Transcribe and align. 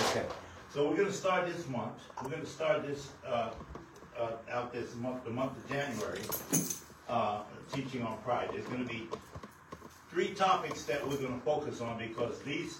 Okay. 0.00 0.24
So 0.72 0.88
we're 0.88 0.96
going 0.96 1.08
to 1.08 1.12
start 1.12 1.46
this 1.46 1.68
month. 1.68 1.92
We're 2.22 2.30
going 2.30 2.42
to 2.42 2.48
start 2.48 2.86
this 2.86 3.10
uh, 3.26 3.50
uh, 4.18 4.30
out 4.50 4.72
this 4.72 4.94
month, 4.96 5.22
the 5.24 5.30
month 5.30 5.52
of 5.56 5.68
January, 5.68 6.20
uh, 7.10 7.42
teaching 7.74 8.02
on 8.02 8.16
pride. 8.18 8.48
There's 8.52 8.64
going 8.66 8.86
to 8.86 8.88
be 8.88 9.06
three 10.10 10.32
topics 10.32 10.84
that 10.84 11.06
we're 11.06 11.18
going 11.18 11.38
to 11.38 11.44
focus 11.44 11.82
on 11.82 11.98
because 11.98 12.40
these 12.40 12.78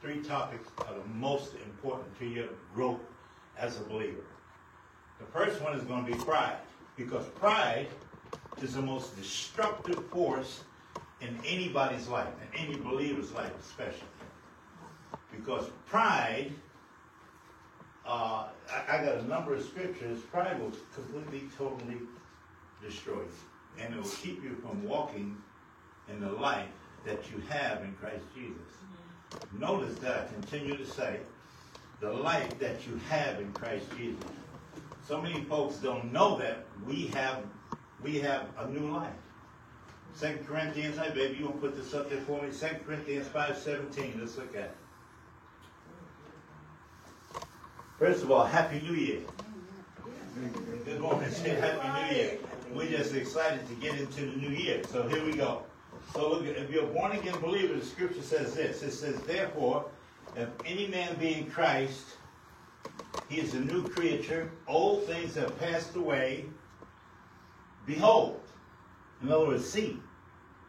three 0.00 0.20
topics 0.22 0.68
are 0.86 0.94
the 0.94 1.08
most 1.14 1.54
important 1.54 2.16
to 2.20 2.26
your 2.26 2.48
growth 2.72 3.00
as 3.58 3.80
a 3.80 3.82
believer. 3.84 4.24
The 5.18 5.26
first 5.26 5.60
one 5.60 5.74
is 5.74 5.82
going 5.82 6.06
to 6.06 6.12
be 6.12 6.18
pride 6.18 6.58
because 6.96 7.26
pride 7.40 7.88
is 8.62 8.74
the 8.74 8.82
most 8.82 9.16
destructive 9.16 10.04
force 10.06 10.62
in 11.20 11.36
anybody's 11.44 12.06
life, 12.06 12.28
in 12.54 12.66
any 12.66 12.76
believer's 12.76 13.32
life 13.32 13.52
especially. 13.60 14.06
Because 15.38 15.70
pride, 15.86 16.52
uh, 18.06 18.48
I, 18.70 18.96
I, 18.96 19.04
got 19.04 19.16
a 19.16 19.28
number 19.28 19.54
of 19.54 19.64
scriptures, 19.64 20.20
pride 20.32 20.60
will 20.60 20.72
completely, 20.94 21.48
totally 21.56 21.98
destroy 22.82 23.14
you. 23.14 23.82
And 23.84 23.94
it 23.94 24.02
will 24.02 24.08
keep 24.08 24.42
you 24.42 24.56
from 24.56 24.82
walking 24.84 25.36
in 26.08 26.20
the 26.20 26.30
life 26.30 26.68
that 27.04 27.30
you 27.30 27.40
have 27.48 27.82
in 27.82 27.92
Christ 27.94 28.24
Jesus. 28.34 28.56
Mm-hmm. 28.56 29.60
Notice 29.60 29.98
that 30.00 30.22
I 30.22 30.32
continue 30.32 30.76
to 30.76 30.86
say, 30.86 31.20
the 32.00 32.12
life 32.12 32.58
that 32.58 32.86
you 32.86 32.98
have 33.08 33.40
in 33.40 33.52
Christ 33.52 33.86
Jesus. 33.96 34.22
So 35.06 35.20
many 35.20 35.42
folks 35.44 35.76
don't 35.76 36.12
know 36.12 36.38
that 36.38 36.64
we 36.86 37.06
have 37.08 37.42
we 38.02 38.20
have 38.20 38.46
a 38.58 38.68
new 38.68 38.92
life. 38.92 39.12
Second 40.14 40.46
Corinthians, 40.46 40.96
hey 40.98 41.10
baby, 41.10 41.38
you 41.38 41.46
want 41.46 41.60
to 41.60 41.68
put 41.68 41.76
this 41.76 41.94
up 41.94 42.08
there 42.10 42.20
for 42.20 42.42
me? 42.42 42.52
Second 42.52 42.84
Corinthians 42.86 43.26
5.17, 43.28 44.20
let's 44.20 44.36
look 44.36 44.54
at 44.54 44.64
it. 44.64 44.76
First 47.98 48.22
of 48.22 48.30
all, 48.30 48.44
Happy 48.44 48.80
New 48.80 48.94
Year. 48.94 49.18
Good 50.84 51.00
morning, 51.00 51.28
say 51.32 51.56
Happy 51.56 51.88
New 51.88 52.16
Year. 52.16 52.38
We're 52.72 52.88
just 52.88 53.12
excited 53.12 53.66
to 53.66 53.74
get 53.74 53.98
into 53.98 54.20
the 54.20 54.36
new 54.36 54.50
year. 54.50 54.84
So 54.88 55.08
here 55.08 55.24
we 55.24 55.32
go. 55.32 55.64
So 56.14 56.30
look, 56.30 56.46
if 56.46 56.70
you're 56.70 56.84
a 56.84 56.86
born 56.86 57.10
again 57.10 57.40
believer, 57.40 57.74
the 57.74 57.84
scripture 57.84 58.22
says 58.22 58.54
this. 58.54 58.84
It 58.84 58.92
says, 58.92 59.20
therefore, 59.22 59.86
if 60.36 60.48
any 60.64 60.86
man 60.86 61.16
be 61.16 61.34
in 61.34 61.50
Christ, 61.50 62.04
he 63.28 63.40
is 63.40 63.54
a 63.54 63.60
new 63.60 63.88
creature. 63.88 64.48
Old 64.68 65.02
things 65.06 65.34
have 65.34 65.58
passed 65.58 65.96
away. 65.96 66.44
Behold, 67.84 68.40
in 69.24 69.32
other 69.32 69.48
words, 69.48 69.68
see, 69.68 69.98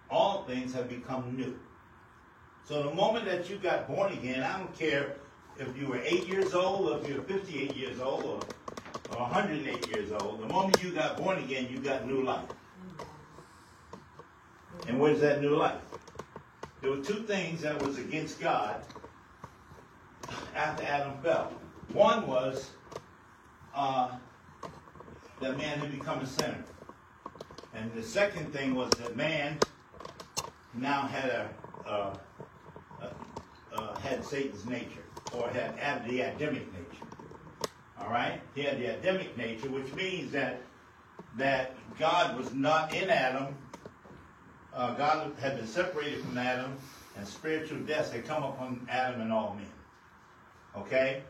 all 0.10 0.46
things 0.46 0.74
have 0.74 0.90
become 0.90 1.38
new. 1.38 1.60
So 2.66 2.82
the 2.82 2.96
moment 2.96 3.26
that 3.26 3.52
you 3.52 3.58
got 3.58 3.88
born 3.88 4.14
again, 4.14 4.42
I 4.42 4.58
don't 4.58 4.76
care 4.76 5.16
if 5.60 5.78
you 5.78 5.88
were 5.88 6.00
eight 6.04 6.28
years 6.28 6.54
old, 6.54 6.90
or 6.90 7.00
if 7.00 7.08
you 7.08 7.16
were 7.16 7.24
58 7.24 7.76
years 7.76 8.00
old, 8.00 8.24
or, 8.24 8.40
or 9.12 9.22
108 9.24 9.88
years 9.94 10.12
old, 10.12 10.42
the 10.42 10.48
moment 10.48 10.82
you 10.82 10.92
got 10.92 11.18
born 11.18 11.38
again, 11.40 11.68
you 11.70 11.80
got 11.80 12.08
new 12.08 12.24
life. 12.24 12.50
And 14.88 15.00
where's 15.00 15.20
that 15.20 15.42
new 15.42 15.56
life? 15.56 15.82
There 16.82 16.92
were 16.92 17.04
two 17.04 17.24
things 17.24 17.62
that 17.62 17.82
was 17.86 17.98
against 17.98 18.40
God 18.40 18.82
after 20.56 20.84
Adam 20.84 21.14
fell. 21.22 21.52
One 21.92 22.26
was 22.26 22.70
uh, 23.76 24.12
that 25.42 25.58
man 25.58 25.80
had 25.80 25.92
become 25.92 26.20
a 26.20 26.26
sinner. 26.26 26.64
And 27.74 27.92
the 27.94 28.04
second 28.04 28.54
thing 28.54 28.76
was 28.76 28.90
that 28.92 29.18
man 29.18 29.60
now 30.74 31.02
had 31.02 31.30
a, 31.86 32.20
had 34.02 34.24
Satan's 34.24 34.66
nature 34.66 35.04
or 35.34 35.50
had, 35.50 36.08
the 36.08 36.22
Adamic 36.22 36.72
nature. 36.74 37.06
All 38.00 38.10
right, 38.10 38.42
he 38.56 38.64
had 38.64 38.80
the 38.80 38.98
Adamic 38.98 39.38
nature, 39.38 39.70
which 39.70 39.94
means 39.94 40.32
that 40.32 40.62
that 41.38 41.76
God 42.00 42.38
was 42.38 42.54
not 42.54 42.94
in 42.94 43.10
Adam. 43.10 43.56
Uh, 44.74 44.94
God 44.96 45.34
had 45.40 45.58
been 45.58 45.68
separated 45.68 46.22
from 46.22 46.38
Adam, 46.38 46.76
and 47.18 47.28
spiritual 47.28 47.80
death 47.80 48.14
had 48.14 48.26
come 48.26 48.44
upon 48.44 48.88
Adam 48.90 49.22
and 49.22 49.32
all 49.32 49.54
men. 49.56 49.66
Okay, 50.78 51.22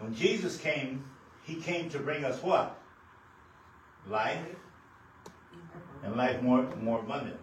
when 0.00 0.14
Jesus 0.14 0.56
came, 0.56 1.04
he 1.44 1.54
came 1.56 1.88
to 1.90 1.98
bring 1.98 2.24
us 2.24 2.42
what? 2.42 2.78
Life 4.08 4.44
and 6.02 6.16
life 6.16 6.42
more 6.42 6.64
more 6.80 7.00
abundantly. 7.00 7.38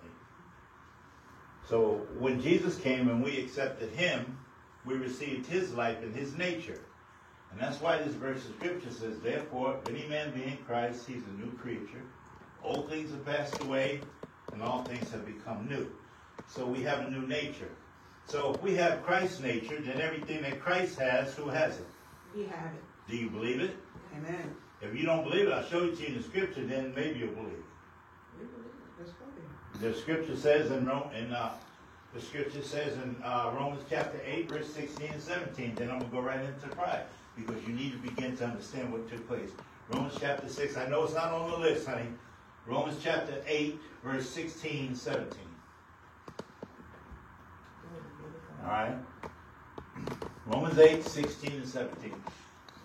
So 1.70 2.02
when 2.18 2.42
Jesus 2.42 2.78
came 2.78 3.10
and 3.10 3.24
we 3.24 3.40
accepted 3.40 3.92
him, 3.92 4.39
we 4.86 4.96
received 4.96 5.46
his 5.48 5.74
life 5.74 6.02
and 6.02 6.16
his 6.16 6.36
nature. 6.36 6.82
And 7.52 7.60
that's 7.60 7.82
why 7.82 7.98
this 7.98 8.14
verse 8.14 8.46
of 8.46 8.56
scripture 8.56 8.92
says, 8.92 9.20
Therefore, 9.20 9.78
if 9.82 9.90
any 9.90 10.08
man 10.08 10.32
be 10.32 10.44
in 10.44 10.58
Christ, 10.68 11.08
he's 11.08 11.24
a 11.24 11.42
new 11.42 11.52
creature. 11.58 12.04
Old 12.64 12.90
things 12.90 13.12
have 13.12 13.26
passed 13.26 13.62
away, 13.64 14.02
and 14.54 14.62
all 14.62 14.84
things 14.84 15.10
have 15.12 15.26
become 15.26 15.68
new. 15.68 15.90
So 16.48 16.66
we 16.66 16.82
have 16.84 17.00
a 17.00 17.10
new 17.10 17.28
nature. 17.28 17.72
So 18.26 18.54
if 18.54 18.62
we 18.62 18.76
have 18.76 19.04
Christ's 19.04 19.40
nature, 19.40 19.80
then 19.82 20.00
everything 20.00 20.44
that 20.44 20.62
Christ 20.62 21.00
has, 21.00 21.34
who 21.34 21.50
has 21.50 21.78
it? 21.80 21.88
We 22.36 22.44
have 22.44 22.74
it. 22.74 22.84
Do 23.10 23.18
you 23.18 23.30
believe 23.30 23.60
it? 23.60 23.76
Amen. 24.16 24.56
If 24.82 24.96
you 24.96 25.06
don't 25.06 25.24
believe 25.24 25.48
it, 25.48 25.54
I'll 25.54 25.66
show 25.66 25.86
it 25.86 25.98
to 25.98 26.02
you 26.02 26.08
in 26.10 26.18
the 26.18 26.24
scripture, 26.24 26.66
then 26.66 26.94
maybe 26.96 27.20
you'll 27.20 27.30
believe 27.30 27.54
it. 27.54 27.66
We 28.40 28.46
believe 28.46 28.66
it. 28.68 29.00
Let's 29.00 29.12
go 29.12 29.88
The 29.88 29.94
scripture 29.94 30.36
says 30.38 30.72
in 30.72 30.86
Rome, 30.86 31.10
in 31.16 31.34
uh, 31.34 31.54
the 32.14 32.22
scripture 32.22 32.64
says 32.64 32.94
in 32.94 33.16
uh, 33.24 33.52
Romans 33.54 33.84
chapter 33.90 34.20
8, 34.26 34.50
verse 34.50 34.68
16 34.74 35.12
and 35.14 35.22
17. 35.22 35.76
Then 35.76 35.92
I'm 35.92 36.00
going 36.00 36.10
to 36.10 36.16
go 36.18 36.22
right 36.22 36.40
into 36.40 36.76
pride 36.76 37.04
because 37.36 37.62
you 37.68 37.74
need 37.74 37.92
to 37.92 37.98
begin 38.00 38.36
to 38.38 38.46
understand 38.46 38.92
what 38.92 39.08
took 39.10 39.28
place. 39.28 39.52
Romans 39.90 40.16
chapter 40.20 40.50
6, 40.50 40.78
I 40.78 40.88
know 40.88 41.04
it's 41.04 41.14
not 41.14 41.32
on 41.32 41.52
the 41.52 41.58
list, 41.58 41.88
honey. 41.88 42.08
Romans 42.66 42.98
chapter 43.04 43.42
8, 43.48 43.80
verse 44.04 44.28
16 44.30 44.96
17. 44.96 45.40
All 48.64 48.70
right? 48.70 48.96
Romans 50.48 50.80
8, 50.80 51.06
16 51.06 51.52
and 51.52 51.68
17. 51.68 52.14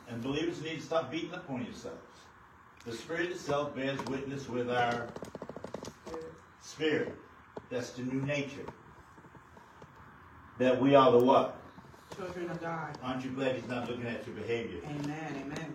And 0.08 0.22
believers 0.22 0.62
need 0.62 0.76
to 0.76 0.82
stop 0.82 1.10
beating 1.10 1.32
up 1.32 1.48
on 1.48 1.64
yourselves. 1.64 1.98
The 2.84 2.92
Spirit 2.92 3.30
itself 3.30 3.74
bears 3.74 3.98
witness 4.06 4.48
with 4.50 4.70
our 4.70 5.06
spirit. 6.60 7.14
That's 7.70 7.91
the 7.91 8.02
new 8.02 8.20
nature 8.20 8.66
that 10.59 10.81
we 10.81 10.94
are 10.94 11.10
the 11.12 11.19
what? 11.19 11.60
Children 12.16 12.50
of 12.50 12.60
God. 12.60 12.97
Aren't 13.03 13.25
you 13.25 13.31
glad 13.31 13.56
he's 13.56 13.69
not 13.69 13.88
looking 13.88 14.06
at 14.06 14.26
your 14.26 14.37
behavior? 14.37 14.81
Amen, 14.84 15.44
amen. 15.47 15.75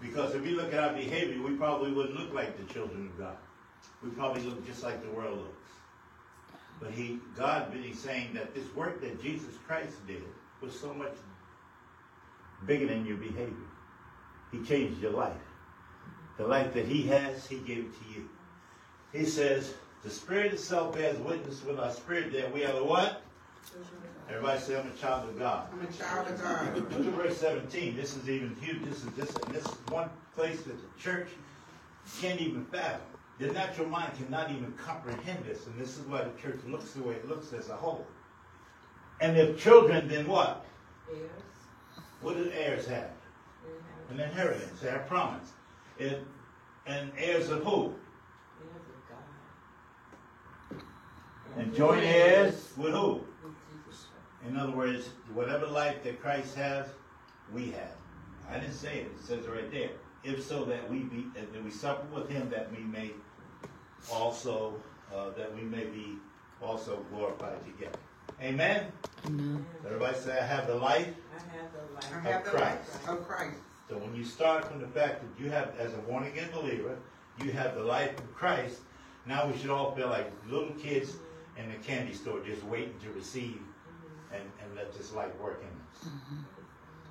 Because 0.00 0.34
if 0.34 0.42
we 0.42 0.50
look 0.50 0.72
at 0.72 0.78
our 0.78 0.92
behavior, 0.92 1.42
we 1.42 1.54
probably 1.54 1.90
wouldn't 1.90 2.16
look 2.16 2.32
like 2.32 2.56
the 2.56 2.72
children 2.72 3.06
of 3.06 3.18
God. 3.18 3.36
We 4.02 4.10
probably 4.10 4.42
look 4.42 4.64
just 4.66 4.84
like 4.84 5.02
the 5.02 5.10
world 5.10 5.38
looks. 5.38 5.54
But 6.80 6.92
he, 6.92 7.18
God, 7.36 7.74
really 7.74 7.92
saying 7.92 8.34
that 8.34 8.54
this 8.54 8.72
work 8.76 9.00
that 9.00 9.20
Jesus 9.20 9.54
Christ 9.66 10.06
did 10.06 10.22
was 10.60 10.78
so 10.78 10.94
much 10.94 11.14
bigger 12.66 12.86
than 12.86 13.04
your 13.04 13.16
behavior. 13.16 13.66
He 14.52 14.62
changed 14.62 15.02
your 15.02 15.12
life. 15.12 15.32
The 16.36 16.46
life 16.46 16.72
that 16.74 16.86
he 16.86 17.02
has, 17.08 17.46
he 17.46 17.58
gave 17.58 17.92
to 17.98 18.14
you. 18.14 18.28
He 19.12 19.24
says, 19.24 19.74
the 20.04 20.10
Spirit 20.10 20.52
itself 20.52 20.94
bears 20.94 21.18
witness 21.18 21.64
with 21.64 21.78
our 21.78 21.92
spirit 21.92 22.32
that 22.32 22.52
we 22.52 22.64
are 22.64 22.72
the 22.72 22.84
what? 22.84 23.22
Everybody 24.28 24.60
say, 24.60 24.78
I'm 24.78 24.86
a 24.86 24.90
child 25.00 25.28
of 25.28 25.38
God. 25.38 25.68
I'm 25.72 25.86
a 25.86 25.92
child 25.92 26.28
of 26.28 26.42
God. 26.42 26.76
Look 26.76 27.06
at 27.06 27.12
verse 27.14 27.38
17. 27.38 27.96
This 27.96 28.16
is 28.16 28.28
even 28.28 28.54
huge. 28.60 28.84
This 28.84 28.98
is 28.98 29.10
this, 29.12 29.30
this 29.50 29.64
is 29.64 29.78
one 29.88 30.10
place 30.34 30.62
that 30.62 30.76
the 30.76 31.02
church 31.02 31.28
can't 32.20 32.40
even 32.40 32.64
fathom. 32.66 33.00
The 33.38 33.46
natural 33.48 33.88
mind 33.88 34.12
cannot 34.18 34.50
even 34.50 34.72
comprehend 34.72 35.44
this, 35.44 35.66
and 35.66 35.78
this 35.78 35.96
is 35.96 36.04
why 36.06 36.22
the 36.24 36.42
church 36.42 36.58
looks 36.66 36.90
the 36.92 37.02
way 37.02 37.14
it 37.14 37.28
looks 37.28 37.52
as 37.52 37.68
a 37.68 37.74
whole. 37.74 38.06
And 39.20 39.36
if 39.36 39.58
children, 39.58 40.08
then 40.08 40.26
what? 40.26 40.64
Heirs. 41.08 41.30
What 42.20 42.36
do 42.36 42.50
heirs 42.52 42.86
have? 42.86 43.10
An 44.10 44.20
inheritance. 44.20 44.80
They 44.80 44.90
have 44.90 45.06
promise. 45.06 45.52
It, 45.98 46.24
and 46.86 47.10
heirs 47.16 47.50
of 47.50 47.62
who? 47.64 47.94
And 51.58 51.74
joint 51.74 52.04
heirs 52.04 52.72
with 52.76 52.92
who? 52.92 53.20
In 54.46 54.56
other 54.56 54.72
words, 54.72 55.08
whatever 55.34 55.66
life 55.66 56.04
that 56.04 56.22
Christ 56.22 56.54
has, 56.54 56.86
we 57.52 57.72
have. 57.72 57.96
I 58.48 58.60
didn't 58.60 58.74
say 58.74 59.00
it. 59.00 59.06
It 59.18 59.24
says 59.24 59.44
it 59.44 59.50
right 59.50 59.70
there. 59.70 59.90
If 60.22 60.44
so, 60.44 60.64
that 60.66 60.88
we 60.88 61.00
be 61.00 61.26
that 61.34 61.64
we 61.64 61.70
suffer 61.70 62.04
with 62.14 62.28
Him, 62.30 62.48
that 62.50 62.70
we 62.70 62.82
may 62.84 63.10
also 64.12 64.74
uh, 65.12 65.30
that 65.30 65.54
we 65.54 65.62
may 65.62 65.84
be 65.84 66.16
also 66.62 67.04
glorified 67.10 67.58
together. 67.64 67.98
Amen. 68.40 68.86
Amen. 69.26 69.66
Everybody 69.84 70.16
say, 70.16 70.38
"I 70.38 70.44
have 70.44 70.66
the 70.68 70.76
life." 70.76 71.08
I 71.08 71.56
have 71.56 71.72
the 71.72 71.94
life. 71.94 72.12
I 72.12 72.28
have 72.28 72.40
of 72.40 72.44
the 72.44 72.50
Christ. 72.50 73.06
life 73.06 73.08
of 73.08 73.28
Christ. 73.28 73.56
So 73.88 73.96
when 73.98 74.14
you 74.14 74.24
start 74.24 74.64
from 74.70 74.80
the 74.80 74.86
fact 74.88 75.22
that 75.22 75.42
you 75.42 75.50
have, 75.50 75.72
as 75.78 75.94
a 75.94 75.98
born 75.98 76.24
again 76.24 76.50
believer, 76.52 76.96
you 77.42 77.50
have 77.52 77.74
the 77.74 77.82
life 77.82 78.16
of 78.18 78.34
Christ. 78.34 78.80
Now 79.26 79.46
we 79.46 79.56
should 79.58 79.70
all 79.70 79.94
feel 79.94 80.08
like 80.08 80.30
little 80.48 80.72
kids 80.74 81.16
in 81.58 81.70
the 81.70 81.76
candy 81.78 82.14
store 82.14 82.40
just 82.40 82.62
waiting 82.64 82.94
to 83.02 83.10
receive 83.10 83.60
mm-hmm. 83.60 84.34
and, 84.34 84.44
and 84.62 84.76
let 84.76 84.96
this 84.96 85.12
light 85.12 85.38
work 85.40 85.62
in 85.62 85.68
us. 85.68 86.12
Mm-hmm. 86.14 86.36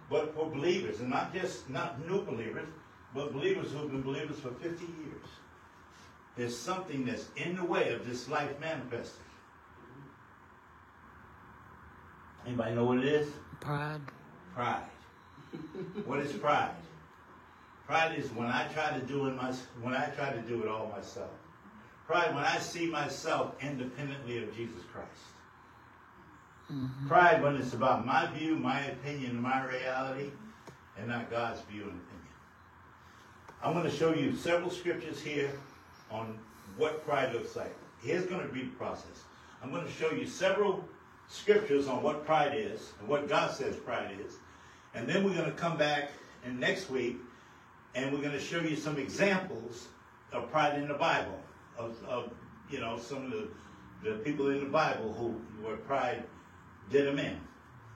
But 0.09 0.33
for 0.33 0.49
believers, 0.49 1.01
and 1.01 1.09
not 1.09 1.33
just 1.33 1.69
not 1.69 2.07
new 2.07 2.21
believers, 2.21 2.67
but 3.13 3.33
believers 3.33 3.71
who've 3.71 3.91
been 3.91 4.01
believers 4.01 4.39
for 4.39 4.51
50 4.51 4.85
years, 4.85 5.27
there's 6.37 6.57
something 6.57 7.05
that's 7.05 7.25
in 7.35 7.55
the 7.55 7.63
way 7.63 7.93
of 7.93 8.07
this 8.07 8.29
life 8.29 8.57
manifesting. 8.59 9.23
Anybody 12.45 12.75
know 12.75 12.85
what 12.85 12.99
it 12.99 13.05
is? 13.05 13.27
Pride. 13.59 13.99
Pride. 14.53 14.83
what 16.05 16.19
is 16.19 16.31
pride? 16.33 16.75
Pride 17.85 18.17
is 18.17 18.29
when 18.31 18.47
I 18.47 18.67
try 18.67 18.97
to 18.97 19.05
do 19.05 19.27
it 19.27 19.35
my, 19.35 19.51
when 19.81 19.93
I 19.93 20.05
try 20.07 20.31
to 20.31 20.41
do 20.41 20.61
it 20.61 20.69
all 20.69 20.87
myself. 20.95 21.31
Pride 22.07 22.33
when 22.33 22.43
I 22.43 22.57
see 22.59 22.87
myself 22.87 23.55
independently 23.61 24.41
of 24.41 24.55
Jesus 24.55 24.81
Christ. 24.93 25.09
Mm-hmm. 26.71 27.07
Pride 27.07 27.43
when 27.43 27.57
it's 27.57 27.73
about 27.73 28.05
my 28.05 28.27
view, 28.27 28.55
my 28.55 28.79
opinion, 28.85 29.41
my 29.41 29.65
reality, 29.65 30.31
and 30.97 31.07
not 31.07 31.29
God's 31.29 31.61
view 31.61 31.83
and 31.83 31.91
opinion. 31.91 32.17
I'm 33.61 33.73
going 33.73 33.85
to 33.85 33.95
show 33.95 34.13
you 34.13 34.35
several 34.35 34.69
scriptures 34.69 35.21
here 35.21 35.51
on 36.09 36.37
what 36.77 37.05
pride 37.05 37.33
looks 37.33 37.55
like. 37.55 37.75
Here's 38.01 38.25
going 38.25 38.45
to 38.45 38.53
be 38.53 38.61
the 38.61 38.71
process. 38.71 39.23
I'm 39.61 39.71
going 39.71 39.85
to 39.85 39.91
show 39.91 40.11
you 40.11 40.27
several 40.27 40.87
scriptures 41.27 41.87
on 41.87 42.03
what 42.03 42.25
pride 42.25 42.53
is 42.55 42.93
and 42.99 43.07
what 43.07 43.27
God 43.27 43.51
says 43.51 43.75
pride 43.75 44.17
is. 44.25 44.35
And 44.93 45.07
then 45.07 45.23
we're 45.23 45.35
going 45.35 45.49
to 45.49 45.57
come 45.57 45.77
back 45.77 46.11
and 46.45 46.59
next 46.59 46.89
week 46.89 47.17
and 47.95 48.11
we're 48.11 48.21
going 48.21 48.31
to 48.33 48.39
show 48.39 48.61
you 48.61 48.75
some 48.75 48.97
examples 48.97 49.87
of 50.31 50.51
pride 50.51 50.77
in 50.77 50.87
the 50.87 50.93
Bible, 50.93 51.39
of, 51.77 51.95
of 52.07 52.31
you 52.69 52.79
know, 52.79 52.97
some 52.97 53.25
of 53.25 53.31
the, 53.31 53.47
the 54.03 54.11
people 54.17 54.49
in 54.49 54.59
the 54.59 54.69
Bible 54.69 55.13
who 55.13 55.39
were 55.65 55.77
pride 55.77 56.23
did 56.89 57.07
them 57.07 57.19
in. 57.19 57.39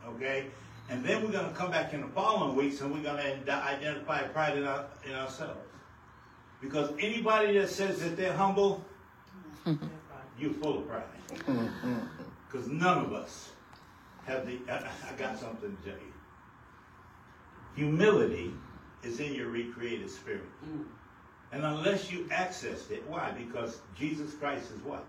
Okay? 0.07 0.47
And 0.89 1.03
then 1.03 1.23
we're 1.23 1.31
going 1.31 1.47
to 1.47 1.55
come 1.55 1.71
back 1.71 1.93
in 1.93 2.01
the 2.01 2.07
following 2.07 2.55
weeks 2.55 2.81
and 2.81 2.93
we're 2.93 3.03
going 3.03 3.17
to 3.45 3.53
identify 3.53 4.23
pride 4.23 4.57
in, 4.57 4.65
our, 4.65 4.85
in 5.05 5.13
ourselves. 5.13 5.59
Because 6.61 6.91
anybody 6.99 7.57
that 7.57 7.69
says 7.69 7.99
that 8.01 8.15
they're 8.17 8.33
humble, 8.33 8.83
you're 10.37 10.53
full 10.53 10.79
of 10.79 10.87
pride. 10.87 11.03
Because 12.47 12.67
none 12.67 13.05
of 13.05 13.13
us 13.13 13.51
have 14.25 14.45
the. 14.45 14.59
I, 14.69 14.77
I 15.09 15.13
got 15.17 15.39
something 15.39 15.75
to 15.75 15.89
tell 15.89 15.99
you. 15.99 16.13
Humility 17.75 18.53
is 19.01 19.19
in 19.19 19.33
your 19.33 19.47
recreated 19.47 20.09
spirit. 20.09 20.43
And 21.51 21.65
unless 21.65 22.11
you 22.11 22.27
access 22.31 22.89
it, 22.89 23.03
why? 23.07 23.31
Because 23.31 23.81
Jesus 23.97 24.33
Christ 24.35 24.71
is 24.71 24.81
what? 24.83 25.05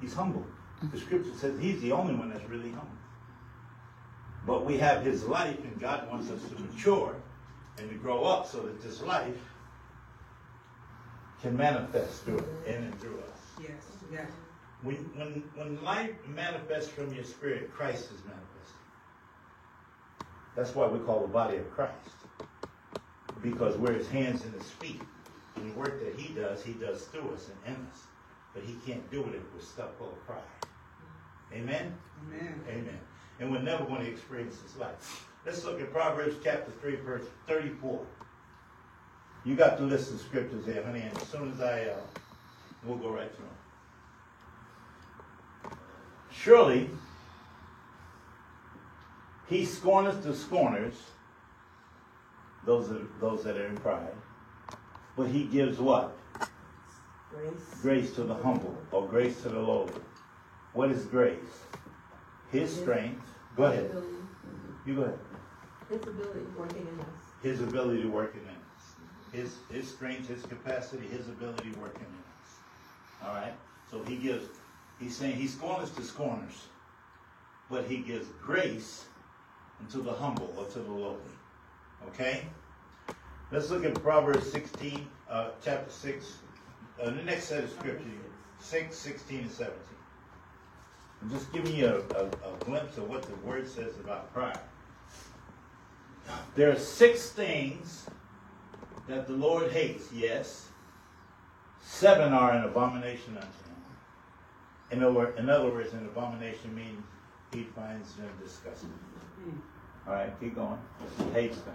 He's 0.00 0.14
humble. 0.14 0.44
The 0.92 0.98
scripture 0.98 1.34
says 1.36 1.60
he's 1.60 1.80
the 1.82 1.92
only 1.92 2.14
one 2.14 2.30
that's 2.30 2.48
really 2.48 2.70
humble. 2.70 2.88
But 4.46 4.64
we 4.64 4.78
have 4.78 5.04
his 5.04 5.24
life, 5.24 5.58
and 5.62 5.78
God 5.78 6.10
wants 6.10 6.30
us 6.30 6.40
to 6.42 6.62
mature 6.62 7.14
and 7.78 7.88
to 7.90 7.96
grow 7.96 8.24
up 8.24 8.46
so 8.46 8.62
that 8.62 8.82
this 8.82 9.02
life 9.02 9.36
can 11.42 11.56
manifest 11.56 12.24
through 12.24 12.38
it, 12.38 12.74
in 12.74 12.84
and 12.84 13.00
through 13.00 13.18
us. 13.18 13.40
Yes, 13.60 13.70
yes. 14.12 14.30
When, 14.82 14.96
when, 15.14 15.44
when 15.54 15.84
life 15.84 16.10
manifests 16.26 16.90
from 16.90 17.12
your 17.14 17.24
spirit, 17.24 17.72
Christ 17.72 18.04
is 18.04 18.24
manifesting. 18.24 18.40
That's 20.56 20.74
why 20.74 20.86
we 20.86 20.98
call 21.00 21.20
the 21.20 21.28
body 21.28 21.58
of 21.58 21.70
Christ. 21.70 22.19
Because 23.42 23.76
we're 23.76 23.92
his 23.92 24.08
hands 24.08 24.44
and 24.44 24.54
his 24.54 24.70
feet. 24.70 25.00
And 25.56 25.72
the 25.72 25.78
work 25.78 26.02
that 26.04 26.18
he 26.18 26.32
does, 26.32 26.62
he 26.62 26.72
does 26.72 27.04
through 27.06 27.32
us 27.32 27.48
and 27.64 27.74
in 27.74 27.86
us. 27.86 28.02
But 28.54 28.64
he 28.64 28.74
can't 28.86 29.08
do 29.10 29.20
it 29.20 29.34
if 29.34 29.42
we're 29.54 29.60
stuck 29.60 29.96
full 29.98 30.08
of 30.08 30.26
pride. 30.26 30.40
Amen? 31.52 31.94
Amen. 32.28 32.60
Amen. 32.68 33.00
And 33.38 33.50
we're 33.50 33.62
never 33.62 33.84
going 33.84 34.04
to 34.04 34.10
experience 34.10 34.58
this 34.58 34.76
life. 34.76 35.26
Let's 35.46 35.64
look 35.64 35.80
at 35.80 35.92
Proverbs 35.92 36.36
chapter 36.44 36.70
3, 36.82 36.96
verse 36.96 37.24
34. 37.46 38.04
You 39.44 39.56
got 39.56 39.78
the 39.78 39.84
list 39.84 40.12
of 40.12 40.20
scriptures 40.20 40.66
there, 40.66 40.84
honey, 40.84 41.00
and 41.00 41.16
as 41.16 41.26
soon 41.28 41.50
as 41.52 41.60
I, 41.60 41.84
uh, 41.84 41.96
we'll 42.84 42.98
go 42.98 43.10
right 43.10 43.34
through 43.34 43.46
them. 43.46 45.78
Surely, 46.30 46.90
he 49.48 49.64
scorneth 49.64 50.22
the 50.22 50.34
scorners, 50.34 50.94
those 52.64 52.88
that, 52.88 53.20
those 53.20 53.42
that 53.44 53.56
are 53.56 53.66
in 53.66 53.76
pride, 53.76 54.14
but 55.16 55.28
he 55.28 55.44
gives 55.44 55.78
what? 55.78 56.16
Grace. 57.30 57.80
Grace 57.82 58.14
to 58.14 58.24
the 58.24 58.34
humble, 58.34 58.76
or 58.90 59.06
grace 59.06 59.42
to 59.42 59.48
the 59.48 59.58
lowly. 59.58 59.92
What 60.72 60.90
is 60.90 61.04
grace? 61.04 61.38
His 62.50 62.74
strength. 62.74 63.26
Go 63.56 63.64
ahead. 63.64 63.86
Ability. 63.86 64.06
You 64.86 64.94
go 64.94 65.02
ahead. 65.02 65.18
His 65.88 66.02
ability 66.02 66.40
working 66.56 66.86
in 66.86 67.00
us. 67.00 67.06
His 67.42 67.60
ability 67.60 68.02
to 68.02 68.08
work 68.08 68.34
in 68.34 68.40
us. 68.48 68.56
His 69.32 69.56
his 69.70 69.88
strength, 69.88 70.28
his 70.28 70.42
capacity, 70.42 71.06
his 71.06 71.28
ability 71.28 71.70
working 71.80 72.06
in 72.06 72.22
us. 72.40 73.28
All 73.28 73.34
right. 73.34 73.54
So 73.90 74.02
he 74.04 74.16
gives. 74.16 74.46
He's 74.98 75.16
saying 75.16 75.36
he 75.36 75.46
scorners 75.46 75.90
to 75.92 76.02
scorners, 76.02 76.66
but 77.70 77.86
he 77.86 77.98
gives 77.98 78.26
grace 78.42 79.06
unto 79.80 80.02
the 80.02 80.12
humble 80.12 80.52
or 80.58 80.66
to 80.66 80.78
the 80.78 80.90
lowly. 80.90 81.18
Okay. 82.08 82.44
Let's 83.52 83.70
look 83.70 83.84
at 83.84 83.94
Proverbs 84.02 84.50
16, 84.52 85.06
uh, 85.28 85.50
chapter 85.64 85.90
6, 85.90 86.38
uh, 87.02 87.06
the 87.06 87.22
next 87.22 87.44
set 87.44 87.64
of 87.64 87.70
scripture, 87.70 88.04
6, 88.60 88.96
16, 88.96 89.38
and 89.40 89.50
17. 89.50 89.76
I'm 91.22 91.30
just 91.30 91.52
giving 91.52 91.74
you 91.74 91.86
a, 91.86 92.16
a, 92.16 92.24
a 92.26 92.56
glimpse 92.64 92.96
of 92.96 93.08
what 93.08 93.22
the 93.22 93.34
word 93.46 93.68
says 93.68 93.96
about 93.98 94.32
pride. 94.32 94.58
There 96.54 96.70
are 96.70 96.76
six 96.78 97.30
things 97.30 98.06
that 99.08 99.26
the 99.26 99.32
Lord 99.32 99.72
hates, 99.72 100.12
yes. 100.12 100.68
Seven 101.82 102.32
are 102.32 102.52
an 102.52 102.64
abomination 102.64 103.36
unto 103.36 103.46
him. 103.46 103.52
In 104.92 105.02
other, 105.02 105.12
word- 105.12 105.38
in 105.38 105.50
other 105.50 105.70
words, 105.70 105.92
an 105.92 106.06
abomination 106.06 106.72
means 106.74 107.02
he 107.52 107.64
finds 107.64 108.14
them 108.14 108.30
disgusting. 108.42 108.92
All 110.06 110.14
right, 110.14 110.30
keep 110.38 110.54
going. 110.54 110.78
He 111.18 111.24
hates 111.32 111.58
them. 111.62 111.74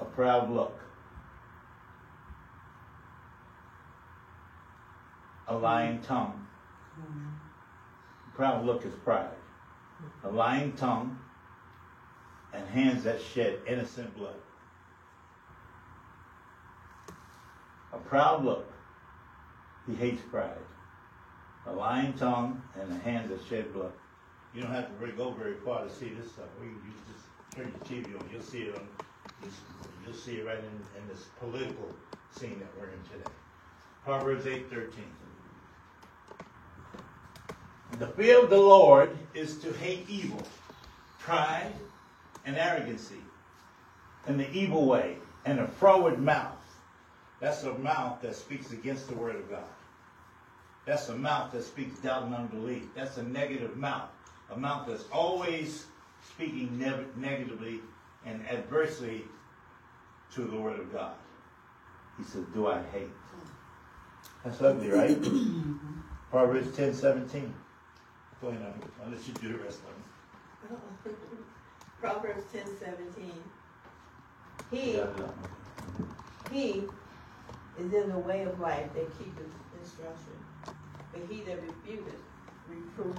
A 0.00 0.04
proud 0.04 0.50
look. 0.50 0.78
A 5.48 5.56
lying 5.56 6.00
tongue. 6.00 6.46
A 8.28 8.36
proud 8.36 8.64
look 8.64 8.84
is 8.84 8.94
pride. 9.04 9.28
A 10.24 10.30
lying 10.30 10.72
tongue 10.72 11.18
and 12.52 12.66
hands 12.68 13.04
that 13.04 13.20
shed 13.20 13.58
innocent 13.66 14.16
blood. 14.16 14.36
A 17.92 17.98
proud 17.98 18.44
look. 18.44 18.72
He 19.86 19.94
hates 19.94 20.22
pride. 20.30 20.56
A 21.66 21.72
lying 21.72 22.14
tongue 22.14 22.62
and 22.80 22.90
a 22.92 22.98
hand 22.98 23.28
that 23.30 23.40
shed 23.48 23.72
blood. 23.72 23.92
You 24.54 24.62
don't 24.62 24.72
have 24.72 24.88
to 24.98 25.12
go 25.12 25.32
very 25.32 25.56
far 25.64 25.84
to 25.84 25.90
see 25.90 26.08
this 26.08 26.32
stuff. 26.32 26.46
You 26.62 26.74
just 27.12 27.26
turn 27.54 27.72
your 27.72 28.02
TV 28.02 28.20
on, 28.20 28.28
you'll 28.32 28.42
see 28.42 28.62
it 28.62 28.74
on. 28.76 28.88
You'll 30.04 30.14
see 30.14 30.36
it 30.36 30.46
right 30.46 30.58
in, 30.58 31.00
in 31.00 31.08
this 31.08 31.26
political 31.38 31.94
scene 32.36 32.58
that 32.58 32.68
we're 32.78 32.88
in 32.88 33.02
today. 33.10 33.30
Proverbs 34.04 34.46
eight 34.46 34.70
thirteen. 34.70 35.04
The 37.98 38.06
fear 38.06 38.42
of 38.42 38.50
the 38.50 38.58
Lord 38.58 39.16
is 39.34 39.58
to 39.58 39.72
hate 39.74 40.08
evil, 40.08 40.42
pride, 41.18 41.72
and 42.46 42.56
arrogancy, 42.56 43.20
and 44.26 44.40
the 44.40 44.50
evil 44.52 44.86
way, 44.86 45.16
and 45.44 45.60
a 45.60 45.66
froward 45.66 46.18
mouth. 46.18 46.56
That's 47.40 47.62
a 47.64 47.74
mouth 47.74 48.22
that 48.22 48.36
speaks 48.36 48.72
against 48.72 49.08
the 49.08 49.14
word 49.16 49.36
of 49.36 49.50
God. 49.50 49.64
That's 50.86 51.08
a 51.08 51.16
mouth 51.16 51.52
that 51.52 51.64
speaks 51.64 51.98
doubt 51.98 52.24
and 52.24 52.34
unbelief. 52.34 52.84
That's 52.94 53.16
a 53.18 53.22
negative 53.22 53.76
mouth. 53.76 54.08
A 54.50 54.56
mouth 54.56 54.86
that's 54.88 55.04
always 55.12 55.86
speaking 56.26 56.78
ne- 56.78 57.06
negatively 57.16 57.80
and 58.26 58.46
adversely 58.48 59.24
to 60.34 60.42
the 60.44 60.56
word 60.56 60.78
of 60.78 60.92
God. 60.92 61.14
He 62.18 62.24
says, 62.24 62.44
Do 62.54 62.66
I 62.68 62.82
hate? 62.92 63.08
That's 64.44 64.60
ugly, 64.62 64.90
right? 64.90 65.18
Proverbs 66.30 66.74
ten 66.76 66.94
seventeen. 66.94 67.52
Go 68.40 68.48
ahead, 68.48 68.62
I'll- 68.62 69.04
I'll 69.04 69.10
let 69.12 69.26
you 69.26 69.34
do 69.34 69.48
the 69.56 69.64
rest 69.64 69.80
of 69.80 70.70
them. 70.70 70.80
Proverbs 72.00 72.44
ten 72.52 72.66
seventeen. 72.78 73.32
He, 74.70 74.96
Yeah, 74.96 75.06
yeah. 75.18 76.06
he 76.52 76.84
is 77.78 77.92
in 77.92 78.08
the 78.10 78.18
way 78.18 78.42
of 78.44 78.60
life 78.60 78.92
that 78.94 79.18
keepeth 79.18 79.50
instruction. 79.80 80.32
But 81.12 81.22
he 81.28 81.40
that 81.42 81.58
refuseth 81.62 82.20
reproof 82.68 83.16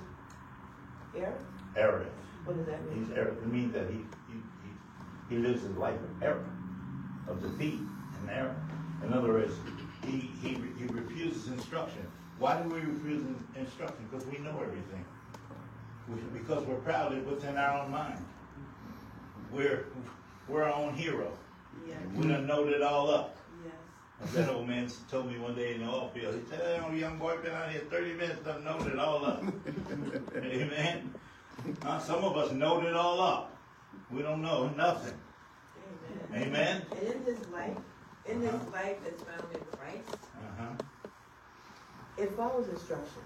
error. 1.16 1.34
Error. 1.76 2.06
What 2.46 2.58
does 2.58 2.66
that 2.68 2.90
mean? 2.90 3.06
He's 3.06 3.16
error. 3.18 3.32
It 3.42 3.48
means 3.48 3.74
that 3.74 3.90
he, 3.90 3.98
he, 4.30 4.40
he, 5.32 5.38
lives 5.38 5.62
his 5.64 5.76
life 5.78 5.96
of 5.96 6.24
error, 6.24 6.46
of 7.28 7.42
defeat 7.42 7.80
and 8.20 8.30
error. 8.30 8.56
In 9.06 9.14
other 9.14 9.30
words, 9.30 9.54
he, 10.06 10.30
he, 10.44 10.58
he 10.78 10.86
refuses 10.88 11.48
instruction. 11.48 12.06
Why 12.38 12.62
do 12.62 12.70
we 12.70 12.82
refuse 12.82 13.24
instruction? 13.56 14.06
Because 14.12 14.26
we 14.28 14.38
know 14.40 14.60
everything. 14.62 15.06
We- 16.10 16.40
Because 16.40 16.64
we're 16.66 16.76
proud 16.76 17.14
of 17.14 17.26
what's 17.26 17.44
in 17.46 17.58
our 17.58 17.82
own 17.84 17.92
mind. 17.92 18.24
We're, 19.52 19.86
we're 20.48 20.64
our 20.64 20.74
own 20.74 20.94
hero. 20.94 21.32
Yes. 21.88 21.98
We 22.16 22.28
done 22.28 22.46
knowed 22.48 22.70
it 22.70 22.82
all 22.82 23.10
up. 23.10 23.38
Yes. 23.64 24.32
That 24.34 24.50
old 24.50 24.68
man 24.68 24.90
told 25.10 25.32
me 25.32 25.38
one 25.40 25.56
day 25.56 25.76
in 25.76 25.82
the 25.86 25.90
oil 25.92 26.10
field, 26.14 26.36
he 26.36 26.42
said, 26.50 26.60
hey, 26.60 27.00
young 27.00 27.18
boy, 27.18 27.38
been 27.38 27.52
out 27.54 27.72
here 27.72 27.82
thirty 27.90 28.14
minutes, 28.14 28.40
done 28.44 28.64
knowed 28.64 28.86
it 28.88 29.00
all 29.00 29.26
up. 29.26 29.44
Amen. 30.36 31.14
Some 32.02 32.24
of 32.24 32.38
us 32.38 32.52
knowed 32.52 32.86
it 32.86 32.94
all 32.96 33.20
up. 33.22 33.51
We 34.12 34.22
don't 34.22 34.42
know 34.42 34.70
nothing. 34.70 35.14
Amen. 36.34 36.48
Amen. 36.48 36.82
And 36.92 37.08
in 37.16 37.24
this 37.26 37.40
life, 37.54 37.78
in 38.26 38.42
this 38.42 38.54
Uh-huh. 38.54 38.72
life 38.72 38.98
that's 39.04 39.24
found 39.24 39.54
in 39.56 39.62
Christ, 39.78 40.18
Uh-huh. 40.36 40.74
it 42.18 42.32
follows 42.36 42.68
instruction. 42.70 43.22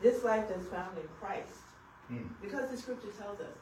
This 0.00 0.22
life 0.24 0.48
that's 0.48 0.66
found 0.66 0.96
in 0.98 1.08
Christ, 1.20 1.58
Hmm. 2.08 2.26
because 2.40 2.70
the 2.70 2.76
scripture 2.76 3.12
tells 3.18 3.40
us, 3.40 3.56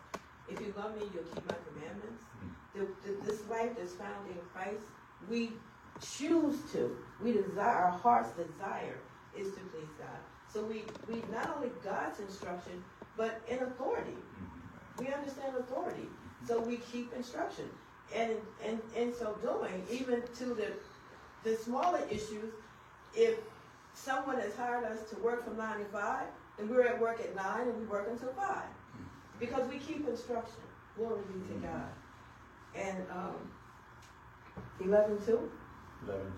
if 0.49 0.61
you 0.61 0.73
love 0.77 0.95
me, 0.97 1.09
you'll 1.15 1.25
keep 1.25 1.47
my 1.49 1.57
commandments. 1.73 2.25
Hmm. 2.41 2.49
The, 2.75 2.87
the, 3.07 3.13
this 3.27 3.47
life 3.49 3.77
that's 3.77 3.93
found 3.95 4.29
in 4.29 4.39
Christ, 4.55 4.85
we 5.29 5.53
choose 6.01 6.57
to, 6.73 6.97
we 7.23 7.33
desire, 7.33 7.85
our 7.85 7.91
heart's 7.91 8.31
desire 8.33 8.99
is 9.37 9.53
to 9.55 9.61
please 9.73 9.91
God. 9.99 10.21
So 10.53 10.65
we, 10.65 10.85
we 11.09 11.23
not 11.31 11.55
only 11.57 11.71
God's 11.85 12.21
instruction, 12.21 12.83
but 13.17 13.41
in 13.49 13.59
authority. 13.59 14.17
We 15.01 15.09
understand 15.09 15.57
authority. 15.57 16.09
So 16.47 16.61
we 16.61 16.77
keep 16.77 17.13
instruction. 17.15 17.65
And 18.15 18.33
and 18.65 18.81
in 18.95 19.15
so 19.15 19.39
doing, 19.43 19.83
even 19.91 20.23
to 20.39 20.45
the 20.55 20.69
the 21.43 21.57
smaller 21.57 22.01
issues, 22.11 22.53
if 23.15 23.39
someone 23.95 24.39
has 24.39 24.55
hired 24.57 24.85
us 24.85 25.09
to 25.11 25.17
work 25.17 25.45
from 25.45 25.57
nine 25.57 25.79
to 25.79 25.85
five, 25.87 26.27
and 26.59 26.69
we're 26.69 26.87
at 26.87 27.01
work 27.01 27.21
at 27.21 27.35
nine 27.35 27.69
and 27.69 27.81
we 27.81 27.87
work 27.87 28.09
until 28.11 28.33
five. 28.33 28.69
Because 29.39 29.67
we 29.71 29.79
keep 29.79 30.07
instruction. 30.07 30.61
Glory 30.97 31.23
be 31.33 31.55
to 31.55 31.61
God. 31.61 31.91
And 32.77 32.99
um 33.11 33.37
eleven 34.81 35.19
two, 35.25 35.51
Eleven 36.05 36.33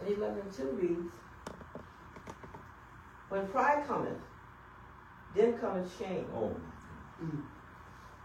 and 0.00 0.16
eleven 0.16 0.42
two 0.56 0.70
reads, 0.80 1.14
When 3.30 3.46
pride 3.48 3.86
cometh, 3.86 4.18
then 5.34 5.56
cometh 5.58 5.90
shame. 5.98 6.26
two. 6.26 6.34
Oh, 6.36 6.56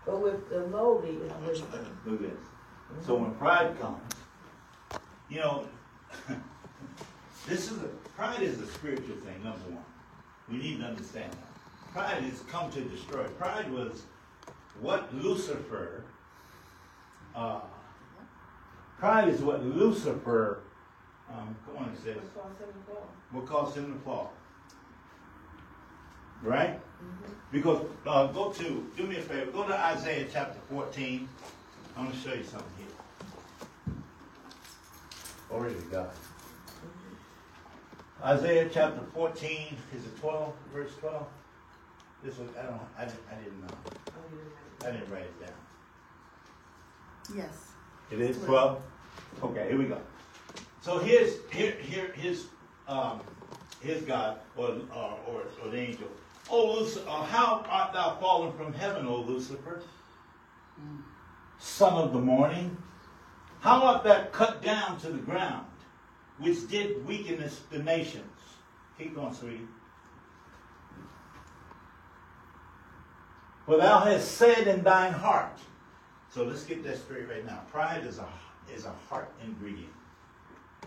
But 0.06 0.22
with 0.22 0.50
the 0.50 0.60
lowly 0.68 1.10
is 1.18 1.32
wisdom. 1.48 1.98
look 2.06 2.22
at 2.22 2.30
this. 2.32 3.06
So 3.06 3.16
when 3.16 3.34
pride 3.36 3.80
comes, 3.80 4.02
you 5.30 5.40
know, 5.40 5.66
this 7.48 7.72
is 7.72 7.82
a, 7.84 7.88
pride 8.18 8.42
is 8.42 8.60
a 8.60 8.68
spiritual 8.68 9.16
thing, 9.18 9.44
number 9.44 9.60
one. 9.70 9.84
We 10.50 10.58
need 10.58 10.80
to 10.80 10.86
understand 10.86 11.32
that. 11.34 11.92
Pride 11.94 12.24
has 12.24 12.42
come 12.42 12.72
to 12.72 12.82
destroy. 12.82 13.24
Pride 13.40 13.72
was 13.72 14.04
what 14.82 15.14
Lucifer, 15.16 16.04
uh, 17.36 17.62
pride 19.00 19.30
is 19.30 19.42
what 19.42 19.64
Lucifer, 19.64 20.62
um, 21.32 21.56
come 21.66 21.78
on, 21.84 21.90
it 21.92 21.98
says, 21.98 22.16
That's 22.18 22.36
why 22.36 22.44
I 22.44 22.60
said 22.60 22.74
before. 22.86 23.04
what 23.32 23.46
caused 23.48 23.78
him 23.78 23.94
to 23.94 24.00
fall. 24.00 24.34
Right? 26.46 26.80
Mhm. 26.80 27.34
Because, 27.52 27.86
uh, 28.06 28.28
go 28.28 28.52
to, 28.52 28.92
do 28.96 29.04
me 29.08 29.18
a 29.18 29.22
favor, 29.22 29.52
go 29.52 29.68
to 29.68 29.74
Isaiah 29.78 30.28
chapter 30.32 30.60
14. 30.70 31.28
I'm 31.98 32.06
going 32.06 32.16
to 32.16 32.30
show 32.30 32.36
you 32.36 32.44
something 32.44 32.72
here. 32.78 33.96
Glory 35.50 35.74
to 35.74 35.82
God. 35.92 36.10
Isaiah 38.24 38.70
chapter 38.72 39.02
14, 39.14 39.76
is 39.96 40.06
it 40.06 40.20
12, 40.20 40.54
verse 40.74 40.92
12? 41.00 41.28
This 42.24 42.38
was, 42.38 42.50
I 42.60 42.64
don't, 42.64 42.82
I 42.98 43.06
didn't, 43.06 43.20
I 43.32 43.36
didn't 43.36 43.62
know. 43.62 43.74
Oh, 44.08 44.88
I 44.88 44.92
didn't 44.92 45.12
write 45.12 45.24
it 45.24 45.40
down. 45.40 47.38
Yes. 47.38 47.72
It 48.12 48.20
is 48.22 48.38
12? 48.38 48.82
Okay, 49.44 49.68
here 49.70 49.78
we 49.78 49.86
go. 49.86 50.00
So 50.82 51.00
here's, 51.00 51.38
here, 51.52 51.74
here, 51.82 52.12
his, 52.14 52.48
um, 52.88 53.22
his 53.82 54.02
God, 54.04 54.40
or, 54.56 54.70
or, 54.94 55.18
or, 55.28 55.42
or 55.64 55.70
the 55.70 55.78
angel. 55.78 56.08
Oh, 56.50 56.80
Lucifer, 56.80 57.10
uh, 57.10 57.24
how 57.24 57.66
art 57.70 57.94
thou 57.94 58.18
fallen 58.20 58.54
from 58.54 58.74
heaven, 58.74 59.08
O 59.08 59.18
Lucifer? 59.22 59.82
Son 61.58 61.94
of 61.94 62.14
the 62.14 62.20
morning. 62.20 62.78
How 63.62 63.84
art 63.84 64.04
thou 64.04 64.26
cut 64.26 64.62
down 64.62 65.00
to 65.00 65.10
the 65.10 65.18
ground, 65.18 65.66
which 66.38 66.68
did 66.68 67.06
weaken 67.08 67.44
the 67.72 67.80
nations? 67.80 68.40
Keep 68.98 69.16
going, 69.16 69.34
sweetie. 69.34 69.68
For 73.66 73.78
thou 73.78 74.02
hast 74.02 74.34
said 74.34 74.68
in 74.68 74.84
thine 74.84 75.14
heart. 75.14 75.58
So 76.30 76.44
let's 76.44 76.64
get 76.64 76.84
that 76.84 76.98
straight 76.98 77.28
right 77.28 77.46
now. 77.46 77.62
Pride 77.72 78.06
is 78.06 78.20
a 78.20 78.28
is 78.74 78.86
a 78.86 78.94
heart 79.10 79.32
ingredient. 79.44 79.94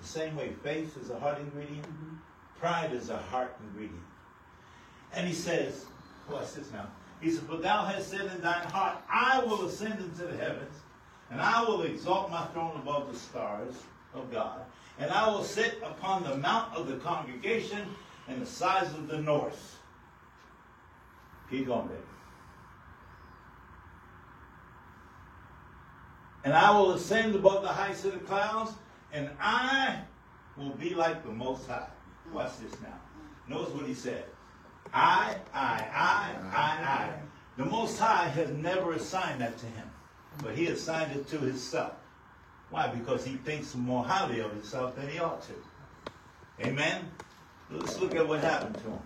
The 0.01 0.07
same 0.07 0.37
way 0.37 0.53
faith 0.63 0.97
is 0.97 1.11
a 1.11 1.19
heart 1.19 1.39
ingredient, 1.39 1.87
pride 2.61 2.93
is 2.93 3.11
a 3.11 3.17
heart 3.17 3.57
ingredient. 3.69 4.08
And 5.15 5.27
he 5.27 5.35
says, 5.35 5.87
oh, 6.29 6.35
watch 6.35 6.55
this 6.55 6.71
now. 6.73 6.87
He 7.21 7.31
said, 7.31 7.49
But 7.49 7.63
thou 7.63 7.85
hast 7.85 8.11
said 8.11 8.31
in 8.33 8.41
thine 8.41 8.67
heart, 8.69 8.99
I 9.11 9.41
will 9.45 9.67
ascend 9.67 9.99
into 9.99 10.25
the 10.25 10.37
heavens, 10.37 10.75
and 11.31 11.41
I 11.41 11.63
will 11.63 11.83
exalt 11.83 12.31
my 12.31 12.45
throne 12.47 12.77
above 12.77 13.13
the 13.13 13.19
stars 13.19 13.75
of 14.15 14.31
God, 14.31 14.61
and 14.99 15.11
I 15.11 15.29
will 15.29 15.43
sit 15.43 15.83
upon 15.83 16.23
the 16.23 16.37
mount 16.37 16.75
of 16.75 16.87
the 16.87 16.97
congregation 16.97 17.81
in 18.29 18.41
the 18.41 18.47
sides 18.47 18.95
of 18.95 19.09
the 19.09 19.19
north. 19.19 19.79
Keep 21.51 21.67
going, 21.67 21.89
baby. 21.89 22.01
And 26.45 26.55
I 26.55 26.71
will 26.71 26.93
ascend 26.93 27.35
above 27.35 27.63
the 27.63 27.69
heights 27.69 28.05
of 28.05 28.13
the 28.13 28.21
clouds, 28.21 28.73
and 29.13 29.29
I 29.41 29.99
will 30.57 30.71
be 30.71 30.95
like 30.95 31.25
the 31.25 31.33
Most 31.33 31.67
High. 31.67 31.89
Watch 32.33 32.53
this 32.59 32.81
now. 32.81 32.99
Notice 33.49 33.75
what 33.75 33.87
he 33.87 33.95
said. 33.95 34.25
I, 34.93 35.37
I, 35.53 35.85
I, 35.95 36.33
I, 36.53 36.73
uh-huh. 36.73 36.91
I. 36.91 37.11
The 37.57 37.65
Most 37.65 37.99
High 37.99 38.29
has 38.29 38.51
never 38.51 38.93
assigned 38.93 39.41
that 39.41 39.59
to 39.59 39.67
him, 39.67 39.91
but 40.43 40.55
he 40.55 40.69
assigned 40.69 41.13
it 41.13 41.27
to 41.29 41.39
himself. 41.39 41.95
Why? 42.71 42.89
Because 42.89 43.25
he 43.25 43.37
thinks 43.37 43.75
more 43.75 44.05
highly 44.05 44.41
of 44.41 44.53
himself 44.53 44.95
than 44.95 45.09
he 45.09 45.19
ought 45.19 45.43
to. 45.43 46.67
Amen? 46.67 47.11
Let's 47.71 47.99
look 47.99 48.15
at 48.15 48.27
what 48.27 48.41
happened 48.41 48.77
to 48.77 48.83
him. 48.83 48.99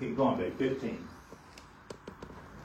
Keep 0.00 0.16
going, 0.16 0.38
babe. 0.38 0.58
15. 0.58 1.08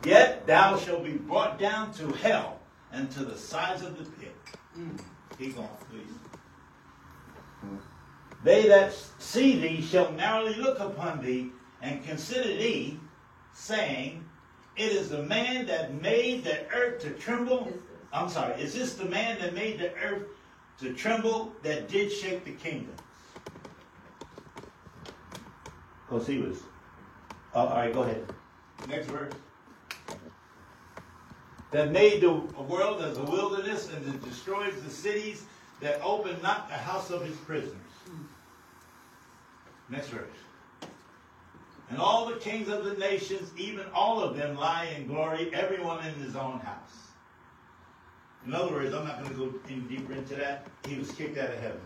Yet 0.06 0.48
thou 0.48 0.78
shalt 0.78 1.04
be 1.04 1.14
brought 1.14 1.60
down 1.60 1.94
to 1.94 2.08
hell 2.14 2.60
and 2.92 3.10
to 3.12 3.24
the 3.24 3.38
sides 3.38 3.84
of 3.84 3.98
the 3.98 4.04
pit. 4.04 4.36
Mm. 4.78 5.00
Keep 5.38 5.56
going, 5.56 5.70
please. 5.90 6.21
They 8.44 8.68
that 8.68 8.94
see 9.20 9.60
thee 9.60 9.82
shall 9.82 10.12
narrowly 10.12 10.56
look 10.56 10.80
upon 10.80 11.24
thee 11.24 11.52
and 11.82 12.04
consider 12.04 12.50
thee, 12.50 13.00
saying, 13.54 14.24
It 14.76 14.92
is 14.92 15.10
the 15.10 15.24
man 15.24 15.68
that 15.68 16.02
made 16.02 16.44
the 16.44 16.68
earth 16.70 17.02
to 17.02 17.12
tremble. 17.12 17.72
I'm 18.12 18.30
sorry, 18.30 18.60
is 18.62 18.74
this 18.74 18.96
the 18.96 19.06
man 19.06 19.40
that 19.40 19.54
made 19.54 19.80
the 19.80 19.94
earth 19.96 20.24
to 20.80 20.94
tremble 20.94 21.54
that 21.62 21.88
did 21.88 22.12
shake 22.12 22.44
the 22.44 22.52
kingdoms? 22.52 23.00
Because 26.08 26.28
he 26.28 26.40
was. 26.40 26.58
Oh, 27.54 27.68
all 27.68 27.76
right, 27.76 27.94
go 27.94 28.04
ahead. 28.04 28.26
Next 28.88 29.08
verse. 29.08 29.34
That 31.72 31.92
made 31.92 32.22
the 32.22 32.34
world 32.34 33.02
as 33.02 33.18
a 33.18 33.24
wilderness 33.24 33.90
and 33.94 34.04
that 34.06 34.24
destroys 34.24 34.82
the 34.82 34.90
cities 34.90 35.44
that 35.80 36.02
open 36.04 36.42
not 36.42 36.68
the 36.68 36.76
house 36.76 37.12
of 37.12 37.24
his 37.24 37.36
prisoners. 37.38 37.91
Next 39.92 40.08
verse. 40.08 40.24
And 41.90 42.00
all 42.00 42.26
the 42.26 42.38
kings 42.38 42.70
of 42.70 42.86
the 42.86 42.94
nations, 42.94 43.52
even 43.58 43.86
all 43.94 44.24
of 44.24 44.38
them, 44.38 44.56
lie 44.56 44.86
in 44.98 45.08
glory, 45.08 45.54
everyone 45.54 46.06
in 46.06 46.14
his 46.16 46.38
own 46.38 46.60
house. 46.60 47.10
In 48.46 48.54
other 48.54 48.72
words, 48.72 48.96
I'm 48.96 49.06
not 49.06 49.22
going 49.22 49.32
to 49.32 49.38
go 49.38 49.54
any 49.70 49.82
deeper 49.82 50.14
into 50.14 50.36
that. 50.36 50.68
He 50.88 50.98
was 50.98 51.12
kicked 51.12 51.38
out 51.38 51.50
of 51.50 51.60
heaven. 51.60 51.82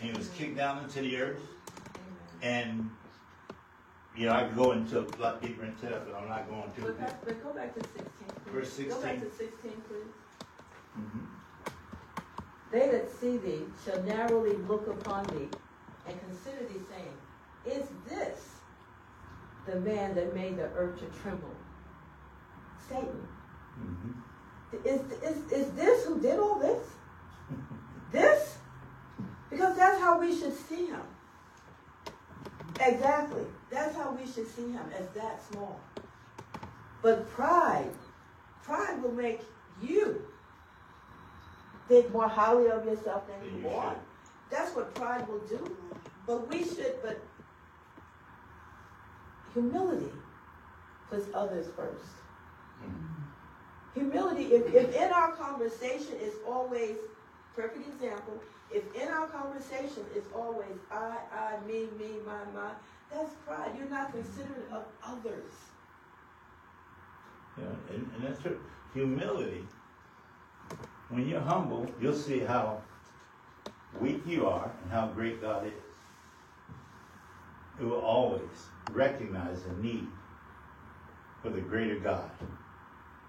And 0.00 0.10
he 0.10 0.12
was 0.18 0.28
kicked 0.30 0.56
down 0.56 0.82
into 0.82 1.00
the 1.00 1.16
earth. 1.16 1.40
And, 2.42 2.90
you 4.16 4.26
know, 4.26 4.32
I 4.32 4.44
could 4.44 4.56
go 4.56 4.72
into 4.72 4.98
a 4.98 5.06
lot 5.20 5.40
deeper 5.40 5.64
into 5.64 5.86
that, 5.86 6.06
but 6.06 6.20
I'm 6.20 6.28
not 6.28 6.50
going 6.50 6.70
to. 6.74 6.80
But, 6.80 6.98
back, 6.98 7.24
but 7.24 7.44
go 7.44 7.52
back 7.52 7.74
to 7.74 7.80
sixteen, 7.80 8.28
please. 8.44 8.52
Verse 8.52 8.78
Go 8.78 9.02
back 9.02 9.20
to 9.20 9.30
sixteen, 9.30 9.82
please. 9.88 10.98
Mhm. 10.98 11.26
They 12.72 12.90
that 12.90 13.10
see 13.10 13.36
thee 13.36 13.62
shall 13.84 14.02
narrowly 14.02 14.56
look 14.56 14.88
upon 14.88 15.24
thee 15.26 15.48
and 16.06 16.18
consider 16.20 16.64
these 16.72 16.82
things. 16.82 17.18
Is 17.66 17.86
this 18.08 18.56
the 19.66 19.76
man 19.80 20.14
that 20.14 20.34
made 20.34 20.56
the 20.56 20.68
earth 20.76 20.98
to 21.00 21.06
tremble? 21.20 21.54
Satan. 22.88 23.28
Mhm. 23.78 24.14
Is, 24.84 25.00
is, 25.22 25.52
is 25.52 25.72
this 25.72 26.04
who 26.06 26.20
did 26.20 26.38
all 26.38 26.58
this? 26.58 26.86
This, 28.12 28.56
because 29.50 29.76
that's 29.76 30.00
how 30.00 30.18
we 30.18 30.36
should 30.36 30.52
see 30.52 30.86
him. 30.86 31.02
Exactly. 32.80 33.44
That's 33.70 33.94
how 33.94 34.10
we 34.10 34.26
should 34.26 34.48
see 34.48 34.72
him 34.72 34.82
as 34.98 35.06
that 35.10 35.40
small. 35.48 35.78
But 37.02 37.30
pride, 37.30 37.92
pride 38.64 39.00
will 39.00 39.12
make 39.12 39.42
you 39.80 40.26
think 41.86 42.12
more 42.12 42.26
highly 42.26 42.68
of 42.68 42.84
yourself 42.84 43.28
than 43.28 43.38
Than 43.40 43.62
you 43.62 43.68
you 43.68 43.76
are. 43.76 43.94
That's 44.50 44.74
what 44.74 44.94
pride 44.94 45.28
will 45.28 45.40
do. 45.40 45.76
But 46.26 46.48
we 46.48 46.64
should, 46.64 46.96
but 47.02 47.20
humility 49.52 50.10
puts 51.08 51.26
others 51.34 51.66
first. 51.76 52.04
Humility, 53.94 54.44
if, 54.54 54.72
if 54.74 54.94
in 54.94 55.10
our 55.12 55.32
conversation 55.32 56.14
is 56.22 56.34
always, 56.46 56.96
perfect 57.56 57.88
example, 57.88 58.40
if 58.70 58.84
in 58.94 59.08
our 59.08 59.26
conversation 59.26 60.04
is 60.14 60.24
always 60.34 60.76
I, 60.92 61.16
I, 61.32 61.66
me, 61.66 61.88
me, 61.98 62.14
my, 62.24 62.44
my, 62.54 62.70
that's 63.12 63.34
pride. 63.46 63.72
You're 63.76 63.88
not 63.88 64.12
considerate 64.12 64.70
of 64.72 64.84
others. 65.04 65.50
Know, 67.56 67.64
and, 67.90 68.10
and 68.14 68.24
that's 68.24 68.40
true. 68.40 68.60
Humility. 68.94 69.66
When 71.08 71.28
you're 71.28 71.40
humble, 71.40 71.92
you'll 72.00 72.14
see 72.14 72.38
how 72.38 72.80
weak 73.98 74.22
you 74.26 74.46
are 74.46 74.70
and 74.82 74.92
how 74.92 75.08
great 75.08 75.40
God 75.40 75.66
is. 75.66 75.72
It 77.80 77.84
will 77.84 78.00
always 78.00 78.68
recognize 78.92 79.62
the 79.62 79.72
need 79.82 80.06
for 81.42 81.48
the 81.48 81.60
greater 81.60 81.98
God, 81.98 82.30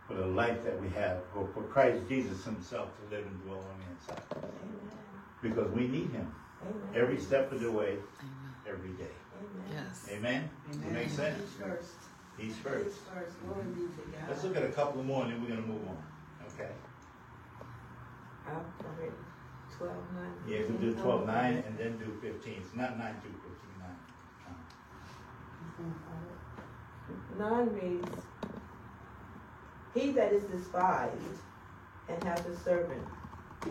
for 0.07 0.15
the 0.15 0.25
life 0.25 0.63
that 0.65 0.79
we 0.81 0.89
have, 0.89 1.19
for, 1.33 1.47
for 1.53 1.63
Christ 1.63 2.01
Jesus 2.09 2.43
Himself 2.43 2.89
to 2.97 3.15
live 3.15 3.25
and 3.25 3.43
dwell 3.43 3.59
on 3.59 3.79
the 3.79 3.91
inside. 3.93 4.23
Amen. 4.35 4.91
Because 5.41 5.71
we 5.71 5.87
need 5.87 6.11
Him 6.11 6.33
Amen. 6.61 7.01
every 7.01 7.19
step 7.19 7.51
of 7.51 7.61
the 7.61 7.71
way, 7.71 7.95
every 8.67 8.89
day. 8.89 9.15
Amen. 9.39 9.85
Yes. 9.87 10.07
Amen? 10.11 10.49
Does 10.71 10.81
it 10.81 10.91
make 10.91 11.09
sense? 11.09 11.39
He's 11.39 11.53
first. 11.53 11.93
He's 12.37 12.47
He's 12.47 12.57
first. 12.57 12.97
first. 13.13 13.45
Glory 13.45 13.63
be 13.73 13.81
to 13.81 14.11
God. 14.11 14.29
Let's 14.29 14.43
look 14.43 14.57
at 14.57 14.63
a 14.63 14.69
couple 14.69 15.03
more 15.03 15.23
and 15.23 15.31
then 15.31 15.41
we're 15.41 15.49
going 15.49 15.61
to 15.61 15.67
move 15.67 15.87
on. 15.87 15.97
Okay? 16.53 16.71
12, 19.81 19.95
9. 20.13 20.25
Yeah, 20.47 20.57
you 20.59 20.65
can 20.65 20.77
do 20.77 20.93
12, 20.93 21.25
9, 21.25 21.63
and 21.65 21.77
then 21.77 21.97
do 21.97 22.13
15. 22.21 22.53
It's 22.53 22.75
not 22.75 22.99
9 22.99 23.15
through 23.21 23.31
15, 23.31 23.59
9. 27.39 27.49
9 27.49 27.69
reads, 27.73 28.21
He 29.95 30.11
that 30.11 30.31
is 30.31 30.43
despised 30.43 31.41
and 32.09 32.23
hath 32.23 32.47
a 32.47 32.55
servant 32.57 33.07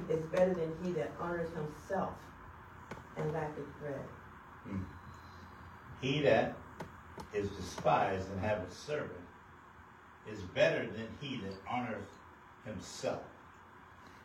is 0.09 0.25
better 0.27 0.55
than 0.55 0.73
he 0.83 0.91
that 0.93 1.13
honors 1.21 1.49
himself 1.55 2.15
and 3.17 3.33
lacketh 3.33 3.79
bread. 3.81 4.05
Hmm. 4.65 4.83
He 6.01 6.21
that 6.23 6.57
is 7.33 7.49
despised 7.51 8.29
and 8.33 8.41
have 8.41 8.59
a 8.59 8.71
servant 8.71 9.13
is 10.31 10.41
better 10.41 10.87
than 10.87 11.07
he 11.21 11.37
that 11.39 11.65
honoreth 11.67 12.11
himself. 12.65 13.23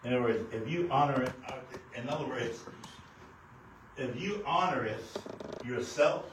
In 0.05 0.13
other 0.13 0.21
words, 0.21 0.53
if 0.53 0.69
you 0.69 0.87
honor 0.91 1.23
it, 1.23 1.33
in 1.97 2.07
other 2.07 2.27
words, 2.27 2.59
if 3.97 4.21
you 4.21 4.43
honor 4.45 4.85
it 4.85 5.03
yourself 5.63 6.25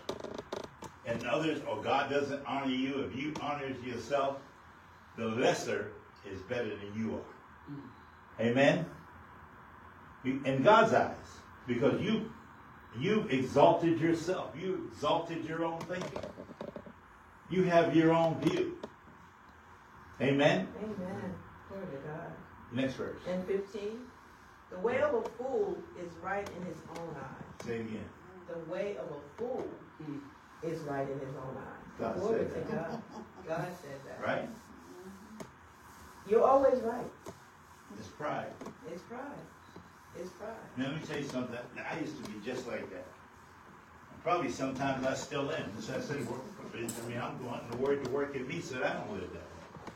and 1.07 1.27
others, 1.27 1.61
or 1.67 1.83
God 1.83 2.11
doesn't 2.11 2.45
honor 2.47 2.71
you, 2.71 3.01
if 3.01 3.17
you 3.17 3.35
honor 3.41 3.69
yourself, 3.83 4.37
the 5.17 5.25
lesser 5.25 5.89
is 6.31 6.39
better 6.43 6.69
than 6.69 6.93
you 6.95 7.15
are. 7.15 8.45
Mm. 8.45 8.51
Amen? 8.51 8.87
In 10.25 10.63
God's 10.63 10.93
eyes, 10.93 11.17
because 11.67 12.01
you 12.01 12.31
you 13.01 13.27
exalted 13.31 13.99
yourself. 13.99 14.51
You 14.61 14.91
exalted 14.93 15.47
your 15.47 15.65
own 15.65 15.83
thinking. 15.89 16.21
You 17.51 17.65
have 17.65 17.97
your 17.97 18.13
own 18.13 18.39
view. 18.41 18.77
Amen? 20.21 20.69
Amen. 20.79 21.35
Glory 21.69 21.87
to 21.87 22.09
God. 22.09 22.33
Next 22.73 22.95
verse. 22.95 23.19
And 23.29 23.45
15, 23.47 23.99
the 24.71 24.79
way 24.79 25.01
of 25.03 25.15
a 25.15 25.23
fool 25.31 25.77
is 26.01 26.11
right 26.23 26.49
in 26.57 26.67
his 26.67 26.79
own 26.99 27.17
eyes. 27.17 27.67
Say 27.67 27.77
it 27.77 27.81
again. 27.81 28.09
The 28.49 28.73
way 28.73 28.97
of 28.97 29.07
a 29.07 29.39
fool 29.39 29.67
hmm. 30.03 30.19
is 30.67 30.81
right 30.81 31.09
in 31.09 31.19
his 31.21 31.37
own 31.37 31.57
eyes. 31.57 31.83
God 31.99 32.21
Glory 32.21 32.47
said 32.51 32.67
to 32.67 32.73
that. 32.73 32.91
God. 32.91 33.03
God 33.47 33.69
said 33.83 34.01
that. 34.09 34.27
Right? 34.27 34.49
You're 36.29 36.45
always 36.45 36.81
right. 36.81 37.05
It's 37.99 38.09
pride. 38.09 38.47
It's 38.91 39.03
pride. 39.03 39.21
It's 40.19 40.31
pride. 40.31 40.51
Now, 40.77 40.87
let 40.87 40.95
me 40.95 41.01
tell 41.07 41.19
you 41.19 41.29
something. 41.29 41.59
I 41.77 41.99
used 42.01 42.23
to 42.25 42.31
be 42.31 42.45
just 42.45 42.67
like 42.67 42.89
that. 42.91 43.07
Probably 44.23 44.51
sometimes 44.51 45.05
I 45.05 45.15
still 45.15 45.51
am. 45.51 45.71
So 45.81 45.97
I 45.97 46.01
say, 46.01 46.17
work 46.23 46.43
for 46.57 46.79
I 46.79 47.09
mean, 47.09 47.19
I'm 47.21 47.45
wanting 47.45 47.71
the 47.71 47.77
word 47.79 48.05
to 48.05 48.11
work 48.11 48.37
in 48.37 48.47
me 48.47 48.61
so 48.61 48.77
that 48.77 48.85
I 48.85 48.93
don't 48.95 49.13
live 49.13 49.31
that 49.33 49.41
way. 49.41 49.95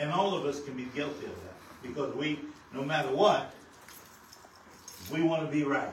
And 0.00 0.10
all 0.10 0.34
of 0.34 0.46
us 0.46 0.64
can 0.64 0.74
be 0.74 0.84
guilty 0.94 1.26
of 1.26 1.34
that. 1.44 1.51
Because 1.82 2.14
we, 2.14 2.38
no 2.72 2.84
matter 2.84 3.10
what, 3.14 3.52
we 5.12 5.22
want 5.22 5.44
to 5.44 5.50
be 5.50 5.64
right. 5.64 5.90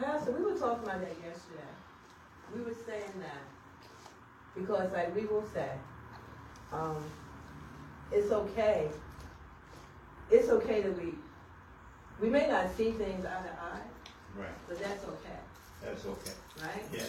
Pastor, 0.00 0.32
we 0.32 0.44
were 0.44 0.58
talking 0.58 0.84
about 0.84 1.00
that 1.00 1.16
yesterday. 1.24 1.68
We 2.54 2.62
were 2.62 2.76
saying 2.86 3.12
that 3.20 3.42
because, 4.56 4.92
like, 4.92 5.14
we 5.14 5.26
will 5.26 5.44
say, 5.52 5.70
um, 6.72 6.96
it's 8.12 8.30
okay. 8.32 8.88
It's 10.30 10.48
okay 10.48 10.82
that 10.82 10.96
we 11.02 11.14
we 12.20 12.28
may 12.28 12.48
not 12.48 12.74
see 12.76 12.90
things 12.92 13.24
eye 13.24 13.42
to 13.42 13.52
eye, 13.62 13.80
Right. 14.36 14.48
but 14.68 14.78
that's 14.80 15.04
okay, 15.04 15.38
That's 15.82 16.04
okay. 16.04 16.32
right? 16.60 16.84
Yeah. 16.92 17.04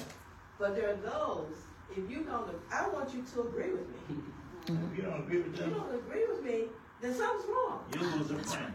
But 0.59 0.75
there 0.75 0.91
are 0.91 0.95
those. 0.95 1.55
If 1.91 2.09
you 2.09 2.19
don't, 2.23 2.47
I 2.71 2.87
want 2.89 3.11
you 3.13 3.23
to 3.33 3.41
agree 3.41 3.71
with 3.71 3.87
me. 3.89 4.17
If 4.69 4.97
you 4.97 5.01
don't 5.03 5.19
agree 5.21 5.37
with 5.41 5.59
If 5.59 5.65
you 5.65 5.71
don't 5.73 5.95
agree 5.95 6.25
with 6.29 6.43
me, 6.43 6.63
then 7.01 7.13
something's 7.15 7.49
wrong. 7.49 7.79
you 7.93 8.01
lose 8.01 8.29
a 8.31 8.37
friend. 8.37 8.73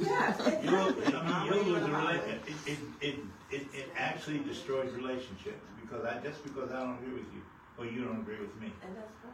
Yes, 0.00 0.38
You, 0.38 0.44
I 0.46 0.48
exactly. 0.52 1.12
mean, 1.12 1.46
you 1.66 1.72
lose 1.74 1.82
a 1.82 1.90
relation. 1.90 2.38
It, 2.46 2.54
it, 2.66 2.78
it, 3.00 3.18
it, 3.50 3.66
it 3.74 3.88
actually 3.96 4.38
destroys 4.40 4.92
relationships 4.92 5.64
because 5.80 6.04
I 6.04 6.18
just 6.22 6.42
because 6.44 6.70
I 6.70 6.80
don't 6.80 6.94
agree 6.98 7.14
with 7.14 7.26
you 7.34 7.42
or 7.78 7.86
you 7.86 8.04
don't 8.04 8.20
agree 8.20 8.38
with 8.38 8.54
me. 8.60 8.70
And 8.82 8.94
that's 8.96 9.10
fine. 9.22 9.32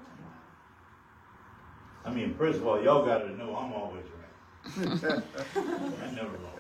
I 2.04 2.10
mean, 2.14 2.34
first 2.34 2.58
of 2.58 2.66
all, 2.66 2.82
y'all 2.82 3.04
got 3.04 3.18
to 3.18 3.30
know 3.36 3.54
I'm 3.54 3.72
always 3.74 4.04
right. 4.04 4.16
I'm 6.04 6.14
never 6.14 6.28
wrong. 6.28 6.56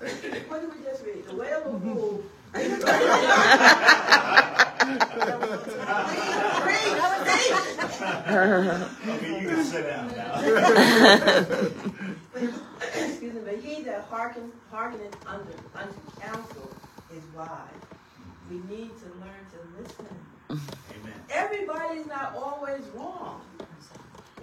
What 0.48 0.60
did 0.60 0.70
we 0.76 0.82
just 0.84 1.02
read? 1.04 1.24
The 1.26 1.34
way 1.34 1.52
of 1.52 1.66
a 1.66 1.70
Excuse 12.32 13.34
me, 13.34 13.40
but 13.44 13.58
he 13.58 13.82
that 13.84 14.06
hearken, 14.10 14.50
hearkeneth 14.70 15.14
unto, 15.26 15.52
unto 15.74 15.94
counsel 16.20 16.70
is 17.14 17.22
wise. 17.34 17.68
We 18.48 18.56
need 18.68 18.90
to 19.00 19.06
learn 19.20 19.46
to 19.52 19.80
listen. 19.80 20.08
Amen. 20.50 21.14
Everybody's 21.30 22.06
not 22.06 22.34
always 22.36 22.82
wrong. 22.96 23.42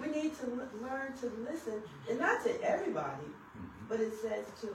We 0.00 0.06
need 0.08 0.38
to 0.38 0.44
l- 0.44 0.68
learn 0.82 1.12
to 1.20 1.32
listen, 1.50 1.82
and 2.08 2.18
not 2.20 2.44
to 2.44 2.62
everybody, 2.62 3.26
but 3.88 4.00
it 4.00 4.12
says 4.22 4.46
to. 4.62 4.68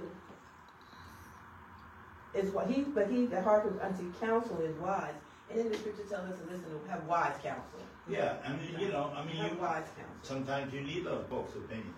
Is 2.33 2.51
what 2.51 2.67
he, 2.67 2.81
but 2.81 3.09
he 3.09 3.27
that 3.27 3.43
hearkens 3.43 3.79
unto 3.81 4.11
counsel 4.19 4.59
is 4.61 4.75
wise. 4.77 5.13
And 5.53 5.61
then 5.65 5.71
the 5.71 5.77
scripture 5.77 6.03
tells 6.09 6.31
us 6.31 6.39
to 6.39 6.45
listen 6.45 6.65
to 6.65 6.89
have 6.89 7.05
wise 7.05 7.35
counsel. 7.43 7.79
Yeah, 8.09 8.37
I 8.43 8.49
mean, 8.53 8.75
you 8.79 8.87
know, 8.91 9.11
I 9.15 9.23
mean, 9.23 9.35
Have 9.35 9.51
you, 9.51 9.57
wise 9.59 9.83
counsel. 9.95 10.15
sometimes 10.23 10.73
you 10.73 10.81
need 10.81 11.05
other 11.05 11.23
folks' 11.29 11.55
opinion. 11.55 11.93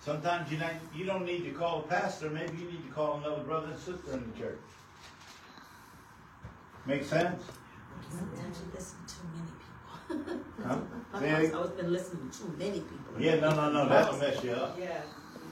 Sometimes 0.00 0.52
you 0.52 0.58
not, 0.58 0.72
you 0.94 1.06
don't 1.06 1.24
need 1.24 1.44
to 1.44 1.50
call 1.52 1.80
a 1.80 1.82
pastor. 1.84 2.28
Maybe 2.28 2.58
you 2.58 2.66
need 2.66 2.86
to 2.86 2.92
call 2.92 3.16
another 3.16 3.42
brother 3.42 3.68
and 3.68 3.78
sister 3.78 4.12
in 4.12 4.30
the 4.30 4.38
church. 4.38 4.58
Make 6.84 7.04
sense? 7.04 7.42
Sometimes 8.10 8.58
you 8.60 8.72
listen 8.74 8.98
to 9.06 9.14
too 9.14 9.28
many 9.34 10.26
people. 10.28 10.42
Huh? 10.66 10.78
I've 11.14 11.44
it- 11.44 11.52
was 11.54 11.70
been 11.70 11.92
listening 11.92 12.30
to 12.30 12.38
too 12.38 12.54
many 12.58 12.80
people. 12.80 13.14
Yeah, 13.18 13.36
no, 13.36 13.54
no, 13.54 13.72
no, 13.72 13.88
that'll 13.88 14.18
mess 14.18 14.44
you 14.44 14.52
up. 14.52 14.78
Yeah, 14.78 15.00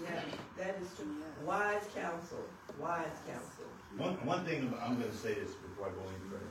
yeah, 0.03 0.21
that 0.59 0.77
is 0.83 0.89
true. 0.97 1.07
Wise 1.45 1.83
counsel, 1.95 2.45
wise 2.79 3.07
counsel. 3.27 3.65
One, 3.97 4.15
one 4.27 4.45
thing, 4.45 4.73
I'm 4.83 5.01
gonna 5.01 5.13
say 5.13 5.33
this 5.35 5.55
before 5.55 5.87
I 5.87 5.91
go 5.91 6.03
any 6.09 6.31
further. 6.31 6.45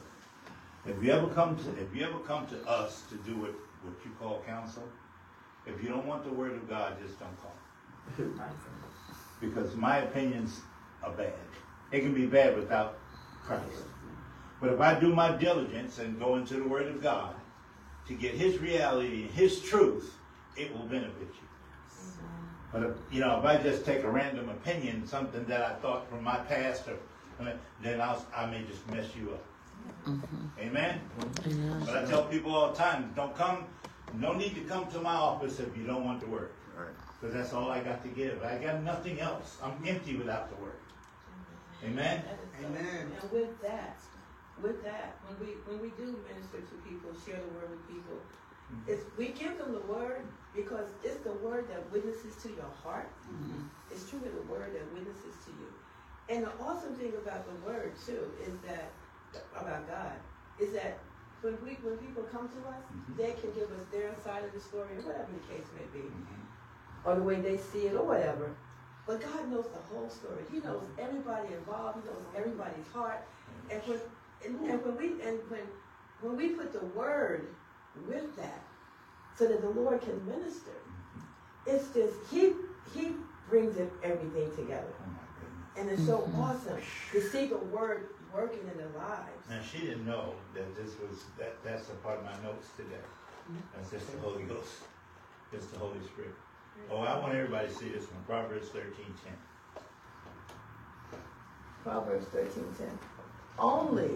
If 0.87 1.01
you 1.03 1.11
ever 1.11 1.27
come 1.27 1.57
to, 1.57 1.69
if 1.81 1.95
you 1.95 2.05
ever 2.05 2.19
come 2.19 2.45
to 2.47 2.63
us 2.67 3.03
to 3.09 3.15
do 3.29 3.37
what, 3.37 3.53
what 3.83 3.95
you 4.05 4.11
call 4.19 4.43
counsel, 4.47 4.83
if 5.65 5.81
you 5.81 5.89
don't 5.89 6.05
want 6.05 6.23
the 6.23 6.31
word 6.31 6.53
of 6.53 6.69
God, 6.69 6.95
just 7.01 7.19
don't 7.19 7.35
call. 7.41 7.55
Because 9.41 9.75
my 9.75 9.97
opinions 9.99 10.61
are 11.03 11.11
bad. 11.11 11.33
It 11.91 12.01
can 12.01 12.13
be 12.13 12.27
bad 12.27 12.55
without 12.55 12.99
Christ. 13.43 13.63
But 14.61 14.73
if 14.73 14.79
I 14.79 14.99
do 14.99 15.13
my 15.13 15.31
diligence 15.31 15.97
and 15.99 16.19
go 16.19 16.35
into 16.35 16.55
the 16.55 16.67
word 16.67 16.87
of 16.87 17.01
God 17.01 17.35
to 18.07 18.13
get 18.13 18.35
his 18.35 18.59
reality 18.59 19.23
and 19.23 19.31
his 19.31 19.59
truth, 19.61 20.13
it 20.55 20.71
will 20.71 20.85
benefit 20.85 21.29
you. 21.29 21.47
But 22.71 22.83
if, 22.83 22.91
you 23.11 23.21
know, 23.21 23.39
if 23.39 23.45
I 23.45 23.57
just 23.57 23.85
take 23.85 24.03
a 24.03 24.09
random 24.09 24.49
opinion, 24.49 25.07
something 25.07 25.45
that 25.45 25.61
I 25.61 25.73
thought 25.75 26.09
from 26.09 26.23
my 26.23 26.37
past, 26.37 26.87
or 26.87 26.97
then 27.81 28.01
I'll, 28.01 28.25
I 28.35 28.45
may 28.45 28.63
just 28.63 28.87
mess 28.91 29.07
you 29.15 29.31
up. 29.31 29.43
Mm-hmm. 30.07 30.59
Amen. 30.59 31.01
But 31.85 31.97
I 31.97 32.05
tell 32.05 32.23
people 32.25 32.55
all 32.55 32.71
the 32.71 32.77
time, 32.77 33.11
don't 33.15 33.35
come, 33.35 33.65
no 34.13 34.33
need 34.33 34.55
to 34.55 34.61
come 34.61 34.87
to 34.91 34.99
my 34.99 35.15
office 35.15 35.59
if 35.59 35.75
you 35.77 35.83
don't 35.85 36.03
want 36.05 36.21
to 36.21 36.27
work. 36.27 36.53
Because 37.19 37.33
that's 37.33 37.53
all 37.53 37.71
I 37.71 37.79
got 37.79 38.03
to 38.03 38.09
give. 38.09 38.43
I 38.43 38.57
got 38.57 38.83
nothing 38.83 39.19
else. 39.19 39.57
I'm 39.63 39.73
empty 39.87 40.15
without 40.15 40.49
the 40.49 40.61
work. 40.61 40.81
Amen. 41.83 42.23
So- 42.23 42.67
Amen. 42.67 43.11
And 43.21 43.31
with 43.31 43.61
that, 43.61 43.97
with 44.61 44.83
that, 44.83 45.17
when 45.27 45.47
we, 45.47 45.53
when 45.65 45.81
we 45.81 45.89
do 45.97 46.17
minister 46.27 46.59
to 46.59 46.75
people, 46.87 47.11
share 47.25 47.39
the 47.39 47.51
word 47.55 47.69
with 47.69 47.87
people, 47.87 48.15
mm-hmm. 48.15 48.91
it's, 48.91 49.03
we 49.17 49.29
give 49.29 49.57
them 49.57 49.73
the 49.73 49.85
word 49.91 50.21
because 50.55 50.87
it's 51.03 51.17
the 51.23 51.33
word 51.33 51.67
that 51.69 51.91
witnesses 51.91 52.35
to 52.43 52.49
your 52.49 52.71
heart. 52.83 53.11
Mm-hmm. 53.27 53.63
It's 53.91 54.09
truly 54.09 54.29
the 54.29 54.51
word 54.51 54.73
that 54.73 54.93
witnesses 54.93 55.35
to 55.45 55.51
you. 55.51 55.69
And 56.29 56.45
the 56.45 56.51
awesome 56.63 56.95
thing 56.95 57.13
about 57.21 57.45
the 57.45 57.69
word 57.69 57.93
too 58.05 58.31
is 58.45 58.53
that, 58.67 58.91
about 59.55 59.87
God, 59.87 60.13
is 60.59 60.73
that 60.73 60.99
when 61.41 61.57
we, 61.63 61.77
when 61.83 61.97
people 61.97 62.23
come 62.23 62.49
to 62.49 62.59
us, 62.69 62.81
Mhm. 62.89 63.17
they 63.17 63.33
can 63.33 63.51
give 63.51 63.71
us 63.71 63.85
their 63.91 64.15
side 64.23 64.43
of 64.43 64.51
the 64.53 64.59
story, 64.59 64.95
whatever 64.97 65.31
the 65.31 65.53
case 65.53 65.67
may 65.77 65.85
be 65.93 66.07
mm-hmm. 66.07 67.07
or 67.07 67.15
the 67.15 67.21
way 67.23 67.39
they 67.41 67.57
see 67.57 67.87
it 67.87 67.95
or 67.95 68.03
whatever. 68.03 68.49
But 69.05 69.21
God 69.21 69.51
knows 69.51 69.67
the 69.69 69.83
whole 69.93 70.09
story. 70.09 70.43
He 70.51 70.59
knows 70.59 70.81
mm-hmm. 70.81 71.05
everybody 71.05 71.53
involved. 71.53 72.01
He 72.01 72.09
knows 72.09 72.25
everybody's 72.35 72.87
heart. 72.91 73.21
Mm-hmm. 73.21 73.71
And 73.71 73.81
when 73.87 74.01
and, 74.45 74.71
and 74.71 74.85
when 74.85 74.97
we 74.97 75.21
and 75.21 75.39
when 75.49 75.67
when 76.21 76.37
we 76.37 76.49
put 76.49 76.73
the 76.73 76.85
word 76.97 77.47
with 78.07 78.35
that, 78.37 78.63
so 79.37 79.47
that 79.47 79.61
the 79.61 79.69
Lord 79.69 80.01
can 80.01 80.25
minister, 80.25 80.71
it's 81.67 81.87
just 81.93 82.15
He 82.31 82.53
He 82.93 83.15
brings 83.49 83.77
it 83.77 83.91
everything 84.03 84.55
together, 84.55 84.93
Oh 85.01 85.79
and 85.79 85.89
it's 85.89 86.05
so 86.05 86.27
awesome 86.37 86.79
to 87.11 87.21
see 87.29 87.45
the 87.45 87.57
word 87.57 88.09
working 88.33 88.61
in 88.71 88.77
their 88.77 88.93
lives. 88.97 89.43
Now 89.49 89.61
she 89.61 89.79
didn't 89.79 90.05
know 90.05 90.33
that 90.53 90.75
this 90.75 90.93
was 90.99 91.23
that. 91.37 91.63
That's 91.63 91.89
a 91.89 91.93
part 92.03 92.19
of 92.19 92.25
my 92.25 92.35
notes 92.43 92.67
today. 92.77 92.95
Mm-hmm. 93.49 93.59
That's 93.75 93.91
just 93.91 94.11
the 94.11 94.19
Holy 94.19 94.43
Ghost. 94.43 94.73
It's 95.53 95.67
the 95.67 95.79
Holy 95.79 95.99
Spirit. 96.13 96.33
Oh, 96.91 96.99
I 96.99 97.17
want 97.19 97.33
everybody 97.33 97.67
to 97.67 97.73
see 97.73 97.89
this 97.89 98.03
one. 98.03 98.23
Proverbs 98.27 98.67
thirteen 98.69 99.13
ten. 99.23 99.33
Proverbs 101.83 102.25
thirteen 102.27 102.67
ten. 102.77 102.97
Only, 103.57 104.11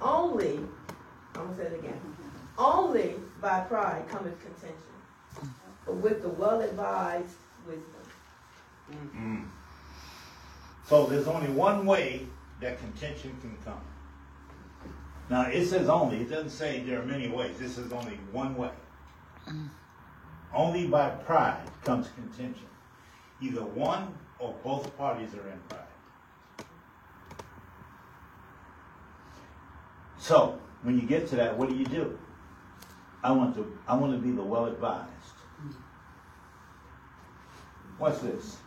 only, 0.00 0.60
I'm 1.34 1.44
gonna 1.46 1.56
say 1.56 1.64
it 1.64 1.78
again. 1.78 2.00
Only 2.56 3.14
by 3.40 3.60
pride 3.60 4.08
cometh 4.08 4.40
contention, 4.40 5.54
but 5.84 5.96
with 5.96 6.22
the 6.22 6.30
well 6.30 6.60
advised 6.60 7.36
wisdom. 7.66 7.84
Mm. 9.14 9.44
So 10.86 11.06
there's 11.06 11.26
only 11.26 11.50
one 11.50 11.84
way 11.84 12.26
that 12.60 12.78
contention 12.78 13.36
can 13.40 13.56
come. 13.64 13.80
Now 15.30 15.42
it 15.42 15.66
says 15.66 15.88
only. 15.88 16.18
It 16.22 16.30
doesn't 16.30 16.50
say 16.50 16.80
there 16.80 17.00
are 17.00 17.04
many 17.04 17.28
ways. 17.28 17.58
This 17.58 17.78
is 17.78 17.92
only 17.92 18.18
one 18.32 18.56
way. 18.56 18.70
Only 20.54 20.86
by 20.86 21.10
pride 21.10 21.70
comes 21.84 22.08
contention. 22.14 22.66
Either 23.40 23.62
one 23.62 24.14
or 24.38 24.54
both 24.64 24.96
parties 24.96 25.34
are 25.34 25.48
in 25.48 25.58
pride. 25.68 26.66
So 30.18 30.58
when 30.82 30.98
you 30.98 31.06
get 31.06 31.26
to 31.28 31.36
that, 31.36 31.56
what 31.56 31.68
do 31.68 31.76
you 31.76 31.84
do? 31.84 32.18
I 33.22 33.32
want 33.32 33.54
to 33.56 33.78
I 33.86 33.94
want 33.96 34.12
to 34.12 34.18
be 34.18 34.30
the 34.30 34.42
well 34.42 34.66
advised. 34.66 35.08
What's 37.98 38.20
this? 38.20 38.58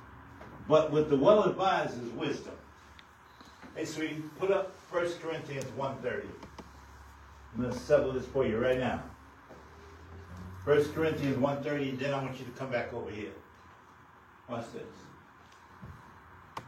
But 0.68 0.92
with 0.92 1.10
the 1.10 1.18
well 1.18 1.44
advised 1.44 2.02
is 2.04 2.12
wisdom. 2.14 2.54
Hey 3.74 3.86
sweetie, 3.86 4.22
put 4.38 4.52
up 4.52 4.76
1 4.90 5.12
Corinthians 5.22 5.64
1.30. 5.78 6.26
I'm 7.56 7.62
gonna 7.62 7.74
settle 7.74 8.12
this 8.12 8.26
for 8.26 8.46
you 8.46 8.58
right 8.58 8.78
now. 8.78 9.02
1 10.66 10.92
Corinthians 10.94 11.38
1.30, 11.38 11.98
then 11.98 12.14
I 12.14 12.22
want 12.22 12.38
you 12.38 12.44
to 12.46 12.52
come 12.52 12.70
back 12.70 12.94
over 12.94 13.10
here. 13.10 13.32
Watch 14.50 14.66
this. 14.74 14.84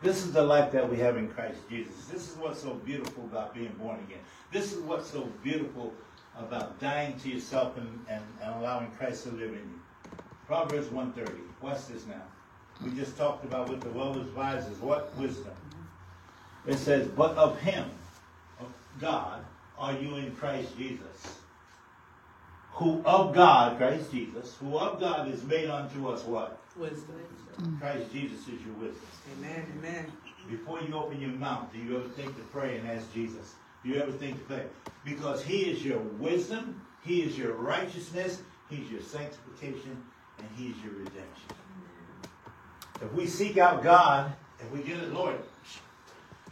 This 0.02 0.24
is 0.24 0.32
the 0.32 0.42
life 0.42 0.72
that 0.72 0.90
we 0.90 0.98
have 1.00 1.18
in 1.18 1.28
Christ 1.28 1.60
Jesus. 1.70 2.06
This 2.06 2.32
is 2.32 2.38
what's 2.38 2.62
so 2.62 2.74
beautiful 2.74 3.26
about 3.26 3.54
being 3.54 3.74
born 3.74 4.00
again. 4.08 4.20
This 4.54 4.72
is 4.72 4.80
what's 4.80 5.10
so 5.10 5.30
beautiful 5.44 5.94
about 6.38 6.80
dying 6.80 7.20
to 7.20 7.30
yourself 7.30 7.78
and, 7.78 8.06
and, 8.10 8.24
and 8.42 8.56
allowing 8.56 8.90
Christ 8.92 9.26
to 9.26 9.32
live 9.32 9.50
in 9.50 9.60
you. 9.60 9.82
Proverbs 10.48 10.90
130. 10.90 11.42
Watch 11.62 11.88
this 11.88 12.06
now. 12.06 12.24
We 12.84 12.92
just 12.92 13.18
talked 13.18 13.44
about 13.44 13.68
what 13.68 13.82
the 13.82 13.90
well 13.90 14.18
advised 14.18 14.72
is. 14.72 14.78
What 14.80 15.16
wisdom? 15.18 15.54
It 16.66 16.78
says, 16.78 17.08
but 17.08 17.36
of 17.36 17.60
him, 17.60 17.90
of 18.60 18.68
God, 19.00 19.44
are 19.78 19.94
you 19.94 20.16
in 20.16 20.36
Christ 20.36 20.78
Jesus. 20.78 21.40
Who 22.74 23.02
of 23.06 23.36
God, 23.36 23.78
Christ 23.78 24.12
Jesus, 24.12 24.56
who 24.56 24.78
of 24.78 25.00
God 25.00 25.28
is 25.28 25.44
made 25.44 25.70
unto 25.70 26.08
us 26.08 26.24
what? 26.24 26.60
Wisdom. 26.76 27.16
Christ 27.80 28.12
Jesus 28.12 28.40
is 28.48 28.62
your 28.66 28.74
wisdom. 28.80 29.06
Amen. 29.38 29.66
Amen. 29.78 30.12
Before 30.50 30.82
you 30.82 30.94
open 30.96 31.22
your 31.22 31.32
mouth, 31.32 31.72
do 31.72 31.80
you 31.80 31.98
ever 31.98 32.10
think 32.10 32.36
to 32.36 32.44
pray 32.44 32.78
and 32.78 32.90
ask 32.90 33.14
Jesus? 33.14 33.54
Do 33.84 33.90
you 33.90 34.02
ever 34.02 34.12
think 34.12 34.38
to 34.38 34.44
pray? 34.46 34.66
Because 35.06 35.44
He 35.44 35.72
is 35.72 35.86
your 35.86 36.00
wisdom, 36.00 36.82
He 37.04 37.22
is 37.22 37.38
your 37.38 37.54
righteousness, 37.54 38.42
He's 38.70 38.90
your 38.90 39.02
sanctification, 39.02 40.04
and 40.40 40.48
He's 40.56 40.76
your 40.84 40.94
redemption. 40.94 41.50
If 43.02 43.14
we 43.14 43.28
seek 43.28 43.58
out 43.58 43.84
God, 43.84 44.34
if 44.60 44.72
we 44.72 44.82
get 44.82 44.98
it, 44.98 45.14
Lord, 45.14 45.36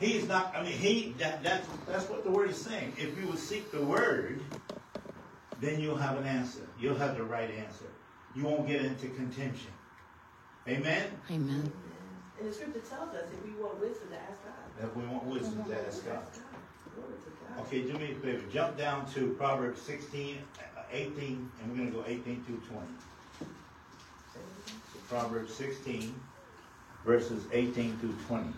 He's 0.02 0.28
not, 0.28 0.56
I 0.56 0.64
mean, 0.64 0.74
He, 0.74 1.14
that, 1.20 1.44
that's, 1.44 1.68
that's 1.88 2.10
what 2.10 2.24
the 2.24 2.32
Word 2.32 2.50
is 2.50 2.60
saying. 2.60 2.94
If 2.98 3.18
you 3.20 3.28
will 3.28 3.38
seek 3.38 3.72
the 3.72 3.82
Word, 3.82 4.42
then 5.60 5.80
you'll 5.80 5.96
have 5.96 6.18
an 6.18 6.26
answer. 6.26 6.68
You'll 6.80 6.98
have 6.98 7.16
the 7.16 7.24
right 7.24 7.52
answer. 7.52 7.86
You 8.36 8.46
won't 8.46 8.68
get 8.68 8.84
into 8.84 9.10
contention. 9.10 9.70
Amen? 10.68 11.06
Amen. 11.30 11.72
And 12.40 12.50
the 12.50 12.52
scripture 12.52 12.80
tells 12.80 13.14
us 13.14 13.26
if 13.32 13.46
we 13.46 13.62
want 13.62 13.80
wisdom 13.80 14.10
to 14.10 14.18
ask 14.18 14.44
God. 14.44 14.88
If 14.90 14.96
we 14.96 15.04
want 15.04 15.24
wisdom 15.26 15.64
to 15.66 15.88
ask 15.88 16.04
God. 16.04 16.24
Glory 16.96 17.14
to 17.24 17.56
God. 17.56 17.68
Okay, 17.68 17.82
do 17.84 17.94
me 17.94 18.14
a 18.14 18.16
favor. 18.16 18.44
Jump 18.52 18.78
down 18.80 19.06
to 19.14 19.36
Proverbs 19.38 19.80
16, 19.84 20.40
uh, 20.60 20.82
18, 20.92 21.52
and 21.62 21.72
we're 21.72 21.78
going 21.78 21.92
to 21.92 21.98
go 21.98 22.04
18 22.08 22.44
through 22.46 22.62
20. 22.68 22.88
So 24.34 25.00
Proverbs 25.10 25.54
16, 25.54 26.16
verses 27.06 27.44
18 27.52 27.98
through 28.00 28.16
20. 28.28 28.52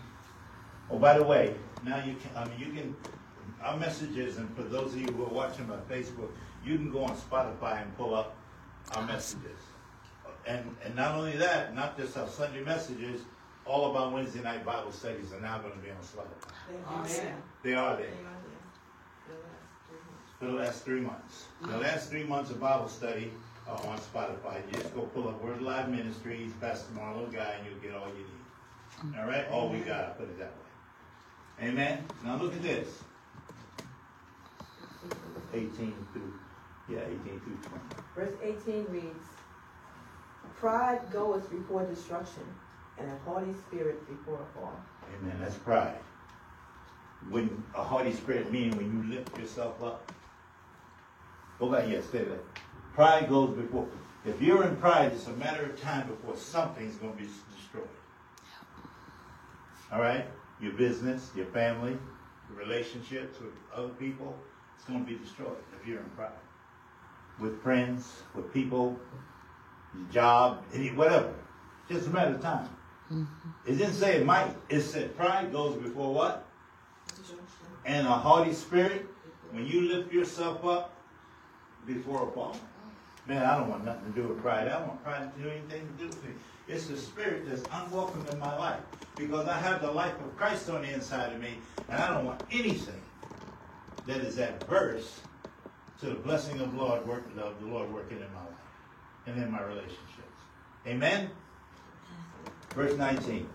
Oh, 0.89 0.97
by 0.99 1.17
the 1.17 1.23
way, 1.23 1.55
now 1.85 1.97
you 2.03 2.15
can, 2.15 2.29
I 2.35 2.45
mean, 2.45 2.59
you 2.59 2.73
can, 2.73 2.95
our 3.61 3.77
messages, 3.77 4.37
and 4.37 4.53
for 4.55 4.63
those 4.63 4.93
of 4.93 5.01
you 5.01 5.07
who 5.07 5.23
are 5.23 5.29
watching 5.29 5.65
by 5.65 5.77
Facebook, 5.89 6.29
you 6.65 6.75
can 6.77 6.91
go 6.91 7.03
on 7.03 7.15
Spotify 7.15 7.81
and 7.81 7.95
pull 7.97 8.13
up 8.15 8.35
our 8.95 9.05
messages. 9.05 9.59
And, 10.45 10.75
and 10.83 10.95
not 10.95 11.15
only 11.15 11.37
that, 11.37 11.73
not 11.73 11.97
just 11.97 12.17
our 12.17 12.27
Sunday 12.27 12.63
messages, 12.63 13.21
all 13.65 13.89
of 13.89 13.95
our 13.95 14.09
Wednesday 14.09 14.41
night 14.41 14.65
Bible 14.65 14.91
studies 14.91 15.31
are 15.31 15.39
now 15.39 15.57
going 15.59 15.73
to 15.73 15.79
be 15.79 15.89
on 15.89 15.97
Spotify. 15.97 16.51
Amen. 16.89 17.35
They 17.63 17.73
are 17.73 17.95
there. 17.95 18.05
They 18.05 18.05
are 18.05 18.07
there. 20.41 20.51
The 20.51 20.57
last 20.57 20.83
three 20.83 20.99
months. 20.99 21.45
for 21.61 21.67
the 21.67 21.77
last 21.77 21.77
three 21.77 21.77
months. 21.77 21.77
The 21.77 21.77
last 21.77 22.09
three 22.09 22.23
months 22.23 22.51
of 22.51 22.59
Bible 22.59 22.89
study 22.89 23.31
are 23.67 23.77
on 23.87 23.97
Spotify. 23.99 24.61
You 24.67 24.81
just 24.81 24.93
go 24.93 25.03
pull 25.03 25.29
up 25.29 25.41
Word 25.41 25.61
Live 25.61 25.87
Ministries, 25.87 26.51
Pastor 26.59 26.93
Marlowe 26.93 27.27
Guy, 27.27 27.55
and 27.57 27.65
you'll 27.65 27.79
get 27.79 27.93
all 27.97 28.09
you 28.09 28.25
need. 28.25 29.15
Mm. 29.15 29.19
All 29.21 29.29
right? 29.29 29.47
All 29.49 29.69
we 29.69 29.79
got, 29.79 30.03
I'll 30.03 30.13
put 30.15 30.27
it 30.27 30.37
that 30.39 30.47
way. 30.47 30.62
Amen? 31.61 32.05
Now 32.23 32.37
look 32.37 32.53
at 32.53 32.61
this. 32.61 32.87
18 35.53 35.69
through, 36.13 36.33
yeah, 36.89 37.01
18 37.05 37.19
through 37.41 37.57
20. 37.57 37.81
Verse 38.15 38.33
18 38.41 38.85
reads, 38.89 39.25
Pride 40.55 41.01
goeth 41.11 41.49
before 41.51 41.83
destruction, 41.85 42.43
and 42.97 43.09
a 43.09 43.29
haughty 43.29 43.53
spirit 43.67 44.07
before 44.07 44.39
a 44.41 44.57
fall. 44.57 44.79
Amen. 45.19 45.37
That's 45.39 45.55
pride. 45.55 45.97
When 47.29 47.63
a 47.75 47.83
haughty 47.83 48.13
spirit 48.13 48.51
meaning 48.51 48.75
when 48.77 48.91
you 48.91 49.15
lift 49.15 49.37
yourself 49.37 49.81
up. 49.83 50.11
Go 51.59 51.69
back, 51.69 51.85
here, 51.85 52.01
stay 52.01 52.23
there. 52.23 52.39
Pride 52.93 53.29
goes 53.29 53.55
before. 53.55 53.87
If 54.25 54.41
you're 54.41 54.63
in 54.63 54.75
pride, 54.77 55.11
it's 55.13 55.27
a 55.27 55.33
matter 55.33 55.65
of 55.65 55.81
time 55.81 56.07
before 56.07 56.35
something's 56.35 56.95
going 56.95 57.13
to 57.13 57.19
be 57.19 57.29
destroyed. 57.55 57.87
All 59.91 60.01
right? 60.01 60.25
Your 60.63 60.71
business, 60.73 61.29
your 61.35 61.45
family, 61.47 61.97
your 62.49 62.57
relationships 62.57 63.37
with 63.41 63.51
other 63.75 63.89
people, 63.89 64.33
it's 64.75 64.85
going 64.85 65.05
to 65.05 65.11
be 65.11 65.17
destroyed 65.17 65.57
if 65.77 65.85
you're 65.85 65.99
in 65.99 66.09
pride. 66.11 66.31
With 67.37 67.61
friends, 67.61 68.21
with 68.33 68.53
people, 68.53 68.97
your 69.93 70.07
job, 70.09 70.63
any, 70.73 70.91
whatever. 70.91 71.33
Just 71.89 72.07
a 72.07 72.09
matter 72.11 72.35
of 72.35 72.41
time. 72.41 72.69
Mm-hmm. 73.11 73.49
It 73.67 73.77
didn't 73.77 73.93
say 73.93 74.15
it 74.21 74.25
might. 74.25 74.55
It 74.69 74.81
said 74.81 75.17
pride 75.17 75.51
goes 75.51 75.75
before 75.75 76.13
what? 76.13 76.47
And 77.85 78.07
a 78.07 78.11
haughty 78.11 78.53
spirit. 78.53 79.05
When 79.51 79.67
you 79.67 79.81
lift 79.81 80.13
yourself 80.13 80.65
up 80.65 80.95
before 81.85 82.29
a 82.29 82.31
fall. 82.31 82.53
Mm-hmm. 82.53 83.33
Man, 83.33 83.45
I 83.45 83.57
don't 83.57 83.69
want 83.69 83.83
nothing 83.83 84.13
to 84.13 84.21
do 84.21 84.27
with 84.29 84.41
pride. 84.41 84.67
I 84.67 84.79
don't 84.79 84.87
want 84.87 85.03
pride 85.03 85.35
to 85.35 85.43
do 85.43 85.49
anything 85.49 85.87
to 85.97 86.03
do 86.03 86.07
with 86.07 86.23
me. 86.23 86.31
It's 86.67 86.87
the 86.87 86.97
spirit 86.97 87.47
that's 87.47 87.63
unwelcome 87.71 88.25
in 88.31 88.39
my 88.39 88.57
life 88.57 88.81
because 89.17 89.47
I 89.47 89.57
have 89.57 89.81
the 89.81 89.91
life 89.91 90.13
of 90.19 90.35
Christ 90.37 90.69
on 90.69 90.81
the 90.81 90.93
inside 90.93 91.33
of 91.33 91.41
me, 91.41 91.57
and 91.89 92.01
I 92.01 92.13
don't 92.13 92.25
want 92.25 92.41
anything 92.51 93.01
that 94.07 94.17
is 94.17 94.39
adverse 94.39 95.19
to 95.99 96.07
the 96.07 96.15
blessing 96.15 96.59
of 96.59 96.73
Lord 96.73 97.05
work, 97.07 97.23
of 97.37 97.59
the 97.61 97.67
Lord 97.67 97.93
working 97.93 98.17
in 98.17 98.33
my 98.33 98.41
life 98.41 99.27
and 99.27 99.41
in 99.41 99.51
my 99.51 99.61
relationships. 99.61 99.99
Amen. 100.87 101.29
Verse 102.75 102.97
19. 102.97 103.47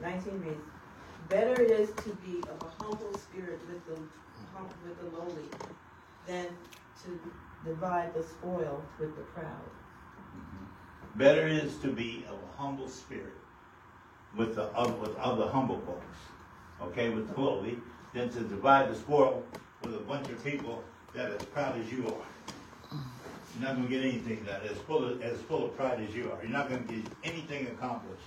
19 0.00 0.40
reads, 0.40 0.56
Better 1.28 1.60
it 1.62 1.70
is 1.70 1.90
to 2.04 2.10
be 2.26 2.40
of 2.40 2.60
a 2.62 2.82
humble 2.82 3.16
spirit 3.16 3.60
with 3.68 3.86
the, 3.86 4.00
with 4.84 5.00
the 5.00 5.18
lowly 5.18 5.48
than 6.26 6.46
to 7.04 7.20
divide 7.64 8.14
the 8.14 8.22
spoil 8.22 8.82
with 8.98 9.14
the 9.16 9.22
proud. 9.22 9.60
Better 11.16 11.46
it 11.46 11.52
is 11.64 11.76
to 11.78 11.88
be 11.88 12.24
of 12.28 12.34
a 12.34 12.60
humble 12.60 12.88
spirit 12.88 13.32
with 14.36 14.56
the 14.56 14.64
other, 14.72 14.92
with 14.94 15.16
other 15.16 15.48
humble 15.48 15.78
folks, 15.86 16.16
okay, 16.82 17.10
with 17.10 17.32
the 17.32 17.40
lowly, 17.40 17.78
than 18.12 18.30
to 18.30 18.40
divide 18.40 18.90
the 18.90 18.94
spoil 18.96 19.44
with 19.82 19.94
a 19.94 19.98
bunch 19.98 20.28
of 20.28 20.42
people 20.44 20.82
that 21.14 21.30
are 21.30 21.36
as 21.36 21.44
proud 21.46 21.78
as 21.80 21.90
you 21.92 22.06
are. 22.08 22.98
You're 23.56 23.68
not 23.68 23.76
gonna 23.76 23.88
get 23.88 24.02
anything 24.02 24.42
done 24.44 24.60
as 24.68 24.76
full 24.78 25.04
of, 25.04 25.22
as 25.22 25.40
full 25.42 25.64
of 25.66 25.76
pride 25.76 26.00
as 26.00 26.14
you 26.14 26.32
are. 26.32 26.42
You're 26.42 26.50
not 26.50 26.68
gonna 26.68 26.82
get 26.82 27.04
anything 27.22 27.68
accomplished. 27.68 28.22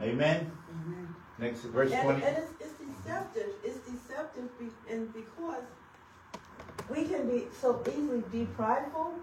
Amen. 0.00 0.52
Next 1.38 1.60
verse 1.62 1.90
And, 1.90 2.02
twenty. 2.02 2.22
and 2.22 2.36
it's, 2.36 2.52
it's 2.60 2.72
deceptive. 2.78 3.50
It's 3.64 3.78
deceptive, 3.78 4.58
be, 4.58 4.66
and 4.88 5.12
because 5.12 5.64
we 6.88 7.04
can 7.04 7.28
be 7.28 7.46
so 7.60 7.82
easily 7.88 8.22
be 8.30 8.44
prideful, 8.56 9.14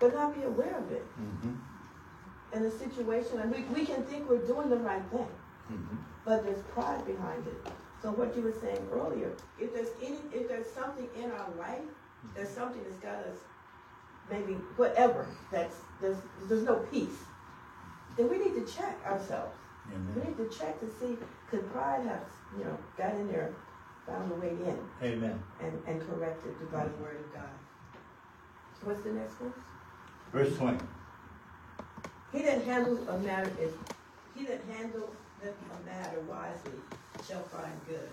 but 0.00 0.14
not 0.14 0.34
be 0.34 0.42
aware 0.42 0.76
of 0.76 0.90
it 0.90 1.06
Mhm, 1.20 1.56
in 2.52 2.64
a 2.64 2.70
situation. 2.70 3.38
And 3.38 3.54
we, 3.54 3.62
we 3.74 3.86
can 3.86 4.02
think 4.04 4.28
we're 4.28 4.44
doing 4.46 4.68
the 4.70 4.78
right 4.78 5.04
thing, 5.12 5.28
mhm. 5.70 5.96
but 6.24 6.42
there's 6.44 6.62
pride 6.74 7.04
behind 7.06 7.46
it. 7.46 7.68
So 8.02 8.10
what 8.10 8.34
you 8.34 8.42
were 8.42 8.54
saying 8.60 8.88
earlier, 8.90 9.30
if 9.58 9.72
there's 9.74 9.90
any, 10.02 10.18
if 10.32 10.48
there's 10.48 10.70
something 10.72 11.08
in 11.14 11.30
our 11.30 11.50
life, 11.58 11.86
there's 12.34 12.48
something 12.50 12.82
that's 12.82 12.96
got 12.96 13.20
us, 13.30 13.38
maybe 14.30 14.54
whatever, 14.76 15.26
that's 15.52 15.76
there's 16.00 16.16
there's 16.48 16.62
no 16.64 16.76
peace, 16.90 17.18
then 18.16 18.28
we 18.30 18.38
need 18.38 18.54
to 18.54 18.64
check 18.72 18.96
ourselves. 19.06 19.56
We 20.14 20.22
need 20.22 20.36
to 20.36 20.48
check 20.56 20.78
to 20.80 20.86
see 20.98 21.18
could 21.50 21.70
pride 21.72 22.06
have, 22.06 22.24
you 22.56 22.64
know, 22.64 22.78
got 22.96 23.14
in 23.16 23.26
there, 23.28 23.52
found 24.06 24.30
a 24.30 24.34
way 24.36 24.50
in, 24.50 24.78
Amen. 25.02 25.42
and, 25.60 25.72
and 25.86 26.00
corrected 26.08 26.54
by 26.72 26.84
the 26.84 26.96
word 27.02 27.16
of 27.16 27.32
God. 27.34 27.50
What's 28.84 29.02
the 29.02 29.12
next 29.12 29.40
one? 29.40 29.52
Verse 30.32 30.56
twenty. 30.56 30.78
He 32.32 32.42
that 32.42 32.62
handles 32.62 33.06
a 33.08 33.18
matter 33.18 33.50
is, 33.60 33.72
he 34.36 34.44
that 34.46 34.60
handles 34.72 35.10
a 35.42 35.86
matter 35.86 36.20
wisely 36.20 36.78
shall 37.26 37.42
find 37.42 37.72
good, 37.88 38.08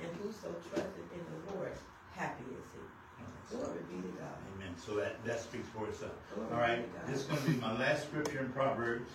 and 0.00 0.10
whoso 0.20 0.54
trusted 0.68 1.04
in 1.14 1.20
the 1.20 1.54
Lord, 1.54 1.72
happy 2.14 2.44
is 2.44 2.66
he. 2.74 3.56
Glory 3.56 3.78
be 3.90 3.96
to 4.02 4.08
God. 4.18 4.36
Amen. 4.56 4.74
So 4.78 4.96
that, 4.96 5.22
that 5.24 5.40
speaks 5.40 5.68
for 5.68 5.86
itself. 5.88 6.12
Glory 6.34 6.50
All 6.52 6.58
right, 6.60 6.76
be 6.78 6.92
to 6.92 6.98
God. 6.98 7.06
this 7.08 7.20
is 7.20 7.26
going 7.26 7.42
to 7.42 7.50
be 7.50 7.56
my 7.60 7.78
last 7.78 8.04
scripture 8.04 8.40
in 8.40 8.48
Proverbs. 8.52 9.10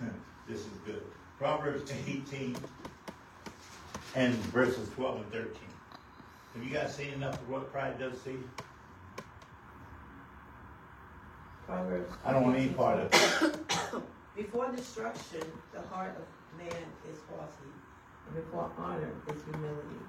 this 0.48 0.60
is 0.60 0.72
good. 0.86 1.02
Proverbs 1.38 1.90
18 2.06 2.56
and 4.16 4.34
verses 4.34 4.88
12 4.90 5.16
and 5.16 5.32
13. 5.32 5.52
Have 6.54 6.64
you 6.64 6.70
guys 6.70 6.94
seen 6.94 7.12
enough 7.14 7.34
of 7.34 7.48
what 7.48 7.72
pride 7.72 7.98
does 7.98 8.20
to 8.22 8.32
you? 8.32 8.50
Proverbs. 11.68 12.10
I 12.24 12.32
don't 12.32 12.44
want 12.44 12.56
any 12.56 12.68
part 12.68 12.98
of 12.98 13.10
it. 13.12 14.02
Before 14.36 14.72
destruction, 14.72 15.42
the 15.74 15.82
heart 15.82 16.16
of 16.16 16.58
man 16.58 16.84
is 17.10 17.18
haughty, 17.28 17.70
and 18.26 18.36
before 18.36 18.70
honor 18.78 19.12
is 19.26 19.42
humility. 19.42 20.00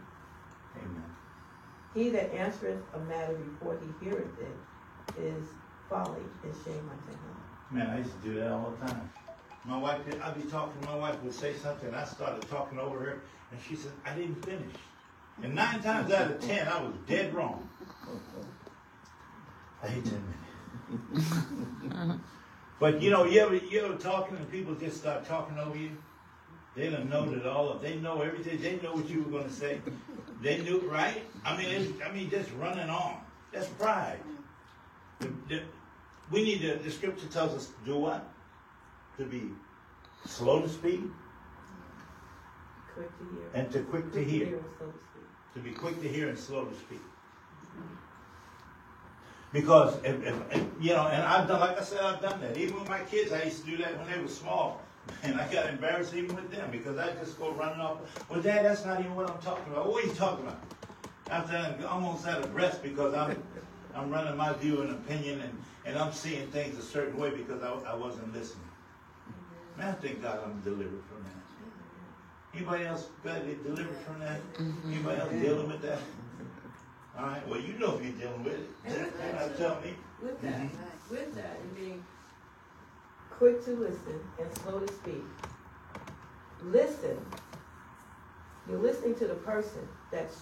Amen. 0.77 1.03
He 1.93 2.09
that 2.11 2.33
answereth 2.33 2.79
a 2.93 2.99
matter 2.99 3.33
before 3.33 3.77
he 3.81 4.05
heareth 4.05 4.39
it 4.39 5.21
is 5.21 5.43
folly 5.89 6.21
and 6.43 6.53
shame 6.63 6.89
unto 6.89 7.11
him. 7.11 7.35
Man, 7.71 7.89
I 7.89 7.97
used 7.97 8.11
to 8.21 8.27
do 8.29 8.35
that 8.35 8.51
all 8.51 8.73
the 8.79 8.87
time. 8.87 9.09
My 9.65 9.77
wife, 9.77 9.99
I'd 10.23 10.41
be 10.41 10.49
talking, 10.49 10.79
my 10.85 10.95
wife 10.95 11.21
would 11.23 11.33
say 11.33 11.55
something, 11.55 11.93
I 11.93 12.05
started 12.05 12.47
talking 12.49 12.79
over 12.79 12.99
her, 12.99 13.21
and 13.51 13.59
she 13.67 13.75
said, 13.75 13.91
I 14.05 14.13
didn't 14.13 14.45
finish. 14.45 14.75
And 15.43 15.55
nine 15.55 15.81
times 15.81 16.11
out 16.13 16.31
of 16.31 16.39
ten, 16.39 16.67
I 16.69 16.81
was 16.81 16.93
dead 17.05 17.33
wrong. 17.33 17.67
I 19.83 19.87
hate 19.87 20.05
that 20.05 20.11
minute. 20.11 20.48
but 22.79 23.01
you 23.01 23.09
know, 23.09 23.25
you 23.25 23.39
ever 23.41 23.55
you 23.55 23.81
ever 23.85 23.95
talking 23.95 24.37
and 24.37 24.49
people 24.51 24.75
just 24.75 24.97
start 24.97 25.25
talking 25.25 25.57
over 25.57 25.77
you? 25.77 25.91
They 26.75 26.89
don't 26.89 27.09
know 27.09 27.25
that 27.29 27.45
all 27.45 27.69
of 27.69 27.81
they 27.81 27.95
know 27.97 28.21
everything. 28.21 28.61
They 28.61 28.77
know 28.81 28.93
what 28.93 29.09
you 29.09 29.23
were 29.23 29.31
gonna 29.39 29.51
say. 29.51 29.81
They 30.41 30.59
knew 30.61 30.79
right. 30.81 31.23
I 31.45 31.57
mean, 31.57 31.99
I 32.05 32.11
mean, 32.11 32.29
just 32.29 32.49
running 32.53 32.89
on. 32.89 33.17
That's 33.51 33.67
pride. 33.67 34.19
The- 35.19 35.33
the- 35.49 35.63
we 36.31 36.43
need 36.43 36.61
to. 36.61 36.75
The 36.75 36.91
scripture 36.91 37.27
tells 37.27 37.53
us 37.53 37.67
to 37.67 37.85
do 37.85 37.97
what? 37.97 38.23
To 39.17 39.25
be 39.25 39.49
slow 40.25 40.61
to 40.61 40.69
speak 40.69 41.01
Quick 42.93 43.09
to 43.17 43.23
hear. 43.35 43.49
and 43.53 43.71
to 43.71 43.79
quick 43.83 44.11
to 44.13 44.23
hear. 44.23 44.45
to. 44.45 44.63
To 45.55 45.59
be 45.59 45.71
quick 45.71 45.99
to 46.01 46.07
hear 46.07 46.29
and 46.29 46.37
slow 46.37 46.65
to 46.65 46.75
speak. 46.75 47.01
Because 49.51 49.97
if, 50.03 50.23
if, 50.23 50.35
if, 50.51 50.65
you 50.79 50.91
know, 50.91 51.07
and 51.07 51.23
I've 51.23 51.47
done, 51.47 51.59
like 51.59 51.79
I 51.79 51.83
said, 51.83 52.01
I've 52.01 52.21
done 52.21 52.39
that. 52.41 52.55
Even 52.57 52.79
with 52.79 52.89
my 52.89 52.99
kids, 52.99 53.31
I 53.31 53.43
used 53.43 53.65
to 53.65 53.71
do 53.71 53.77
that 53.77 53.97
when 53.97 54.11
they 54.11 54.21
were 54.21 54.27
small, 54.27 54.81
and 55.23 55.39
I 55.41 55.51
got 55.51 55.67
embarrassed 55.67 56.13
even 56.13 56.35
with 56.35 56.51
them 56.51 56.69
because 56.71 56.97
I 56.97 57.11
just 57.13 57.39
go 57.39 57.51
running 57.51 57.81
off. 57.81 57.97
Well, 58.29 58.41
Dad, 58.41 58.65
that's 58.65 58.85
not 58.85 58.99
even 58.99 59.15
what 59.15 59.29
I'm 59.29 59.41
talking 59.41 59.73
about. 59.73 59.89
What 59.89 60.03
are 60.03 60.07
you 60.07 60.13
talking 60.13 60.45
about? 60.45 60.59
After 61.31 61.55
I'm 61.55 61.85
almost 61.85 62.27
out 62.27 62.43
of 62.43 62.53
breath 62.53 62.81
because 62.83 63.13
I'm, 63.13 63.41
I'm 63.95 64.11
running 64.11 64.37
my 64.37 64.53
view 64.53 64.81
and 64.81 64.91
opinion, 64.91 65.41
and, 65.41 65.63
and 65.85 65.97
I'm 65.97 66.13
seeing 66.13 66.47
things 66.51 66.77
a 66.77 66.83
certain 66.83 67.17
way 67.17 67.31
because 67.31 67.63
I, 67.63 67.71
I 67.91 67.95
wasn't 67.95 68.31
listening. 68.33 68.69
Mm-hmm. 69.29 69.81
Man, 69.81 69.89
I 69.89 69.93
thank 69.93 70.21
God 70.21 70.41
I'm 70.45 70.61
delivered 70.61 71.03
from 71.09 71.23
that. 71.23 71.39
Mm-hmm. 72.53 72.57
Anybody 72.57 72.85
else 72.85 73.07
got 73.23 73.37
it 73.37 73.63
delivered 73.63 73.97
from 74.05 74.19
that? 74.19 74.41
Mm-hmm. 74.53 74.93
Anybody 74.93 75.21
else 75.21 75.31
dealing 75.31 75.67
with 75.67 75.81
that? 75.81 75.99
All 77.19 77.25
right. 77.25 77.45
Well, 77.49 77.59
you 77.59 77.73
know 77.73 77.97
if 77.97 78.03
you're 78.03 78.13
dealing 78.13 78.43
with 78.45 78.53
it. 78.53 78.69
And 78.85 78.93
with 78.93 79.13
You're 79.21 79.31
that, 79.31 79.49
not 79.49 79.57
telling 79.57 79.83
me. 79.83 79.95
With 80.23 80.41
that, 80.41 80.61
Mhm. 80.61 81.09
with 81.11 81.35
that, 81.35 81.59
and 81.59 81.75
being 81.75 82.05
quick 83.37 83.63
to 83.65 83.71
listen 83.75 84.21
and 84.39 84.57
slow 84.59 84.79
to 84.79 84.93
speak. 84.93 85.23
Listen. 86.63 87.25
You're 88.69 88.79
listening 88.79 89.15
to 89.15 89.27
the 89.27 89.35
person 89.35 89.85
that's 90.11 90.41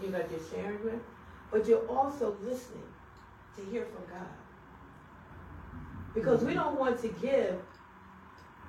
you 0.00 0.10
know 0.10 0.22
you're 0.30 0.40
sharing 0.50 0.84
with, 0.84 1.02
but 1.50 1.66
you're 1.66 1.86
also 1.88 2.36
listening 2.42 2.86
to 3.56 3.62
hear 3.64 3.86
from 3.86 4.04
God. 4.06 4.28
Because 6.14 6.44
we 6.44 6.54
don't 6.54 6.78
want 6.78 7.00
to 7.00 7.08
give 7.08 7.60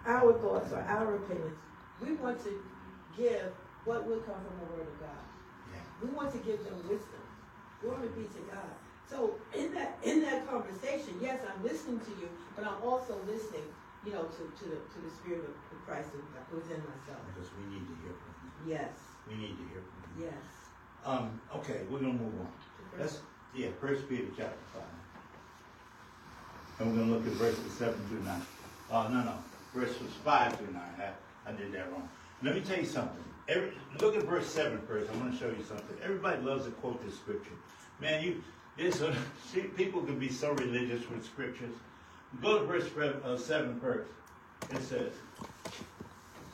our 0.06 0.34
thoughts 0.34 0.72
or 0.72 0.80
our 0.80 1.16
opinions. 1.16 1.58
We 2.02 2.14
want 2.14 2.42
to 2.46 2.64
give 3.16 3.52
what 3.84 4.08
will 4.08 4.22
come 4.22 4.36
from 4.36 4.60
the 4.60 4.74
Word 4.74 4.88
of 4.88 5.00
God. 5.00 5.10
Yeah. 5.72 5.80
We 6.02 6.10
want 6.16 6.32
to 6.32 6.38
give 6.40 6.64
them 6.64 6.76
wisdom. 6.88 7.27
Glory 7.82 8.08
be 8.10 8.24
to 8.24 8.40
God. 8.52 8.74
So 9.10 9.36
in 9.56 9.74
that 9.74 10.00
in 10.04 10.22
that 10.24 10.50
conversation, 10.50 11.16
yes, 11.22 11.40
I'm 11.48 11.64
listening 11.64 12.00
to 12.02 12.12
you, 12.12 12.28
but 12.56 12.66
I'm 12.66 12.82
also 12.84 13.16
listening, 13.26 13.64
you 14.04 14.12
know, 14.14 14.24
to, 14.26 14.44
to 14.60 14.66
the 14.70 14.80
to 14.94 15.00
the 15.00 15.10
Spirit 15.10 15.46
of 15.72 15.86
Christ 15.86 16.10
who- 16.14 16.24
who's 16.56 16.70
in 16.70 16.82
myself. 16.84 17.22
Because 17.34 17.50
we 17.58 17.66
need 17.66 17.88
to 17.88 17.96
hear 18.04 18.12
from 18.14 18.34
you. 18.44 18.74
Yes, 18.74 18.92
We 19.28 19.36
need 19.36 19.58
to 19.58 19.64
hear 19.64 19.82
from 19.82 20.20
you. 20.20 20.26
yes. 20.26 20.44
Um. 21.06 21.40
Okay. 21.56 21.86
We're 21.90 22.00
gonna 22.00 22.14
move 22.14 22.34
on. 22.42 22.52
That's 22.98 23.22
yeah. 23.54 23.70
First 23.80 24.10
Peter 24.10 24.28
chapter 24.36 24.58
five. 24.74 24.84
And 26.80 26.92
we're 26.92 27.00
gonna 27.00 27.14
look 27.14 27.26
at 27.26 27.34
verses 27.34 27.72
seven 27.74 28.00
through 28.08 28.24
nine. 28.24 28.46
Oh 28.92 29.08
no 29.08 29.24
no. 29.24 29.44
Verses 29.74 30.12
five 30.26 30.56
through 30.58 30.74
nine. 30.74 30.96
I, 31.00 31.50
I 31.50 31.54
did 31.54 31.72
that 31.74 31.92
wrong. 31.92 32.10
Let 32.44 32.56
me 32.56 32.62
tell 32.62 32.78
you 32.78 32.86
something. 32.86 33.24
Every, 33.48 33.72
look 34.00 34.16
at 34.16 34.24
verse 34.24 34.48
seven 34.48 34.80
first. 34.88 35.10
I 35.12 35.16
want 35.18 35.32
to 35.34 35.40
show 35.40 35.48
you 35.48 35.64
something. 35.68 35.98
Everybody 36.04 36.42
loves 36.42 36.66
to 36.66 36.72
quote 36.72 37.04
this 37.06 37.16
scripture. 37.16 37.54
Man, 38.00 38.24
you 38.24 38.44
this 38.78 39.02
uh, 39.02 39.16
see, 39.52 39.62
people 39.62 40.02
can 40.04 40.20
be 40.20 40.30
so 40.30 40.54
religious 40.54 41.10
with 41.10 41.26
scriptures. 41.26 41.74
Go 42.42 42.60
to 42.60 42.66
verse 42.66 42.86
uh, 43.24 43.38
seven 43.38 43.80
first. 43.80 44.10
It 44.72 44.84
says, 44.84 45.14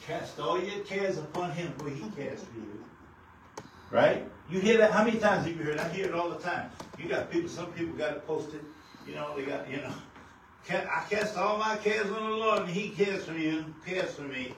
"Cast 0.02 0.40
all 0.40 0.62
your 0.62 0.84
cares 0.86 1.18
upon 1.18 1.52
Him, 1.52 1.74
for 1.78 1.90
He 1.90 2.10
cares 2.12 2.44
for 2.44 2.60
you." 2.60 2.86
Right? 3.92 4.26
You 4.50 4.60
hear 4.60 4.78
that? 4.78 4.92
How 4.92 5.04
many 5.04 5.20
times 5.20 5.46
have 5.46 5.56
you 5.56 5.64
heard? 5.64 5.78
I 5.78 5.90
hear 5.90 6.08
it 6.08 6.14
all 6.14 6.30
the 6.30 6.40
time. 6.40 6.70
You 6.98 7.10
got 7.10 7.30
people. 7.30 7.50
Some 7.50 7.68
people 7.74 7.96
got 7.96 8.14
it 8.14 8.26
posted. 8.26 8.62
You 9.08 9.16
know, 9.16 9.36
they 9.36 9.44
got 9.44 9.70
you 9.70 9.78
know. 9.78 9.94
I 10.70 11.04
cast 11.10 11.36
all 11.38 11.58
my 11.58 11.76
cares 11.78 12.06
on 12.06 12.30
the 12.30 12.38
Lord, 12.38 12.62
and 12.62 12.70
He 12.70 12.90
cares 12.90 13.26
for 13.26 13.34
you. 13.34 13.66
Cares 13.86 14.14
for 14.14 14.22
me. 14.22 14.54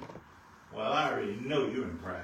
Well, 0.75 0.91
I 0.91 1.09
already 1.09 1.37
know 1.41 1.67
you're 1.67 1.85
in 1.85 1.97
pride. 1.99 2.21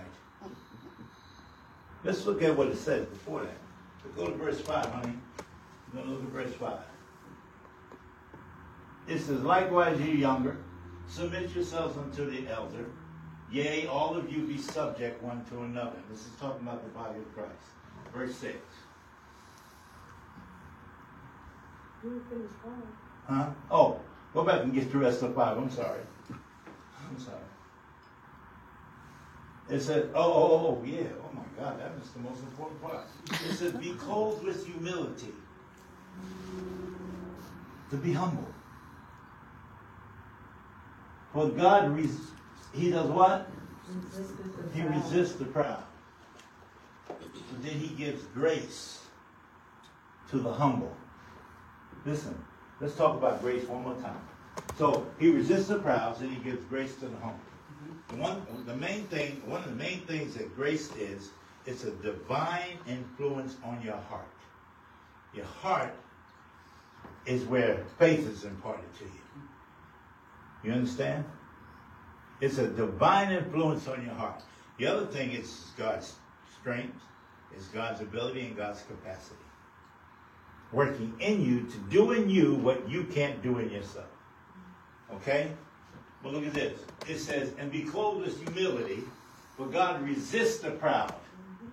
Let's 2.03 2.25
look 2.25 2.41
at 2.41 2.55
what 2.55 2.67
it 2.67 2.77
says 2.77 3.05
before 3.05 3.43
that. 3.43 3.57
Let's 4.03 4.17
go 4.17 4.27
to 4.27 4.35
verse 4.35 4.59
five, 4.59 4.87
honey. 4.87 5.13
We're 5.93 6.01
gonna 6.01 6.13
look 6.13 6.23
at 6.23 6.29
verse 6.29 6.53
five. 6.55 6.79
It 9.07 9.19
says, 9.19 9.41
likewise, 9.41 9.99
you 9.99 10.13
younger, 10.13 10.57
submit 11.07 11.53
yourselves 11.55 11.97
unto 11.97 12.29
the 12.29 12.49
elder. 12.49 12.85
Yea, 13.51 13.87
all 13.87 14.15
of 14.15 14.31
you 14.31 14.43
be 14.43 14.57
subject 14.57 15.21
one 15.21 15.43
to 15.45 15.61
another. 15.61 15.97
This 16.09 16.19
is 16.19 16.31
talking 16.39 16.65
about 16.65 16.83
the 16.83 16.89
body 16.89 17.19
of 17.19 17.33
Christ. 17.33 17.51
Verse 18.13 18.35
6. 18.35 18.55
You 22.03 22.23
finished 22.29 22.53
five. 22.63 23.37
Huh? 23.37 23.49
Oh, 23.69 23.99
go 24.33 24.43
back 24.43 24.63
and 24.63 24.73
get 24.73 24.91
the 24.91 24.97
rest 24.97 25.21
of 25.21 25.35
five. 25.35 25.57
I'm 25.57 25.69
sorry. 25.69 26.01
I'm 26.29 27.19
sorry. 27.19 27.37
It 29.71 29.79
said, 29.79 30.09
oh, 30.13 30.21
oh, 30.21 30.51
oh, 30.51 30.81
oh, 30.81 30.83
yeah. 30.85 31.07
Oh 31.23 31.33
my 31.33 31.63
God, 31.63 31.79
that 31.79 31.93
is 32.03 32.11
the 32.11 32.19
most 32.19 32.41
important 32.41 32.81
part. 32.81 33.05
It 33.31 33.53
said, 33.53 33.79
be 33.79 33.93
clothed 33.93 34.43
with 34.43 34.65
humility. 34.65 35.33
To 37.91 37.95
be 37.95 38.11
humble. 38.11 38.47
For 41.33 41.47
God, 41.49 41.95
res- 41.95 42.31
He 42.73 42.91
does 42.91 43.07
what? 43.09 43.49
He 44.73 44.81
resists 44.81 45.35
the 45.37 45.45
proud. 45.45 45.83
But 47.07 47.63
then 47.63 47.73
He 47.73 47.95
gives 47.95 48.23
grace 48.33 48.99
to 50.31 50.39
the 50.39 50.51
humble. 50.51 50.95
Listen, 52.05 52.35
let's 52.81 52.95
talk 52.95 53.15
about 53.15 53.41
grace 53.41 53.65
one 53.67 53.83
more 53.83 53.95
time. 53.95 54.19
So 54.77 55.05
He 55.17 55.29
resists 55.29 55.67
the 55.69 55.79
proud, 55.79 56.19
and 56.21 56.29
He 56.29 56.43
gives 56.43 56.63
grace 56.65 56.95
to 56.95 57.07
the 57.07 57.17
humble. 57.17 57.39
The 58.09 58.15
one, 58.15 58.45
the 58.65 58.75
main 58.75 59.05
thing, 59.05 59.41
one 59.45 59.63
of 59.63 59.69
the 59.69 59.75
main 59.75 60.01
things 60.01 60.33
that 60.35 60.55
grace 60.55 60.93
is, 60.95 61.29
it's 61.65 61.83
a 61.83 61.91
divine 61.91 62.77
influence 62.87 63.55
on 63.63 63.81
your 63.81 63.97
heart. 63.97 64.27
Your 65.33 65.45
heart 65.45 65.93
is 67.25 67.43
where 67.45 67.83
faith 67.97 68.27
is 68.27 68.43
imparted 68.43 68.93
to 68.99 69.05
you. 69.05 69.11
You 70.63 70.71
understand? 70.73 71.23
It's 72.41 72.57
a 72.57 72.67
divine 72.67 73.31
influence 73.31 73.87
on 73.87 74.03
your 74.03 74.15
heart. 74.15 74.41
The 74.77 74.87
other 74.87 75.05
thing 75.05 75.31
is 75.31 75.67
God's 75.77 76.15
strength, 76.59 76.99
is 77.55 77.67
God's 77.67 78.01
ability 78.01 78.41
and 78.41 78.57
God's 78.57 78.81
capacity. 78.83 79.35
Working 80.71 81.13
in 81.19 81.43
you 81.43 81.61
to 81.63 81.77
do 81.89 82.11
in 82.11 82.29
you 82.29 82.55
what 82.55 82.89
you 82.89 83.03
can't 83.03 83.41
do 83.43 83.59
in 83.59 83.69
yourself. 83.69 84.07
Okay? 85.13 85.51
Well, 86.23 86.33
look 86.33 86.45
at 86.45 86.53
this. 86.53 86.79
It 87.07 87.17
says, 87.19 87.51
and 87.57 87.71
be 87.71 87.81
clothed 87.83 88.25
with 88.25 88.43
humility, 88.43 89.03
for 89.57 89.65
God 89.65 90.01
resists 90.03 90.59
the 90.59 90.71
proud. 90.71 91.09
Mm-hmm. 91.09 91.67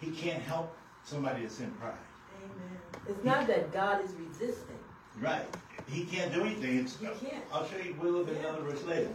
He 0.00 0.10
can't 0.12 0.42
help 0.42 0.76
somebody 1.04 1.42
that's 1.42 1.60
in 1.60 1.70
pride. 1.72 1.94
Amen. 2.42 2.78
It's 3.08 3.24
not 3.24 3.46
that 3.46 3.72
God 3.72 4.04
is 4.04 4.10
resisting. 4.12 4.76
Right. 5.20 5.46
He 5.88 6.04
can't 6.04 6.32
do 6.32 6.42
anything. 6.42 6.78
It's, 6.80 7.00
You 7.00 7.10
can't. 7.20 7.44
I'll 7.52 7.66
show 7.66 7.78
you 7.78 7.94
a 8.00 8.02
little 8.02 8.24
bit 8.24 8.38
another 8.38 8.62
verse 8.62 8.82
later. 8.84 9.10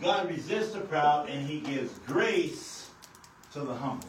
God 0.00 0.28
resists 0.28 0.72
the 0.72 0.80
proud 0.80 1.28
and 1.28 1.46
he 1.46 1.60
gives 1.60 1.98
grace 2.06 2.90
to 3.52 3.60
the 3.60 3.74
humble. 3.74 4.08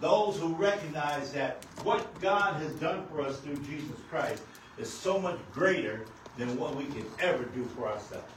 Those 0.00 0.38
who 0.38 0.54
recognize 0.54 1.32
that 1.32 1.64
what 1.82 2.20
God 2.20 2.54
has 2.56 2.72
done 2.74 3.06
for 3.06 3.22
us 3.22 3.38
through 3.40 3.56
Jesus 3.58 3.96
Christ 4.10 4.42
is 4.78 4.92
so 4.92 5.18
much 5.18 5.38
greater 5.52 6.04
than 6.36 6.56
what 6.58 6.74
we 6.74 6.84
can 6.86 7.06
ever 7.20 7.44
do 7.44 7.64
for 7.76 7.86
ourselves. 7.86 8.32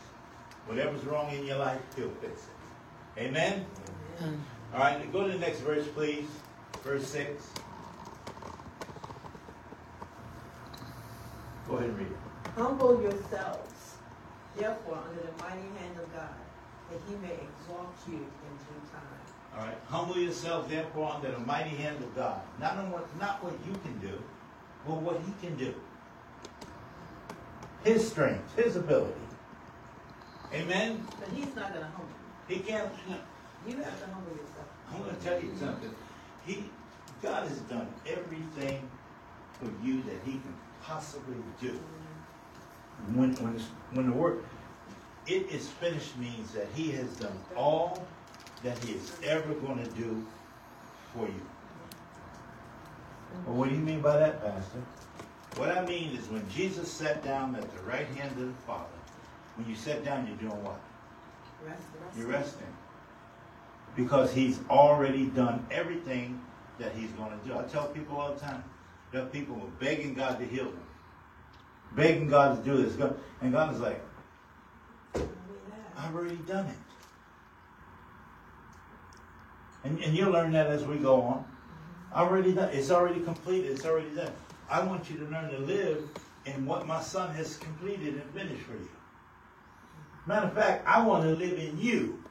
Whatever's 0.67 1.03
wrong 1.05 1.33
in 1.33 1.45
your 1.45 1.57
life, 1.57 1.79
he'll 1.95 2.09
fix 2.21 2.43
it. 2.43 3.21
Amen? 3.21 3.65
All 4.73 4.79
right, 4.79 5.11
go 5.11 5.25
to 5.25 5.31
the 5.33 5.39
next 5.39 5.59
verse, 5.59 5.87
please. 5.87 6.27
Verse 6.83 7.07
6. 7.07 7.43
Go 11.67 11.75
ahead 11.75 11.89
and 11.89 11.97
read 11.97 12.07
it. 12.07 12.17
Humble 12.55 13.01
yourselves, 13.01 13.95
therefore, 14.57 14.99
under 15.09 15.21
the 15.21 15.43
mighty 15.43 15.67
hand 15.79 15.99
of 16.01 16.13
God, 16.13 16.29
that 16.91 16.99
he 17.07 17.15
may 17.15 17.33
exalt 17.33 17.95
you 18.07 18.15
in 18.15 18.19
due 18.19 18.91
time. 18.91 19.17
All 19.57 19.65
right. 19.65 19.77
Humble 19.87 20.17
yourself, 20.17 20.69
therefore, 20.69 21.13
under 21.15 21.31
the 21.31 21.39
mighty 21.39 21.75
hand 21.75 21.97
of 21.97 22.15
God. 22.15 22.41
Not 22.59 22.77
on 22.77 22.91
what, 22.91 23.07
not 23.19 23.43
what 23.43 23.53
you 23.65 23.73
can 23.81 23.97
do, 23.99 24.21
but 24.85 24.97
what 24.97 25.19
He 25.25 25.47
can 25.47 25.57
do. 25.57 25.73
His 27.83 28.07
strength, 28.07 28.55
His 28.55 28.75
ability. 28.75 29.13
Amen. 30.53 31.07
But 31.19 31.29
he's 31.29 31.55
not 31.55 31.73
going 31.73 31.85
to 31.85 31.91
humble 31.91 32.09
you. 32.49 32.55
He 32.55 32.61
can't. 32.61 32.91
you. 33.07 33.15
You 33.65 33.77
have 33.83 33.99
to 33.99 34.05
humble 34.13 34.31
yourself. 34.31 34.67
I'm 34.91 35.03
going 35.03 35.15
to 35.15 35.21
tell 35.21 35.41
you 35.43 35.55
something. 35.57 35.93
He, 36.45 36.63
God 37.21 37.47
has 37.47 37.59
done 37.61 37.87
everything 38.05 38.89
for 39.59 39.69
you 39.83 40.03
that 40.03 40.21
He 40.23 40.33
can 40.33 40.55
possibly 40.81 41.35
do. 41.59 41.73
Mm-hmm. 41.73 43.19
When, 43.19 43.35
when, 43.35 43.55
it's- 43.55 43.69
when 43.91 44.07
the 44.09 44.15
word, 44.15 44.43
it 45.25 45.47
is 45.47 45.69
finished 45.69 46.17
means 46.17 46.51
that 46.53 46.67
He 46.73 46.91
has 46.91 47.17
done 47.17 47.37
all 47.55 48.07
that 48.63 48.77
He 48.79 48.93
is 48.93 49.19
ever 49.23 49.53
going 49.55 49.79
to 49.79 49.91
do 49.91 50.25
for 51.13 51.27
you. 51.27 51.41
Well, 53.45 53.55
what 53.57 53.69
do 53.69 53.75
you 53.75 53.81
mean 53.81 54.01
by 54.01 54.17
that, 54.17 54.41
Pastor? 54.41 54.79
What 55.55 55.69
I 55.77 55.85
mean 55.85 56.15
is 56.15 56.27
when 56.29 56.47
Jesus 56.49 56.91
sat 56.91 57.23
down 57.23 57.55
at 57.55 57.71
the 57.73 57.81
right 57.81 58.07
hand 58.07 58.31
of 58.39 58.47
the 58.47 58.53
Father, 58.65 58.96
when 59.57 59.67
you 59.67 59.75
sit 59.75 60.05
down, 60.05 60.27
you're 60.27 60.37
doing 60.37 60.63
what? 60.63 60.79
Rest. 61.65 61.81
You're 62.17 62.27
resting. 62.27 62.67
Because 63.95 64.31
he's 64.31 64.59
already 64.69 65.25
done 65.25 65.65
everything 65.71 66.39
that 66.77 66.93
he's 66.93 67.09
going 67.11 67.37
to 67.37 67.47
do. 67.47 67.57
I 67.57 67.63
tell 67.63 67.87
people 67.87 68.17
all 68.17 68.33
the 68.33 68.39
time, 68.39 68.63
there 69.11 69.23
are 69.23 69.25
people 69.25 69.55
are 69.55 69.83
begging 69.83 70.13
God 70.13 70.39
to 70.39 70.45
heal 70.45 70.65
them, 70.65 70.85
begging 71.95 72.27
God 72.27 72.63
to 72.63 72.69
do 72.69 72.83
this. 72.83 72.95
And 73.41 73.51
God 73.51 73.73
is 73.73 73.79
like, 73.79 74.01
I've 75.15 76.13
already 76.13 76.35
done 76.47 76.67
it. 76.67 76.75
And, 79.83 79.99
and 80.03 80.15
you'll 80.15 80.31
learn 80.31 80.51
that 80.51 80.67
as 80.67 80.85
we 80.85 80.97
go 80.97 81.21
on. 81.21 81.39
Mm-hmm. 81.39 82.19
I've 82.19 82.27
already 82.27 82.53
done 82.53 82.69
It's 82.73 82.91
already 82.91 83.21
completed. 83.21 83.71
It's 83.71 83.85
already 83.85 84.13
done. 84.13 84.31
I 84.69 84.83
want 84.83 85.09
you 85.09 85.17
to 85.17 85.25
learn 85.25 85.49
to 85.49 85.59
live 85.59 86.03
in 86.45 86.65
what 86.65 86.85
my 86.85 87.01
son 87.01 87.33
has 87.35 87.57
completed 87.57 88.15
and 88.15 88.23
finished 88.31 88.63
for 88.63 88.73
you. 88.73 88.89
Matter 90.27 90.47
of 90.47 90.53
fact, 90.53 90.85
I 90.85 91.05
want 91.05 91.23
to 91.23 91.29
live 91.31 91.57
in 91.57 91.79
you 91.79 92.21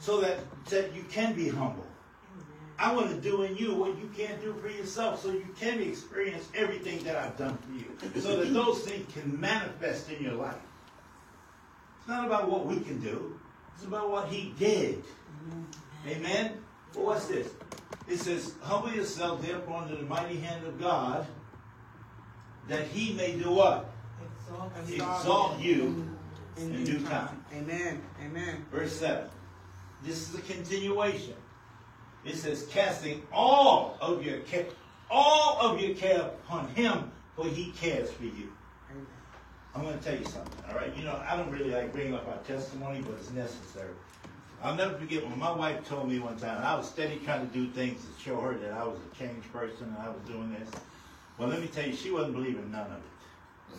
so 0.00 0.20
that, 0.20 0.40
that 0.70 0.92
you 0.92 1.04
can 1.04 1.34
be 1.34 1.48
humble. 1.48 1.86
I 2.76 2.92
want 2.92 3.10
to 3.10 3.16
do 3.16 3.42
in 3.42 3.56
you 3.56 3.74
what 3.74 3.96
you 3.98 4.10
can't 4.16 4.40
do 4.42 4.52
for 4.54 4.68
yourself 4.68 5.22
so 5.22 5.30
you 5.30 5.46
can 5.58 5.80
experience 5.80 6.48
everything 6.56 7.04
that 7.04 7.14
I've 7.14 7.36
done 7.36 7.56
for 7.58 7.72
you. 7.72 8.20
So 8.20 8.36
that 8.38 8.52
those 8.52 8.82
things 8.82 9.12
can 9.14 9.38
manifest 9.40 10.10
in 10.10 10.24
your 10.24 10.32
life. 10.32 10.56
It's 12.00 12.08
not 12.08 12.26
about 12.26 12.50
what 12.50 12.66
we 12.66 12.80
can 12.80 13.00
do. 13.00 13.38
It's 13.76 13.84
about 13.84 14.10
what 14.10 14.28
he 14.28 14.52
did. 14.58 15.04
Amen? 16.08 16.58
Well, 16.96 17.06
what's 17.06 17.26
this? 17.26 17.48
It 18.08 18.18
says, 18.18 18.54
humble 18.60 18.90
yourself 18.90 19.40
therefore 19.40 19.82
under 19.82 19.94
the 19.94 20.02
mighty 20.02 20.38
hand 20.38 20.66
of 20.66 20.80
God 20.80 21.24
that 22.66 22.88
he 22.88 23.12
may 23.12 23.38
do 23.38 23.52
what? 23.52 23.88
Exalt. 24.50 24.72
Exalt 24.88 25.60
you 25.60 26.11
in 26.56 26.84
due 26.84 27.00
time. 27.00 27.44
Amen. 27.54 28.00
Amen. 28.24 28.64
Verse 28.70 28.92
7. 28.92 29.28
This 30.04 30.28
is 30.28 30.38
a 30.38 30.42
continuation. 30.42 31.34
It 32.24 32.36
says, 32.36 32.66
casting 32.70 33.22
all 33.32 33.96
of 34.00 34.24
your 34.24 34.38
care, 34.40 34.66
all 35.10 35.58
of 35.60 35.80
your 35.80 35.94
care 35.94 36.20
upon 36.20 36.68
him, 36.74 37.10
for 37.36 37.46
he 37.46 37.72
cares 37.72 38.10
for 38.10 38.24
you. 38.24 38.52
Amen. 38.90 39.06
I'm 39.74 39.82
going 39.82 39.98
to 39.98 40.04
tell 40.04 40.16
you 40.16 40.24
something, 40.24 40.64
all 40.68 40.76
right? 40.76 40.94
You 40.96 41.04
know, 41.04 41.20
I 41.28 41.36
don't 41.36 41.50
really 41.50 41.70
like 41.70 41.92
bringing 41.92 42.14
up 42.14 42.28
our 42.28 42.38
testimony, 42.44 43.00
but 43.02 43.14
it's 43.14 43.30
necessary. 43.30 43.90
I'll 44.62 44.76
never 44.76 44.94
forget 44.96 45.28
when 45.28 45.36
my 45.38 45.50
wife 45.50 45.88
told 45.88 46.08
me 46.08 46.20
one 46.20 46.36
time, 46.36 46.62
I 46.64 46.76
was 46.76 46.88
steady 46.88 47.20
trying 47.24 47.48
to 47.48 47.52
do 47.52 47.68
things 47.70 48.04
to 48.04 48.22
show 48.22 48.40
her 48.40 48.54
that 48.58 48.72
I 48.72 48.84
was 48.84 48.98
a 49.10 49.16
changed 49.16 49.52
person 49.52 49.86
and 49.88 49.98
I 49.98 50.08
was 50.08 50.20
doing 50.26 50.52
this. 50.52 50.70
Well, 51.36 51.48
let 51.48 51.60
me 51.60 51.66
tell 51.66 51.84
you, 51.84 51.96
she 51.96 52.12
wasn't 52.12 52.34
believing 52.34 52.70
none 52.70 52.86
of 52.86 52.98
it. 52.98 53.78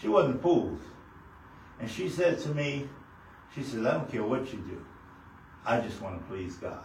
She 0.00 0.08
wasn't 0.08 0.40
fooled. 0.40 0.80
And 1.80 1.90
she 1.90 2.08
said 2.08 2.38
to 2.40 2.48
me, 2.50 2.88
she 3.54 3.62
said, 3.62 3.86
I 3.86 3.92
don't 3.92 4.10
care 4.10 4.24
what 4.24 4.52
you 4.52 4.58
do. 4.60 4.84
I 5.64 5.80
just 5.80 6.00
want 6.00 6.18
to 6.20 6.24
please 6.26 6.56
God. 6.56 6.84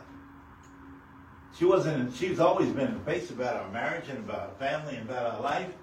She 1.57 1.65
wasn't, 1.65 2.15
she's 2.15 2.39
always 2.39 2.69
been 2.69 2.87
in 2.87 2.93
the 2.95 2.99
face 3.01 3.29
about 3.29 3.55
our 3.55 3.69
marriage 3.69 4.09
and 4.09 4.17
about 4.19 4.39
our 4.39 4.55
family 4.55 4.95
and 4.95 5.09
about 5.09 5.35
our 5.35 5.41
life. 5.41 5.73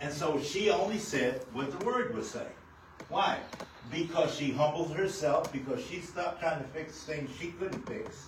And 0.00 0.12
so 0.12 0.40
she 0.40 0.70
only 0.70 0.98
said 0.98 1.44
what 1.52 1.76
the 1.76 1.84
word 1.84 2.14
would 2.14 2.24
say. 2.24 2.46
Why? 3.08 3.38
Because 3.90 4.34
she 4.34 4.52
humbled 4.52 4.94
herself, 4.94 5.52
because 5.52 5.84
she 5.84 6.00
stopped 6.00 6.40
trying 6.40 6.62
to 6.62 6.68
fix 6.68 7.02
things 7.02 7.30
she 7.38 7.48
couldn't 7.48 7.86
fix. 7.86 8.26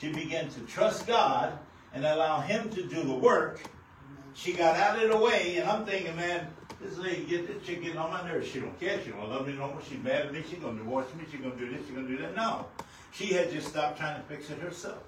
She 0.00 0.12
began 0.12 0.48
to 0.50 0.60
trust 0.60 1.06
God 1.06 1.58
and 1.92 2.04
allow 2.04 2.40
Him 2.40 2.70
to 2.70 2.82
do 2.82 3.02
the 3.02 3.14
work. 3.14 3.60
She 4.34 4.52
got 4.52 4.76
out 4.76 5.02
of 5.02 5.10
the 5.10 5.16
way, 5.16 5.56
and 5.56 5.68
I'm 5.68 5.84
thinking, 5.84 6.16
man, 6.16 6.46
this 6.82 6.98
lady 6.98 7.24
get 7.24 7.46
this 7.46 7.66
chick 7.66 7.82
getting 7.82 7.98
on 7.98 8.10
my 8.10 8.26
nerves. 8.28 8.48
She 8.48 8.60
don't 8.60 8.78
care. 8.80 9.00
She 9.04 9.10
don't 9.10 9.28
love 9.28 9.46
me 9.46 9.54
no 9.54 9.68
more. 9.68 9.82
She's 9.88 10.02
mad 10.02 10.26
at 10.26 10.32
me. 10.32 10.42
She's 10.48 10.58
gonna 10.58 10.78
divorce 10.78 11.06
me. 11.18 11.24
She's 11.30 11.40
gonna 11.40 11.56
do 11.56 11.70
this. 11.70 11.80
She's 11.86 11.94
gonna 11.94 12.08
do 12.08 12.18
that. 12.18 12.36
No, 12.36 12.66
she 13.12 13.26
had 13.28 13.50
just 13.52 13.68
stopped 13.68 13.98
trying 13.98 14.20
to 14.20 14.28
fix 14.28 14.50
it 14.50 14.58
herself, 14.58 15.02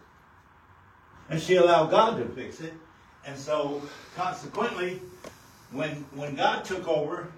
and 1.30 1.40
she 1.40 1.56
allowed 1.56 1.90
God 1.90 2.18
to 2.18 2.26
fix 2.34 2.60
it. 2.60 2.74
And 3.26 3.38
so, 3.38 3.82
consequently, 4.16 5.00
when 5.72 5.90
when 6.14 6.34
God 6.36 6.64
took 6.64 6.88
over, 6.88 7.28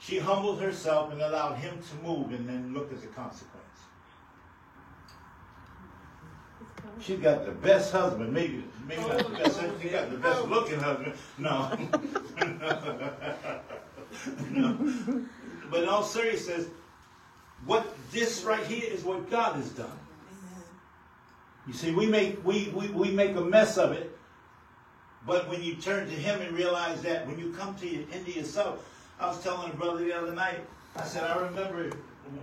She 0.00 0.18
humbled 0.18 0.60
herself 0.60 1.12
and 1.12 1.20
allowed 1.20 1.56
him 1.56 1.78
to 1.78 2.08
move 2.08 2.32
and 2.32 2.48
then 2.48 2.72
look 2.72 2.92
at 2.92 3.00
the 3.00 3.08
consequence. 3.08 3.57
She 7.00 7.16
got 7.16 7.44
the 7.44 7.52
best 7.52 7.92
husband, 7.92 8.32
maybe 8.32 8.64
maybe 8.86 9.02
not 9.02 9.18
the 9.18 9.24
best 9.30 9.58
husband, 9.60 9.80
she 9.82 9.88
got 9.88 10.10
the 10.10 10.16
best 10.16 10.40
oh. 10.42 10.46
looking 10.46 10.80
husband. 10.80 11.14
No. 11.38 11.70
no. 14.50 15.24
But 15.70 15.82
in 15.82 15.88
all 15.88 16.02
seriousness, 16.02 16.66
what 17.66 17.86
this 18.10 18.44
right 18.44 18.64
here 18.66 18.84
is 18.90 19.04
what 19.04 19.30
God 19.30 19.56
has 19.56 19.70
done. 19.70 19.98
You 21.66 21.74
see, 21.74 21.92
we 21.92 22.06
make 22.06 22.44
we, 22.44 22.68
we, 22.68 22.88
we 22.88 23.10
make 23.10 23.36
a 23.36 23.42
mess 23.42 23.76
of 23.76 23.92
it, 23.92 24.16
but 25.26 25.48
when 25.50 25.62
you 25.62 25.74
turn 25.74 26.06
to 26.08 26.14
him 26.14 26.40
and 26.40 26.56
realize 26.56 27.02
that 27.02 27.26
when 27.26 27.38
you 27.38 27.52
come 27.52 27.74
to 27.76 27.86
your, 27.86 28.04
into 28.10 28.32
yourself, 28.32 28.88
I 29.20 29.26
was 29.26 29.42
telling 29.42 29.70
a 29.70 29.74
brother 29.74 29.98
the 29.98 30.12
other 30.12 30.32
night, 30.32 30.60
I 30.96 31.04
said, 31.04 31.24
I 31.24 31.36
remember 31.36 31.90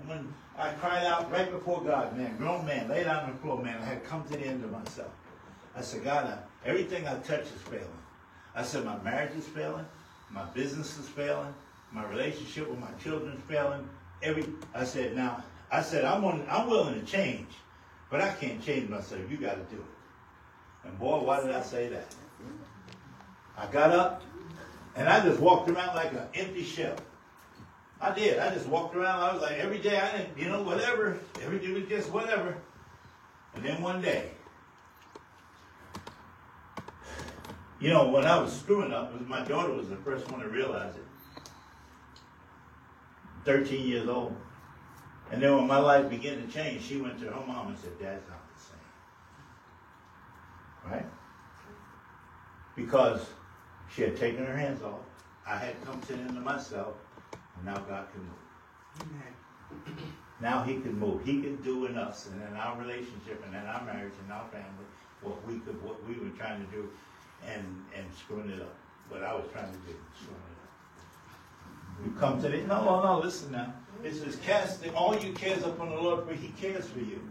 when 0.07 0.33
I 0.57 0.71
cried 0.71 1.05
out 1.05 1.31
right 1.31 1.51
before 1.51 1.81
God, 1.83 2.17
man, 2.17 2.37
grown 2.37 2.65
man, 2.65 2.87
down 2.87 3.25
on 3.25 3.31
the 3.31 3.37
floor, 3.37 3.61
man, 3.61 3.81
I 3.81 3.85
had 3.85 4.03
come 4.03 4.23
to 4.25 4.37
the 4.37 4.45
end 4.45 4.63
of 4.63 4.71
myself. 4.71 5.11
I 5.75 5.81
said, 5.81 6.03
God, 6.03 6.25
I, 6.25 6.67
everything 6.67 7.07
I 7.07 7.15
touch 7.19 7.41
is 7.41 7.61
failing. 7.69 7.87
I 8.55 8.63
said, 8.63 8.85
my 8.85 8.97
marriage 9.03 9.35
is 9.37 9.45
failing, 9.47 9.85
my 10.31 10.45
business 10.45 10.97
is 10.97 11.09
failing, 11.09 11.53
my 11.91 12.05
relationship 12.05 12.69
with 12.69 12.79
my 12.79 12.91
children 13.03 13.33
is 13.33 13.43
failing. 13.43 13.87
Every, 14.23 14.45
I 14.73 14.85
said, 14.85 15.15
now, 15.15 15.43
I 15.71 15.81
said, 15.81 16.05
I'm, 16.05 16.23
on, 16.23 16.45
I'm 16.49 16.69
willing 16.69 16.99
to 16.99 17.05
change, 17.05 17.49
but 18.09 18.21
I 18.21 18.31
can't 18.33 18.63
change 18.63 18.89
myself. 18.89 19.21
You 19.29 19.37
got 19.37 19.55
to 19.55 19.75
do 19.75 19.81
it. 19.81 20.87
And 20.87 20.97
boy, 20.99 21.19
why 21.19 21.41
did 21.41 21.51
I 21.51 21.61
say 21.61 21.89
that? 21.89 22.15
I 23.57 23.65
got 23.67 23.91
up 23.91 24.21
and 24.95 25.09
I 25.09 25.21
just 25.21 25.39
walked 25.39 25.69
around 25.69 25.95
like 25.95 26.11
an 26.13 26.27
empty 26.33 26.63
shell. 26.63 26.95
I 28.05 28.13
did. 28.13 28.37
I 28.37 28.53
just 28.53 28.67
walked 28.67 28.95
around. 28.95 29.19
I 29.19 29.33
was 29.33 29.41
like, 29.41 29.53
every 29.53 29.79
day 29.79 29.99
I 29.99 30.15
didn't, 30.15 30.37
you 30.37 30.47
know, 30.47 30.61
whatever. 30.61 31.17
Every 31.41 31.57
day 31.57 31.71
was 31.71 31.89
just 31.89 32.11
whatever. 32.11 32.55
And 33.55 33.65
then 33.65 33.81
one 33.81 33.99
day, 33.99 34.29
you 37.79 37.89
know, 37.89 38.09
when 38.09 38.25
I 38.25 38.39
was 38.39 38.55
screwing 38.55 38.93
up, 38.93 39.11
was 39.11 39.27
my 39.27 39.43
daughter 39.43 39.73
was 39.73 39.89
the 39.89 39.95
first 39.95 40.31
one 40.31 40.41
to 40.41 40.49
realize 40.49 40.93
it. 40.95 41.01
13 43.43 43.87
years 43.87 44.07
old. 44.07 44.35
And 45.31 45.41
then 45.41 45.55
when 45.55 45.65
my 45.65 45.79
life 45.79 46.07
began 46.07 46.45
to 46.45 46.53
change, 46.53 46.83
she 46.83 46.97
went 46.97 47.17
to 47.21 47.25
her 47.25 47.43
mom 47.47 47.69
and 47.69 47.77
said, 47.79 47.97
Dad's 47.99 48.29
not 48.29 48.47
the 48.53 48.59
same. 48.61 48.77
Right? 50.91 51.07
Because 52.75 53.25
she 53.89 54.03
had 54.03 54.15
taken 54.15 54.45
her 54.45 54.55
hands 54.55 54.83
off. 54.83 54.99
I 55.47 55.57
had 55.57 55.83
come 55.83 55.99
to 56.01 56.13
the 56.13 56.19
end 56.19 56.37
of 56.37 56.43
myself, 56.43 56.93
and 57.55 57.65
now 57.65 57.77
God 57.77 58.07
can 58.11 58.21
move. 58.21 58.45
Amen. 59.01 59.97
Now 60.41 60.63
He 60.63 60.75
can 60.75 60.99
move. 60.99 61.23
He 61.25 61.41
can 61.41 61.55
do 61.57 61.85
in 61.85 61.97
us 61.97 62.27
and 62.27 62.41
in 62.41 62.55
our 62.55 62.77
relationship 62.79 63.43
and 63.45 63.55
in 63.55 63.61
our 63.61 63.83
marriage 63.85 64.13
and 64.23 64.31
our 64.31 64.47
family 64.49 64.85
what 65.21 65.45
we 65.47 65.59
could, 65.59 65.81
what 65.83 65.97
we 66.07 66.15
were 66.15 66.35
trying 66.37 66.63
to 66.65 66.71
do, 66.71 66.89
and 67.47 67.65
and 67.95 68.05
screwing 68.13 68.49
it 68.49 68.61
up. 68.61 68.75
What 69.09 69.23
I 69.23 69.33
was 69.33 69.45
trying 69.51 69.71
to 69.71 69.77
do, 69.79 69.95
screwing 70.15 70.41
it 70.51 70.57
up. 70.63 72.05
You 72.05 72.11
come 72.19 72.41
to 72.41 72.49
the 72.49 72.57
no, 72.67 72.83
no, 72.83 73.03
no. 73.03 73.19
Listen 73.19 73.51
now. 73.51 73.73
It 74.03 74.13
says, 74.13 74.37
casting 74.45 74.93
all 74.93 75.17
your 75.17 75.33
cares 75.33 75.63
upon 75.63 75.89
the 75.89 75.95
Lord, 75.95 76.27
for 76.27 76.33
He 76.33 76.49
cares 76.49 76.87
for 76.87 76.99
you. 76.99 77.21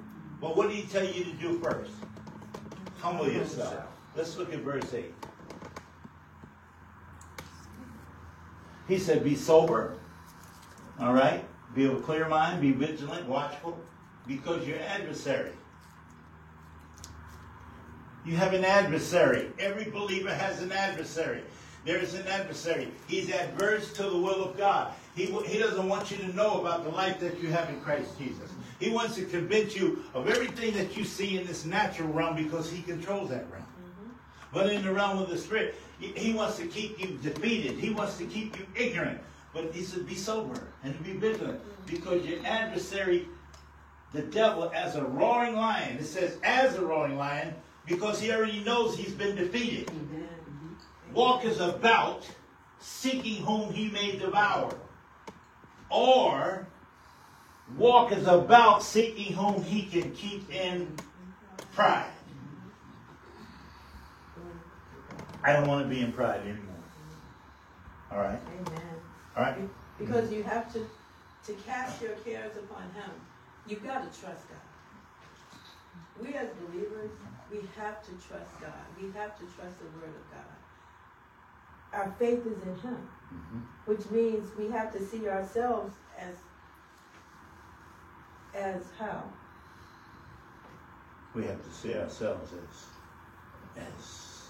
But 0.41 0.57
what 0.57 0.69
did 0.69 0.77
He 0.77 0.83
tell 0.85 1.05
you 1.05 1.25
to 1.25 1.33
do 1.33 1.59
first? 1.61 1.93
Humble 2.99 3.31
yourself. 3.31 3.85
Let's 4.17 4.37
look 4.37 4.53
at 4.53 4.61
verse 4.61 4.93
eight. 4.95 5.15
He 8.89 8.99
said, 8.99 9.25
Be 9.25 9.35
sober. 9.35 9.95
All 11.01 11.13
right? 11.13 11.45
Be 11.75 11.87
of 11.87 11.97
a 11.97 12.01
clear 12.01 12.29
mind, 12.29 12.61
be 12.61 12.73
vigilant, 12.73 13.27
watchful, 13.29 13.79
because 14.27 14.67
your 14.67 14.79
adversary. 14.81 15.51
You 18.25 18.37
have 18.37 18.55
an 18.55 18.65
adversary. 18.65 19.51
Every 19.59 19.91
believer 19.91 20.33
has 20.33 20.63
an 20.63 20.73
adversary. 20.73 21.43
There 21.85 21.99
is 21.99 22.15
an 22.15 22.27
adversary. 22.27 22.89
He's 23.07 23.31
adverse 23.31 23.93
to 23.95 24.05
the 24.05 24.17
will 24.17 24.43
of 24.43 24.57
God. 24.57 24.95
He, 25.15 25.27
he 25.27 25.59
doesn't 25.59 25.89
want 25.89 26.11
you 26.11 26.17
to 26.19 26.35
know 26.35 26.61
about 26.61 26.85
the 26.85 26.91
life 26.91 27.21
that 27.21 27.41
you 27.41 27.49
have 27.49 27.69
in 27.69 27.81
Christ 27.81 28.19
Jesus. 28.19 28.51
He 28.81 28.91
wants 28.91 29.17
to 29.17 29.25
convince 29.25 29.77
you 29.77 30.05
of 30.15 30.29
everything 30.29 30.73
that 30.75 30.97
you 30.97 31.05
see 31.05 31.39
in 31.39 31.47
this 31.47 31.65
natural 31.65 32.09
realm 32.09 32.37
because 32.37 32.71
he 32.71 32.83
controls 32.83 33.29
that 33.31 33.51
realm. 33.51 33.63
Mm-hmm. 33.63 34.11
But 34.53 34.73
in 34.73 34.83
the 34.83 34.93
realm 34.93 35.19
of 35.19 35.29
the 35.29 35.39
spirit, 35.39 35.75
he 35.99 36.33
wants 36.33 36.57
to 36.57 36.67
keep 36.67 36.99
you 36.99 37.19
defeated. 37.23 37.79
He 37.79 37.91
wants 37.91 38.17
to 38.19 38.25
keep 38.25 38.59
you 38.59 38.67
ignorant. 38.75 39.21
But 39.55 39.73
he 39.73 39.83
said, 39.83 40.07
be 40.07 40.17
sober 40.17 40.61
and 40.83 41.03
be 41.05 41.13
vigilant 41.13 41.61
because 41.87 42.27
your 42.27 42.45
adversary, 42.45 43.29
the 44.13 44.23
devil, 44.23 44.71
as 44.75 44.97
a 44.97 45.05
roaring 45.05 45.55
lion, 45.55 45.99
it 45.99 46.05
says 46.05 46.39
as 46.43 46.75
a 46.75 46.85
roaring 46.85 47.17
lion 47.17 47.55
because 47.87 48.21
he 48.21 48.33
already 48.33 48.65
knows 48.65 48.97
he's 48.97 49.15
been 49.15 49.37
defeated. 49.37 49.89
Amen. 49.91 50.29
Walketh 51.13 51.61
about 51.61 52.29
seeking 52.81 53.45
whom 53.45 53.73
he 53.73 53.91
may 53.91 54.17
devour. 54.17 54.75
Or 55.89 56.67
walketh 57.77 58.27
about 58.27 58.83
seeking 58.83 59.35
whom 59.35 59.63
he 59.63 59.85
can 59.85 60.11
keep 60.13 60.51
in 60.53 60.93
pride. 61.75 62.11
I 65.45 65.53
don't 65.53 65.69
want 65.69 65.85
to 65.85 65.95
be 65.95 66.01
in 66.01 66.11
pride 66.13 66.41
anymore. 66.41 66.75
All 68.11 68.19
right? 68.19 68.41
Amen. 68.49 68.84
All 69.37 69.43
right? 69.43 69.57
Because 69.99 70.33
you 70.33 70.43
have 70.43 70.73
to, 70.73 70.87
to 71.47 71.53
cast 71.67 72.01
your 72.03 72.13
cares 72.25 72.57
upon 72.57 72.83
Him. 72.95 73.11
You've 73.67 73.85
got 73.85 74.01
to 74.13 74.21
trust 74.21 74.43
God. 74.49 74.59
We 76.23 76.35
as 76.35 76.49
believers, 76.69 77.11
we 77.51 77.59
have 77.77 78.03
to 78.05 78.11
trust 78.29 78.61
God. 78.61 78.73
We 79.01 79.09
have 79.19 79.37
to 79.39 79.45
trust 79.57 79.79
the 79.79 79.87
Word 79.99 80.15
of 80.15 80.31
God. 80.31 82.01
Our 82.01 82.15
faith 82.19 82.47
is 82.47 82.63
in 82.63 82.77
Him, 82.81 83.09
Mhm. 83.33 83.63
which 83.87 84.11
means 84.11 84.49
we 84.57 84.69
have 84.71 84.93
to 84.93 85.05
see 85.05 85.29
ourselves 85.29 85.95
as, 86.19 86.35
as 88.55 88.83
how? 88.99 89.23
We 91.35 91.45
have 91.47 91.63
to 91.65 91.71
see 91.71 91.95
ourselves 91.95 92.53
as, 92.53 93.83
as, 93.83 94.49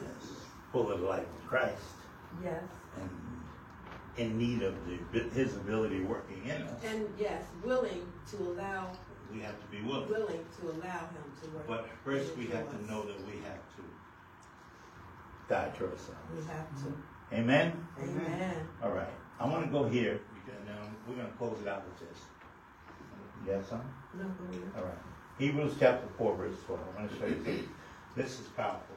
as 0.00 0.30
full 0.72 0.90
of 0.92 1.00
the 1.00 1.06
light 1.06 1.26
of 1.26 1.48
Christ 1.48 1.96
Yes. 2.42 2.62
and 3.00 3.10
in 4.16 4.38
need 4.38 4.62
of 4.62 4.74
the, 5.12 5.20
his 5.30 5.56
ability 5.56 6.00
working 6.02 6.42
in 6.44 6.62
us. 6.62 6.80
And 6.84 7.08
yes, 7.18 7.42
willing 7.62 8.06
to 8.30 8.36
allow, 8.36 8.90
We 9.32 9.40
have 9.40 9.58
to 9.60 9.66
be 9.76 9.82
willing. 9.82 10.08
willing 10.08 10.44
to 10.60 10.66
allow 10.66 11.00
Him 11.00 11.24
to 11.42 11.48
work. 11.50 11.66
But 11.66 11.88
first, 12.04 12.36
we 12.36 12.46
have 12.46 12.68
to 12.70 12.86
know 12.90 13.02
that 13.04 13.18
we 13.26 13.32
have 13.42 13.62
to 13.76 13.82
die 15.48 15.70
to 15.78 15.84
ourselves. 15.84 16.14
We 16.36 16.44
have 16.46 16.68
to. 16.82 17.36
Amen? 17.36 17.86
Amen. 18.00 18.68
All 18.82 18.90
right. 18.92 19.08
I 19.40 19.48
want 19.48 19.64
to 19.64 19.70
go 19.70 19.84
here, 19.88 20.20
and 20.46 20.68
then 20.68 20.76
we're 21.08 21.16
going 21.16 21.26
to 21.26 21.36
close 21.36 21.56
it 21.60 21.68
out 21.68 21.84
with 21.84 22.08
this. 22.08 22.18
You 23.44 23.52
have 23.52 23.66
something? 23.66 23.88
No, 24.16 24.24
go. 24.24 24.78
All 24.78 24.84
right. 24.84 24.98
Hebrews 25.38 25.74
chapter 25.80 26.06
4, 26.16 26.36
verse 26.36 26.54
12. 26.66 26.80
I 26.96 27.00
want 27.00 27.12
to 27.12 27.18
show 27.18 27.26
you 27.26 27.42
this. 27.42 27.60
This 28.16 28.40
is 28.40 28.46
powerful. 28.56 28.94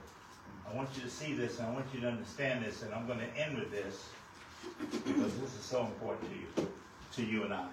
I 0.72 0.76
want 0.76 0.90
you 0.96 1.02
to 1.02 1.10
see 1.10 1.34
this, 1.34 1.58
and 1.58 1.68
I 1.68 1.72
want 1.72 1.86
you 1.94 2.02
to 2.02 2.08
understand 2.08 2.64
this, 2.64 2.84
and 2.84 2.94
I'm 2.94 3.08
going 3.08 3.20
to 3.20 3.38
end 3.38 3.58
with 3.58 3.72
this 3.72 4.10
because 4.80 5.34
this 5.40 5.54
is 5.56 5.64
so 5.64 5.86
important 5.86 6.30
to 6.30 6.38
you, 6.38 6.68
to 7.14 7.24
you 7.24 7.44
and 7.44 7.54
I. 7.54 7.66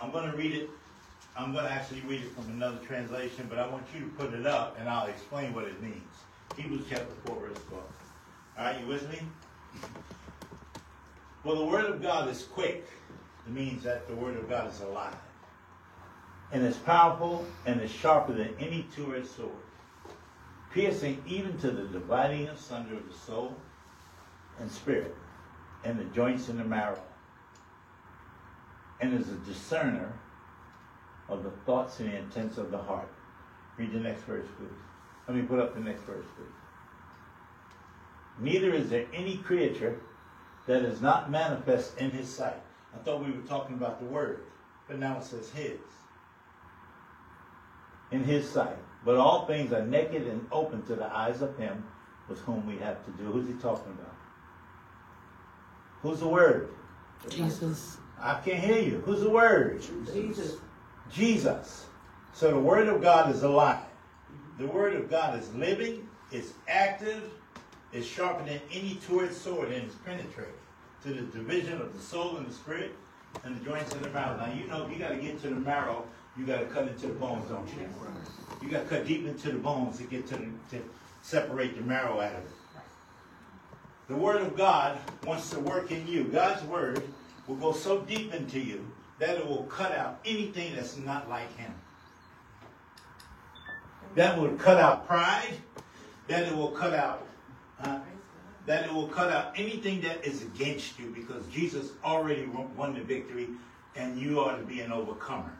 I'm 0.00 0.10
going 0.10 0.30
to 0.30 0.36
read 0.36 0.54
it. 0.54 0.70
I'm 1.36 1.52
going 1.52 1.64
to 1.64 1.70
actually 1.70 2.02
read 2.02 2.22
it 2.22 2.32
from 2.32 2.50
another 2.50 2.78
translation, 2.86 3.46
but 3.48 3.58
I 3.58 3.66
want 3.66 3.84
you 3.94 4.00
to 4.00 4.06
put 4.10 4.34
it 4.34 4.46
up, 4.46 4.76
and 4.78 4.88
I'll 4.88 5.06
explain 5.06 5.54
what 5.54 5.64
it 5.64 5.80
means. 5.80 6.02
Hebrews 6.56 6.84
chapter 6.90 7.14
4, 7.26 7.36
verse 7.36 7.58
12. 7.68 7.84
All 8.58 8.64
right, 8.64 8.80
you 8.80 8.86
with 8.86 9.08
me? 9.10 9.18
Well, 11.44 11.56
the 11.56 11.64
word 11.64 11.86
of 11.86 12.02
God 12.02 12.28
is 12.28 12.42
quick. 12.42 12.86
It 13.46 13.52
means 13.52 13.82
that 13.84 14.06
the 14.08 14.14
word 14.14 14.36
of 14.36 14.48
God 14.48 14.70
is 14.70 14.80
alive. 14.80 15.16
And 16.52 16.62
is 16.62 16.76
powerful 16.76 17.46
and 17.64 17.80
is 17.80 17.90
sharper 17.90 18.34
than 18.34 18.54
any 18.60 18.86
two-edged 18.94 19.26
sword, 19.26 19.50
piercing 20.72 21.22
even 21.26 21.56
to 21.58 21.70
the 21.70 21.84
dividing 21.84 22.48
asunder 22.48 22.94
of 22.96 23.08
the 23.08 23.14
soul 23.14 23.56
and 24.60 24.70
spirit, 24.70 25.16
and 25.84 25.98
the 25.98 26.04
joints 26.04 26.48
and 26.48 26.58
the 26.58 26.64
marrow, 26.64 27.00
and 29.00 29.12
is 29.12 29.28
a 29.28 29.36
discerner 29.46 30.12
of 31.28 31.42
the 31.42 31.50
thoughts 31.66 31.98
and 32.00 32.12
the 32.12 32.16
intents 32.16 32.58
of 32.58 32.70
the 32.70 32.78
heart. 32.78 33.08
Read 33.76 33.92
the 33.92 34.00
next 34.00 34.22
verse, 34.22 34.46
please. 34.58 34.68
Let 35.26 35.36
me 35.36 35.42
put 35.42 35.58
up 35.58 35.74
the 35.74 35.80
next 35.80 36.02
verse, 36.02 36.26
please. 36.36 36.46
Neither 38.40 38.72
is 38.72 38.90
there 38.90 39.06
any 39.12 39.38
creature 39.38 40.00
that 40.66 40.82
is 40.82 41.00
not 41.00 41.30
manifest 41.30 41.98
in 41.98 42.10
his 42.10 42.28
sight. 42.28 42.60
I 42.94 42.98
thought 42.98 43.24
we 43.24 43.32
were 43.32 43.42
talking 43.42 43.76
about 43.76 43.98
the 43.98 44.06
word, 44.06 44.40
but 44.88 44.98
now 44.98 45.18
it 45.18 45.24
says 45.24 45.50
his. 45.50 45.78
In 48.10 48.24
his 48.24 48.48
sight. 48.48 48.76
But 49.04 49.16
all 49.16 49.46
things 49.46 49.72
are 49.72 49.84
naked 49.84 50.26
and 50.26 50.46
open 50.52 50.82
to 50.82 50.94
the 50.94 51.12
eyes 51.12 51.42
of 51.42 51.56
him 51.56 51.84
with 52.28 52.40
whom 52.40 52.66
we 52.66 52.78
have 52.78 53.04
to 53.04 53.10
do. 53.12 53.24
Who's 53.24 53.48
he 53.48 53.54
talking 53.54 53.92
about? 53.92 54.14
Who's 56.02 56.20
the 56.20 56.28
word? 56.28 56.68
Jesus. 57.28 57.98
I 58.20 58.34
can't 58.40 58.58
hear 58.58 58.78
you. 58.78 59.02
Who's 59.04 59.20
the 59.20 59.30
word? 59.30 59.82
Jesus. 60.12 60.56
Jesus. 61.10 61.86
So 62.32 62.50
the 62.50 62.58
word 62.58 62.88
of 62.88 63.00
God 63.00 63.34
is 63.34 63.42
alive. 63.42 63.78
The 64.58 64.66
word 64.66 64.94
of 64.94 65.10
God 65.10 65.38
is 65.38 65.52
living, 65.54 66.08
it's 66.30 66.52
active, 66.68 67.22
it's 67.92 68.06
sharper 68.06 68.44
than 68.44 68.60
any 68.70 68.98
two-edged 69.06 69.34
sword, 69.34 69.72
and 69.72 69.84
it's 69.84 69.94
penetrating 70.04 70.52
to 71.02 71.08
the 71.08 71.22
division 71.22 71.80
of 71.80 71.94
the 71.94 72.00
soul 72.00 72.36
and 72.36 72.46
the 72.46 72.52
spirit 72.52 72.92
and 73.44 73.58
the 73.58 73.64
joints 73.64 73.92
of 73.94 74.02
the 74.02 74.10
marrow. 74.10 74.36
Now 74.36 74.52
you 74.52 74.66
know 74.68 74.84
if 74.84 74.92
you 74.92 74.98
gotta 74.98 75.16
get 75.16 75.40
to 75.42 75.48
the 75.48 75.56
marrow, 75.56 76.04
you 76.36 76.46
gotta 76.46 76.66
cut 76.66 76.88
into 76.88 77.08
the 77.08 77.14
bones, 77.14 77.48
don't 77.48 77.68
you? 77.68 77.88
You 78.62 78.68
gotta 78.68 78.84
cut 78.84 79.06
deep 79.06 79.26
into 79.26 79.52
the 79.52 79.58
bones 79.58 79.98
to 79.98 80.04
get 80.04 80.26
to 80.28 80.36
the, 80.36 80.46
to 80.70 80.82
separate 81.22 81.76
the 81.76 81.82
marrow 81.82 82.20
out 82.20 82.34
of 82.34 82.40
it. 82.40 82.50
The 84.12 84.18
word 84.18 84.42
of 84.42 84.54
God 84.54 84.98
wants 85.24 85.48
to 85.50 85.60
work 85.60 85.90
in 85.90 86.06
you. 86.06 86.24
God's 86.24 86.62
word 86.64 87.02
will 87.46 87.56
go 87.56 87.72
so 87.72 88.02
deep 88.02 88.34
into 88.34 88.60
you 88.60 88.86
that 89.18 89.38
it 89.38 89.48
will 89.48 89.62
cut 89.62 89.92
out 89.92 90.20
anything 90.26 90.76
that's 90.76 90.98
not 90.98 91.30
like 91.30 91.56
him. 91.56 91.72
That 94.14 94.38
will 94.38 94.50
cut 94.56 94.76
out 94.76 95.06
pride. 95.06 95.54
That 96.28 96.46
it 96.46 96.54
will 96.54 96.72
cut 96.72 96.92
out, 96.92 97.26
uh, 97.82 98.00
that 98.66 98.84
it 98.84 98.92
will 98.92 99.08
cut 99.08 99.32
out 99.32 99.58
anything 99.58 100.02
that 100.02 100.26
is 100.26 100.42
against 100.42 100.98
you 100.98 101.06
because 101.06 101.46
Jesus 101.46 101.92
already 102.04 102.44
won 102.76 102.92
the 102.92 103.00
victory 103.00 103.48
and 103.96 104.20
you 104.20 104.40
ought 104.40 104.58
to 104.58 104.62
be 104.62 104.80
an 104.80 104.92
overcomer. 104.92 105.56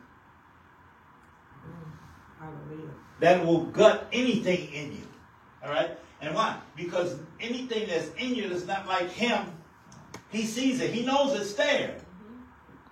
Hallelujah. 2.39 2.91
That 3.21 3.47
will 3.47 3.65
gut 3.65 4.09
anything 4.13 4.71
in 4.75 4.93
you. 4.93 5.09
All 5.65 5.71
right? 5.71 5.97
And 6.23 6.35
why? 6.37 6.57
Because 6.77 7.17
anything 7.41 7.89
that's 7.89 8.09
in 8.17 8.35
you 8.35 8.49
that's 8.49 8.67
not 8.67 8.87
like 8.87 9.11
him, 9.11 9.45
he 10.31 10.47
sees 10.47 10.81
it. 10.81 10.91
He 10.91 11.05
knows 11.05 11.39
it's 11.39 11.55
there. 11.55 11.97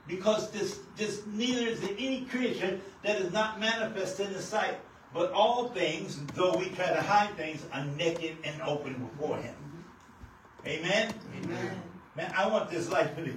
Because 0.08 0.50
this, 0.50 0.80
this 0.96 1.22
neither 1.26 1.68
is 1.68 1.80
there 1.80 1.94
any 1.96 2.22
creature 2.22 2.80
that 3.04 3.20
is 3.20 3.32
not 3.32 3.60
manifest 3.60 4.18
in 4.18 4.32
the 4.32 4.42
sight. 4.42 4.74
But 5.14 5.32
all 5.32 5.68
things, 5.68 6.20
though 6.34 6.56
we 6.56 6.66
try 6.70 6.88
to 6.88 7.00
hide 7.00 7.36
things, 7.36 7.64
are 7.72 7.84
naked 7.84 8.36
and 8.44 8.60
open 8.62 8.94
before 8.94 9.36
him. 9.36 9.54
Amen? 10.66 11.14
Amen. 11.42 11.82
Man, 12.16 12.32
I 12.36 12.48
want 12.48 12.68
this 12.70 12.90
life 12.90 13.14
to 13.16 13.22
be. 13.22 13.34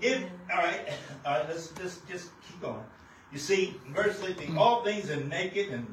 If 0.00 0.22
all 0.52 0.58
right, 0.58 0.80
all 1.24 1.38
right, 1.38 1.48
let's 1.48 1.68
just 1.68 2.06
just 2.08 2.30
keep 2.46 2.60
going. 2.60 2.82
You 3.32 3.38
see, 3.38 3.80
verse 3.88 4.18
15, 4.20 4.56
all 4.58 4.84
things 4.84 5.10
are 5.10 5.16
naked 5.16 5.70
and 5.70 5.86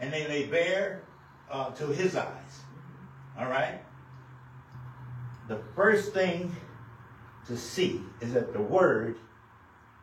and 0.00 0.12
they 0.12 0.26
lay 0.28 0.46
bare 0.46 1.02
uh, 1.50 1.70
to 1.70 1.86
his 1.88 2.16
eyes. 2.16 2.60
All 3.38 3.46
right. 3.46 3.80
The 5.48 5.58
first 5.74 6.12
thing 6.12 6.54
to 7.46 7.56
see 7.56 8.00
is 8.20 8.32
that 8.34 8.52
the 8.52 8.60
word 8.60 9.16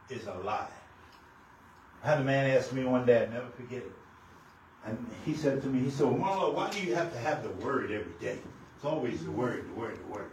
is 0.09 0.25
alive. 0.27 0.67
I 2.03 2.07
had 2.07 2.21
a 2.21 2.23
man 2.23 2.49
ask 2.51 2.71
me 2.73 2.83
one 2.83 3.05
day, 3.05 3.23
I'll 3.23 3.31
never 3.31 3.49
forget 3.49 3.79
it. 3.79 3.91
And 4.85 5.05
he 5.25 5.33
said 5.33 5.61
to 5.61 5.67
me, 5.67 5.79
he 5.79 5.89
said, 5.89 6.05
Marlowe, 6.05 6.51
why 6.51 6.69
do 6.69 6.81
you 6.81 6.95
have 6.95 7.11
to 7.13 7.19
have 7.19 7.43
the 7.43 7.49
word 7.65 7.91
every 7.91 8.13
day? 8.19 8.39
It's 8.75 8.85
always 8.85 9.23
the 9.23 9.31
word, 9.31 9.67
the 9.67 9.79
word, 9.79 9.97
the 9.97 10.13
word. 10.13 10.29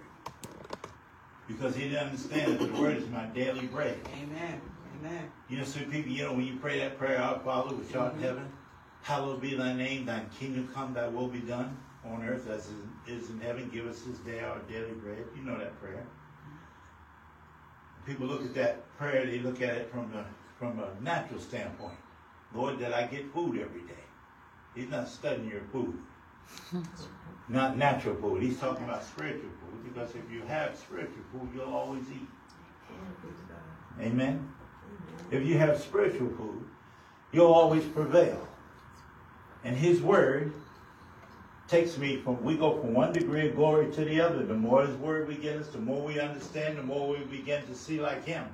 Because 1.48 1.74
he 1.74 1.88
didn't 1.88 2.06
understand 2.08 2.52
that 2.52 2.72
the 2.72 2.80
word 2.80 2.96
is 2.96 3.08
my 3.08 3.24
daily 3.26 3.66
bread. 3.66 3.98
Amen. 4.22 4.60
Amen. 5.00 5.30
You 5.48 5.58
know, 5.58 5.64
some 5.64 5.84
people, 5.84 6.12
you 6.12 6.22
know, 6.22 6.32
when 6.32 6.46
you 6.46 6.56
pray 6.56 6.78
that 6.78 6.98
prayer, 6.98 7.20
Our 7.20 7.38
Father, 7.40 7.74
which 7.74 7.94
art 7.94 8.12
in 8.12 8.18
mm-hmm. 8.18 8.26
heaven, 8.26 8.52
hallowed 9.04 9.42
be 9.42 9.54
thy 9.54 9.74
name, 9.74 10.06
thine 10.06 10.28
kingdom 10.40 10.66
come, 10.72 10.94
thy 10.94 11.06
will 11.06 11.28
be 11.28 11.40
done 11.40 11.76
on 12.06 12.24
earth 12.24 12.48
as 12.48 12.68
it 12.68 13.12
is 13.12 13.28
in 13.28 13.38
heaven. 13.38 13.70
Give 13.72 13.86
us 13.86 14.00
this 14.00 14.16
day 14.18 14.40
our 14.40 14.58
daily 14.60 14.92
bread. 14.92 15.24
You 15.36 15.42
know 15.42 15.58
that 15.58 15.78
prayer. 15.78 16.06
People 18.06 18.26
look 18.26 18.42
at 18.42 18.54
that 18.54 18.96
prayer, 18.96 19.26
they 19.26 19.40
look 19.40 19.60
at 19.60 19.76
it 19.76 19.90
from 19.90 20.10
a, 20.14 20.24
from 20.58 20.80
a 20.80 20.88
natural 21.02 21.38
standpoint. 21.38 21.98
Lord, 22.54 22.78
that 22.78 22.94
I 22.94 23.06
get 23.06 23.30
food 23.32 23.58
every 23.60 23.82
day. 23.82 24.04
He's 24.74 24.88
not 24.88 25.06
studying 25.06 25.50
your 25.50 25.62
food. 25.70 25.98
not 27.48 27.76
natural 27.76 28.14
food. 28.16 28.42
He's 28.42 28.58
talking 28.58 28.84
about 28.84 29.04
spiritual 29.04 29.50
food 29.60 29.84
because 29.84 30.14
if 30.14 30.30
you 30.32 30.42
have 30.48 30.78
spiritual 30.78 31.24
food, 31.30 31.50
you'll 31.54 31.74
always 31.74 32.04
eat. 32.10 32.28
Amen. 34.00 34.50
If 35.30 35.44
you 35.44 35.58
have 35.58 35.78
spiritual 35.78 36.30
food, 36.38 36.64
you'll 37.32 37.52
always 37.52 37.84
prevail. 37.84 38.48
And 39.64 39.76
his 39.76 40.02
word 40.02 40.52
takes 41.68 41.96
me 41.96 42.18
from, 42.18 42.42
we 42.44 42.56
go 42.56 42.78
from 42.78 42.92
one 42.92 43.12
degree 43.12 43.48
of 43.48 43.56
glory 43.56 43.90
to 43.92 44.04
the 44.04 44.20
other. 44.20 44.44
The 44.44 44.54
more 44.54 44.86
his 44.86 44.96
word 44.96 45.26
we 45.26 45.36
get 45.36 45.56
us, 45.56 45.68
the 45.68 45.78
more 45.78 46.02
we 46.02 46.20
understand, 46.20 46.76
the 46.76 46.82
more 46.82 47.08
we 47.08 47.18
begin 47.24 47.66
to 47.66 47.74
see 47.74 48.00
like 48.00 48.24
him. 48.24 48.44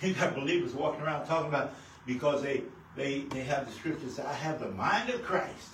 You 0.00 0.14
got 0.14 0.34
believers 0.34 0.74
walking 0.74 1.02
around 1.02 1.26
talking 1.26 1.48
about, 1.48 1.74
because 2.06 2.42
they, 2.42 2.62
they, 2.96 3.20
they 3.20 3.42
have 3.42 3.66
the 3.66 3.72
scripture 3.72 4.08
say, 4.08 4.24
I 4.24 4.32
have 4.32 4.58
the 4.60 4.70
mind 4.70 5.10
of 5.10 5.22
Christ. 5.22 5.68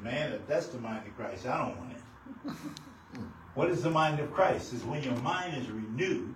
Man, 0.00 0.32
if 0.32 0.46
that's 0.46 0.68
the 0.68 0.78
mind 0.78 1.06
of 1.06 1.16
Christ, 1.16 1.46
I 1.46 1.58
don't 1.58 1.78
want 1.78 1.92
it. 1.92 2.52
what 3.54 3.70
is 3.70 3.82
the 3.82 3.90
mind 3.90 4.20
of 4.20 4.32
Christ? 4.32 4.72
Is 4.72 4.84
when 4.84 5.02
your 5.02 5.16
mind 5.16 5.56
is 5.56 5.70
renewed 5.70 6.34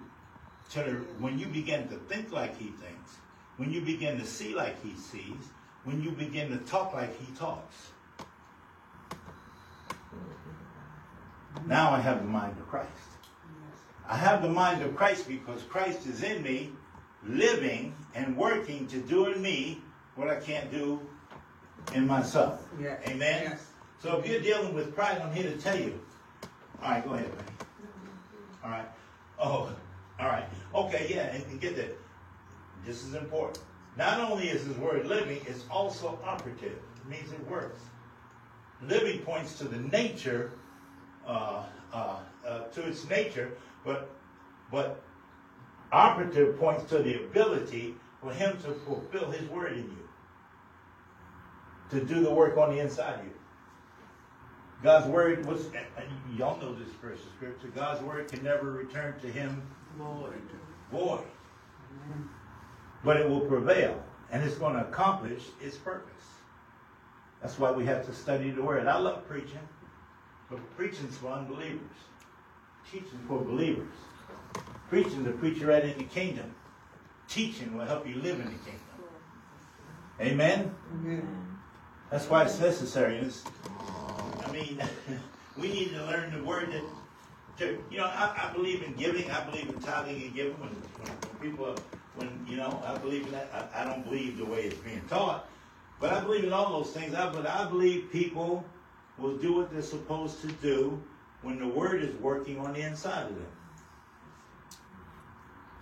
to 0.70 0.78
the, 0.80 0.90
when 1.20 1.38
you 1.38 1.46
begin 1.46 1.88
to 1.88 1.96
think 1.96 2.32
like 2.32 2.56
he 2.58 2.66
thinks, 2.66 3.16
when 3.56 3.72
you 3.72 3.80
begin 3.80 4.18
to 4.18 4.26
see 4.26 4.54
like 4.54 4.82
he 4.82 4.94
sees, 4.94 5.50
when 5.86 6.02
you 6.02 6.10
begin 6.10 6.50
to 6.50 6.58
talk 6.58 6.92
like 6.94 7.16
he 7.20 7.32
talks. 7.36 7.92
Now 11.66 11.92
I 11.92 12.00
have 12.00 12.18
the 12.18 12.28
mind 12.28 12.56
of 12.58 12.66
Christ. 12.66 12.90
I 14.08 14.16
have 14.16 14.42
the 14.42 14.48
mind 14.48 14.82
of 14.82 14.96
Christ 14.96 15.28
because 15.28 15.62
Christ 15.62 16.06
is 16.06 16.24
in 16.24 16.42
me, 16.42 16.72
living 17.24 17.94
and 18.16 18.36
working 18.36 18.88
to 18.88 18.98
do 18.98 19.26
in 19.26 19.40
me 19.40 19.80
what 20.16 20.28
I 20.28 20.40
can't 20.40 20.70
do 20.72 21.00
in 21.94 22.04
myself. 22.04 22.62
Yeah. 22.80 22.98
Amen? 23.06 23.42
Yes. 23.50 23.66
So 24.02 24.18
if 24.18 24.28
you're 24.28 24.40
dealing 24.40 24.74
with 24.74 24.94
pride, 24.94 25.20
I'm 25.20 25.32
here 25.32 25.48
to 25.48 25.56
tell 25.56 25.78
you. 25.78 26.00
All 26.82 26.90
right, 26.90 27.04
go 27.04 27.14
ahead, 27.14 27.30
buddy. 27.30 27.48
All 28.64 28.70
right. 28.70 28.88
Oh, 29.38 29.72
all 30.18 30.26
right. 30.26 30.44
Okay, 30.74 31.06
yeah, 31.14 31.34
and, 31.34 31.44
and 31.46 31.60
get 31.60 31.76
that. 31.76 31.96
This 32.84 33.04
is 33.04 33.14
important. 33.14 33.60
Not 33.96 34.20
only 34.20 34.48
is 34.48 34.64
his 34.64 34.76
word 34.76 35.06
living, 35.06 35.40
it's 35.46 35.64
also 35.70 36.18
operative. 36.24 36.78
It 36.96 37.08
means 37.08 37.32
it 37.32 37.50
works. 37.50 37.80
Living 38.82 39.20
points 39.20 39.58
to 39.58 39.64
the 39.64 39.78
nature, 39.78 40.52
uh, 41.26 41.64
uh, 41.92 42.16
uh, 42.46 42.60
to 42.64 42.86
its 42.86 43.08
nature, 43.08 43.52
but 43.84 44.10
but 44.70 45.02
operative 45.92 46.58
points 46.58 46.84
to 46.90 46.98
the 46.98 47.24
ability 47.24 47.94
for 48.20 48.32
him 48.32 48.56
to 48.58 48.72
fulfill 48.84 49.30
his 49.30 49.48
word 49.48 49.72
in 49.72 49.84
you, 49.84 50.08
to 51.90 52.04
do 52.04 52.22
the 52.22 52.30
work 52.30 52.56
on 52.58 52.74
the 52.74 52.80
inside 52.80 53.20
of 53.20 53.24
you. 53.24 53.30
God's 54.82 55.06
word 55.06 55.46
was, 55.46 55.66
and 55.66 56.36
y'all 56.36 56.60
know 56.60 56.74
this 56.74 56.92
verse 57.00 57.20
of 57.20 57.32
scripture. 57.36 57.68
God's 57.68 58.02
word 58.02 58.30
can 58.30 58.42
never 58.42 58.72
return 58.72 59.18
to 59.20 59.28
him 59.28 59.62
Lord. 59.98 60.34
void, 60.92 61.24
but 63.04 63.16
it 63.16 63.28
will 63.28 63.40
prevail, 63.40 64.02
and 64.30 64.42
it's 64.42 64.56
going 64.56 64.74
to 64.74 64.80
accomplish 64.80 65.42
its 65.60 65.76
purpose. 65.76 66.12
That's 67.40 67.58
why 67.58 67.70
we 67.70 67.84
have 67.86 68.04
to 68.06 68.12
study 68.12 68.50
the 68.50 68.62
word. 68.62 68.86
I 68.86 68.98
love 68.98 69.26
preaching, 69.28 69.68
but 70.50 70.58
preaching's 70.76 71.16
for 71.16 71.28
unbelievers. 71.28 71.80
Teaching 72.90 73.20
for 73.28 73.40
believers. 73.40 73.92
Preaching 74.88 75.24
to 75.24 75.32
preach 75.32 75.58
you 75.58 75.68
right 75.68 75.84
in 75.84 75.98
the 75.98 76.04
kingdom. 76.04 76.54
Teaching 77.28 77.76
will 77.76 77.84
help 77.84 78.08
you 78.08 78.16
live 78.16 78.38
in 78.38 78.46
the 78.46 78.58
kingdom. 78.58 78.80
Amen. 80.20 80.74
Amen. 80.94 81.58
That's 82.10 82.28
why 82.30 82.44
it's 82.44 82.58
necessary. 82.60 83.16
It's, 83.16 83.44
I 84.46 84.52
mean, 84.52 84.80
we 85.58 85.68
need 85.68 85.90
to 85.90 86.04
learn 86.06 86.32
the 86.32 86.42
word 86.42 86.72
that, 86.72 86.82
to, 87.58 87.82
you 87.90 87.98
know, 87.98 88.04
I, 88.04 88.48
I 88.48 88.52
believe 88.54 88.82
in 88.82 88.94
giving. 88.94 89.30
I 89.30 89.44
believe 89.44 89.68
in 89.68 89.78
tithing 89.80 90.22
and 90.22 90.34
giving. 90.34 90.58
When, 90.60 90.70
when, 90.70 91.12
when 91.12 91.50
people, 91.50 91.66
are, 91.66 91.76
when 92.16 92.44
you 92.48 92.56
know, 92.56 92.82
I 92.84 92.96
believe 92.98 93.26
in 93.26 93.32
that. 93.32 93.70
I, 93.74 93.82
I 93.82 93.84
don't 93.84 94.04
believe 94.04 94.38
the 94.38 94.44
way 94.44 94.62
it's 94.62 94.78
being 94.78 95.02
taught, 95.08 95.48
but 96.00 96.12
I 96.12 96.20
believe 96.20 96.44
in 96.44 96.52
all 96.52 96.70
those 96.82 96.92
things. 96.92 97.14
I, 97.14 97.30
but 97.30 97.46
I 97.46 97.68
believe 97.68 98.10
people 98.10 98.64
will 99.18 99.36
do 99.36 99.54
what 99.54 99.72
they're 99.72 99.82
supposed 99.82 100.40
to 100.42 100.48
do 100.48 101.02
when 101.42 101.58
the 101.58 101.68
word 101.68 102.02
is 102.02 102.14
working 102.16 102.58
on 102.58 102.74
the 102.74 102.80
inside 102.80 103.26
of 103.26 103.34
them. 103.34 103.46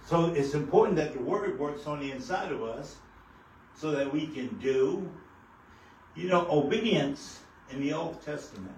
So 0.07 0.27
it's 0.35 0.55
important 0.55 0.97
that 0.97 1.15
the 1.15 1.21
word 1.21 1.59
works 1.59 1.87
on 1.87 2.01
the 2.01 2.13
inside 2.13 2.53
of 2.53 2.63
us 2.63 2.97
so 3.75 3.91
that 3.93 4.13
we 4.13 4.27
can 4.27 4.49
do 4.59 5.11
you 6.15 6.29
know, 6.29 6.47
obedience 6.49 7.41
in 7.71 7.81
the 7.81 7.93
Old 7.93 8.25
Testament 8.25 8.77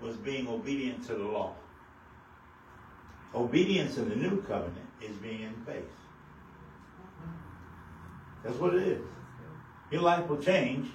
was 0.00 0.16
being 0.16 0.46
obedient 0.48 1.06
to 1.06 1.14
the 1.14 1.24
law. 1.24 1.54
Obedience 3.34 3.96
in 3.96 4.08
the 4.08 4.16
New 4.16 4.42
Covenant 4.42 4.86
is 5.00 5.16
being 5.16 5.42
in 5.42 5.54
faith. 5.64 5.84
That's 8.44 8.56
what 8.58 8.74
it 8.74 8.86
is. 8.86 9.02
Your 9.90 10.02
life 10.02 10.28
will 10.28 10.42
change 10.42 10.88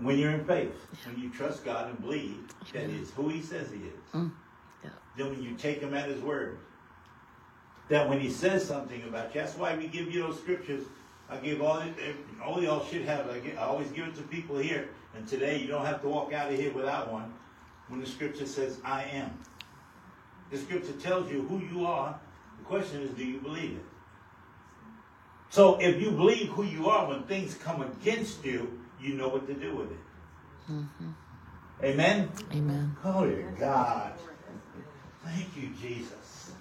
when 0.00 0.18
you're 0.18 0.32
in 0.32 0.44
faith, 0.44 0.74
when 1.06 1.18
you 1.18 1.30
trust 1.30 1.64
God 1.64 1.88
and 1.90 2.00
believe 2.00 2.36
that 2.72 2.88
He's 2.88 3.10
who 3.10 3.28
He 3.28 3.40
says 3.42 3.70
He 3.70 3.78
is. 3.78 4.12
Mm, 4.14 4.30
yeah. 4.84 4.90
Then 5.16 5.30
when 5.30 5.42
you 5.42 5.54
take 5.54 5.80
Him 5.80 5.94
at 5.94 6.08
His 6.08 6.20
word, 6.20 6.58
that 7.88 8.08
when 8.08 8.20
he 8.20 8.30
says 8.30 8.66
something 8.66 9.02
about 9.04 9.34
you, 9.34 9.40
that's 9.40 9.56
why 9.56 9.76
we 9.76 9.86
give 9.86 10.12
you 10.12 10.22
those 10.22 10.38
scriptures. 10.38 10.84
I 11.28 11.36
give 11.38 11.62
all 11.62 11.82
all 12.44 12.62
y'all 12.62 12.84
should 12.84 13.02
have. 13.02 13.26
it. 13.26 13.32
I, 13.32 13.38
get, 13.38 13.58
I 13.58 13.62
always 13.62 13.90
give 13.90 14.06
it 14.08 14.16
to 14.16 14.22
people 14.22 14.58
here. 14.58 14.88
And 15.16 15.26
today 15.26 15.58
you 15.58 15.66
don't 15.68 15.84
have 15.86 16.02
to 16.02 16.08
walk 16.08 16.32
out 16.32 16.52
of 16.52 16.58
here 16.58 16.72
without 16.72 17.12
one. 17.12 17.32
When 17.88 18.00
the 18.00 18.06
scripture 18.06 18.46
says, 18.46 18.78
"I 18.84 19.04
am," 19.04 19.38
the 20.50 20.58
scripture 20.58 20.92
tells 20.92 21.30
you 21.30 21.42
who 21.42 21.58
you 21.60 21.86
are. 21.86 22.18
The 22.58 22.64
question 22.64 23.02
is, 23.02 23.10
do 23.10 23.24
you 23.24 23.38
believe 23.38 23.72
it? 23.72 23.84
So 25.50 25.78
if 25.80 26.00
you 26.00 26.10
believe 26.10 26.48
who 26.48 26.64
you 26.64 26.88
are, 26.88 27.08
when 27.08 27.22
things 27.24 27.54
come 27.54 27.82
against 27.82 28.44
you, 28.44 28.80
you 29.00 29.14
know 29.14 29.28
what 29.28 29.46
to 29.46 29.54
do 29.54 29.76
with 29.76 29.90
it. 29.90 29.98
Mm-hmm. 30.70 31.10
Amen. 31.84 32.30
Amen. 32.52 32.96
Glory 33.02 33.44
to 33.44 33.50
God. 33.58 34.12
Thank 35.24 35.56
you, 35.56 35.70
Jesus. 35.80 36.52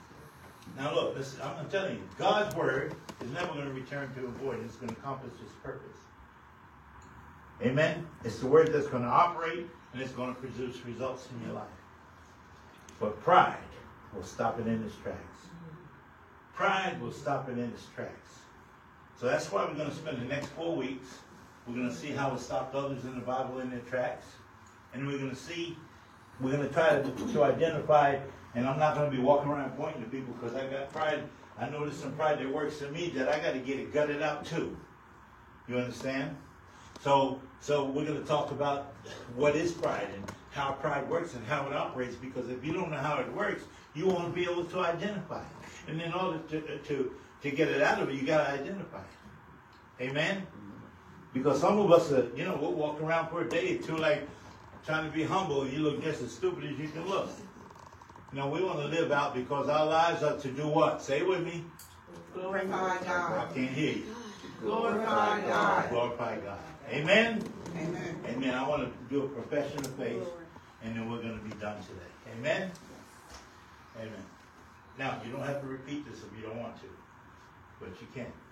Now 0.77 0.93
look, 0.93 1.17
I'm, 1.41 1.57
I'm 1.59 1.69
telling 1.69 1.95
you, 1.95 2.01
God's 2.17 2.55
word 2.55 2.95
is 3.21 3.31
never 3.31 3.53
going 3.53 3.65
to 3.65 3.73
return 3.73 4.13
to 4.15 4.25
a 4.25 4.27
void. 4.27 4.59
It's 4.65 4.75
going 4.75 4.93
to 4.93 4.99
accomplish 4.99 5.33
its 5.41 5.53
purpose. 5.63 5.97
Amen. 7.61 8.05
It's 8.23 8.39
the 8.39 8.47
word 8.47 8.73
that's 8.73 8.87
going 8.87 9.03
to 9.03 9.09
operate 9.09 9.65
and 9.93 10.01
it's 10.01 10.11
going 10.11 10.35
to 10.35 10.41
produce 10.41 10.85
results 10.85 11.27
in 11.31 11.47
your 11.47 11.55
life. 11.55 11.67
But 12.99 13.21
pride 13.23 13.57
will 14.13 14.23
stop 14.23 14.59
it 14.59 14.67
in 14.67 14.83
its 14.83 14.95
tracks. 14.97 15.19
Pride 16.53 17.01
will 17.01 17.11
stop 17.11 17.47
it 17.49 17.53
in 17.53 17.65
its 17.65 17.85
tracks. 17.95 18.39
So 19.19 19.27
that's 19.27 19.51
why 19.51 19.65
we're 19.65 19.75
going 19.75 19.89
to 19.89 19.95
spend 19.95 20.21
the 20.21 20.25
next 20.25 20.47
four 20.47 20.75
weeks. 20.75 21.19
We're 21.67 21.75
going 21.75 21.89
to 21.89 21.95
see 21.95 22.09
how 22.09 22.35
it 22.35 22.39
stopped 22.39 22.75
others 22.75 23.05
in 23.05 23.15
the 23.15 23.21
Bible 23.21 23.59
in 23.59 23.69
their 23.69 23.79
tracks. 23.79 24.25
And 24.93 25.07
we're 25.07 25.17
going 25.17 25.29
to 25.29 25.35
see, 25.35 25.77
we're 26.41 26.51
going 26.51 26.67
to 26.67 26.73
try 26.73 27.01
to, 27.01 27.33
to 27.33 27.43
identify, 27.43 28.17
and 28.55 28.67
I'm 28.67 28.77
not 28.77 28.95
going 28.95 29.09
to 29.09 29.15
be 29.15 29.21
walking 29.21 29.49
around 29.49 29.71
pointing 29.77 30.03
to 30.03 30.09
people 30.09 30.33
because 30.33 30.55
I've 30.55 30.69
got 30.69 30.91
pride. 30.91 31.23
I 31.57 31.69
know 31.69 31.85
there's 31.85 31.97
some 31.97 32.11
pride 32.13 32.39
that 32.39 32.53
works 32.53 32.81
in 32.81 32.91
me 32.91 33.09
that 33.15 33.29
I 33.29 33.39
got 33.39 33.53
to 33.53 33.59
get 33.59 33.79
it 33.79 33.93
gutted 33.93 34.21
out 34.21 34.45
too. 34.45 34.77
You 35.67 35.77
understand? 35.77 36.35
So, 37.01 37.39
so 37.61 37.85
we're 37.85 38.05
going 38.05 38.21
to 38.21 38.27
talk 38.27 38.51
about 38.51 38.93
what 39.35 39.55
is 39.55 39.71
pride 39.71 40.07
and 40.13 40.23
how 40.51 40.73
pride 40.73 41.09
works 41.09 41.33
and 41.35 41.45
how 41.47 41.65
it 41.67 41.73
operates. 41.73 42.15
Because 42.15 42.49
if 42.49 42.63
you 42.65 42.73
don't 42.73 42.91
know 42.91 42.97
how 42.97 43.19
it 43.19 43.33
works, 43.33 43.63
you 43.93 44.07
won't 44.07 44.35
be 44.35 44.43
able 44.43 44.65
to 44.65 44.79
identify 44.79 45.41
it. 45.41 45.89
And 45.89 46.01
in 46.01 46.13
order 46.13 46.39
to 46.49 46.77
to 46.79 47.11
to 47.45 47.55
get 47.55 47.67
it 47.67 47.81
out 47.81 48.01
of 48.01 48.11
you, 48.11 48.19
you 48.19 48.25
got 48.25 48.47
to 48.47 48.53
identify 48.53 48.99
it. 48.99 50.03
Amen. 50.03 50.47
Because 51.31 51.61
some 51.61 51.77
of 51.77 51.91
us, 51.91 52.11
are, 52.11 52.27
you 52.35 52.43
know, 52.43 52.57
we'll 52.59 52.73
walk 52.73 52.99
around 53.01 53.29
for 53.29 53.41
a 53.41 53.49
day 53.49 53.77
or 53.77 53.81
two 53.83 53.97
like 53.97 54.27
trying 54.83 55.09
to 55.09 55.15
be 55.15 55.23
humble, 55.23 55.67
you 55.67 55.79
look 55.79 56.03
just 56.03 56.21
as 56.23 56.31
stupid 56.31 56.63
as 56.63 56.79
you 56.79 56.87
can 56.87 57.07
look. 57.07 57.29
You 58.31 58.39
know, 58.39 58.49
we 58.49 58.63
want 58.63 58.79
to 58.79 58.87
live 58.87 59.11
out 59.11 59.35
because 59.35 59.69
our 59.69 59.85
lives 59.85 60.23
are 60.23 60.37
to 60.37 60.47
do 60.47 60.67
what? 60.67 61.03
Say 61.03 61.19
it 61.19 61.27
with 61.27 61.43
me. 61.45 61.63
Glorify 62.33 62.97
God. 63.03 63.49
I 63.49 63.53
can't 63.53 63.69
hear 63.69 63.93
you. 63.93 64.15
Glorify 64.61 65.41
God. 65.41 65.89
Glorify 65.89 66.37
God. 66.37 66.59
Amen. 66.89 67.43
Amen. 67.77 68.19
Amen. 68.27 68.55
I 68.55 68.67
want 68.67 68.83
to 68.83 69.13
do 69.13 69.23
a 69.23 69.27
profession 69.27 69.79
of 69.79 69.93
faith, 69.95 70.23
and 70.83 70.95
then 70.95 71.09
we're 71.09 71.21
going 71.21 71.37
to 71.37 71.43
be 71.43 71.55
done 71.61 71.77
today. 71.81 72.35
Amen. 72.37 72.71
Amen. 73.97 74.25
Now, 74.97 75.21
you 75.25 75.31
don't 75.31 75.43
have 75.43 75.61
to 75.61 75.67
repeat 75.67 76.09
this 76.09 76.19
if 76.19 76.39
you 76.39 76.47
don't 76.47 76.59
want 76.59 76.75
to, 76.77 76.87
but 77.79 77.89
you 78.01 78.07
can. 78.13 78.44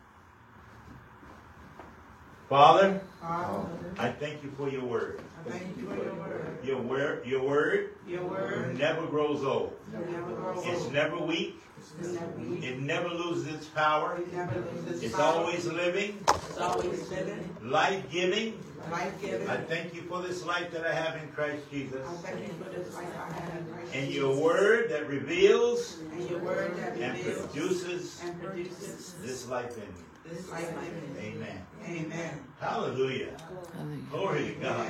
Father, 2.53 3.01
Father, 3.19 3.65
I 3.97 4.09
thank 4.11 4.43
you 4.43 4.51
for 4.55 4.69
your 4.69 4.83
word. 4.83 5.19
Thank 5.47 5.75
you 5.75 5.87
for 5.87 5.95
your 5.95 6.13
word. 6.13 6.57
Your 6.63 6.81
word, 6.81 7.25
your 7.25 7.41
word 7.41 7.89
Your 8.07 8.23
word 8.25 8.77
never 8.77 9.07
grows 9.07 9.43
old. 9.43 9.75
never 9.91 10.05
grows 10.35 10.63
It's 10.67 10.83
old. 10.83 10.93
never 10.93 11.17
weak. 11.17 11.59
It's 11.79 12.11
never 12.13 12.31
weak. 12.37 12.63
It 12.63 12.79
never 12.79 13.09
loses 13.09 13.47
its 13.55 13.65
power. 13.69 14.19
It 14.19 14.75
loses 14.85 15.01
It's 15.01 15.15
power. 15.15 15.39
always 15.39 15.65
living, 15.65 16.23
It's 16.29 16.57
always 16.59 17.09
living, 17.09 17.57
life-giving. 17.63 18.61
life-giving. 18.91 19.49
I 19.49 19.57
thank 19.57 19.95
you 19.95 20.03
for 20.03 20.21
this 20.21 20.45
life 20.45 20.69
that 20.73 20.85
I 20.85 20.93
have 20.93 21.15
in 21.23 21.27
Christ 21.31 21.63
Jesus. 21.71 22.07
I 22.07 22.13
thank 22.27 22.47
you 22.47 22.53
for 22.63 22.69
this 22.69 22.93
life 22.93 23.07
I 23.17 23.33
have 23.33 23.57
in 23.57 23.73
Christ 23.73 23.95
And 23.95 24.11
your 24.11 24.35
word 24.39 24.91
that 24.91 25.09
reveals 25.09 25.97
And 26.11 26.29
your 26.29 26.37
word 26.37 26.77
that 26.77 26.97
and 26.99 27.17
reveals 27.17 27.47
produces 27.47 28.21
and 28.23 28.39
produces 28.39 29.15
this 29.23 29.47
life 29.49 29.75
in 29.75 29.87
me. 29.89 30.03
This 30.25 30.49
life 30.49 30.69
in. 30.69 31.17
Amen. 31.23 31.65
Amen. 31.87 32.39
Hallelujah. 32.59 33.35
Hallelujah. 33.75 34.01
Glory 34.09 34.45
to 34.45 34.53
God. 34.55 34.87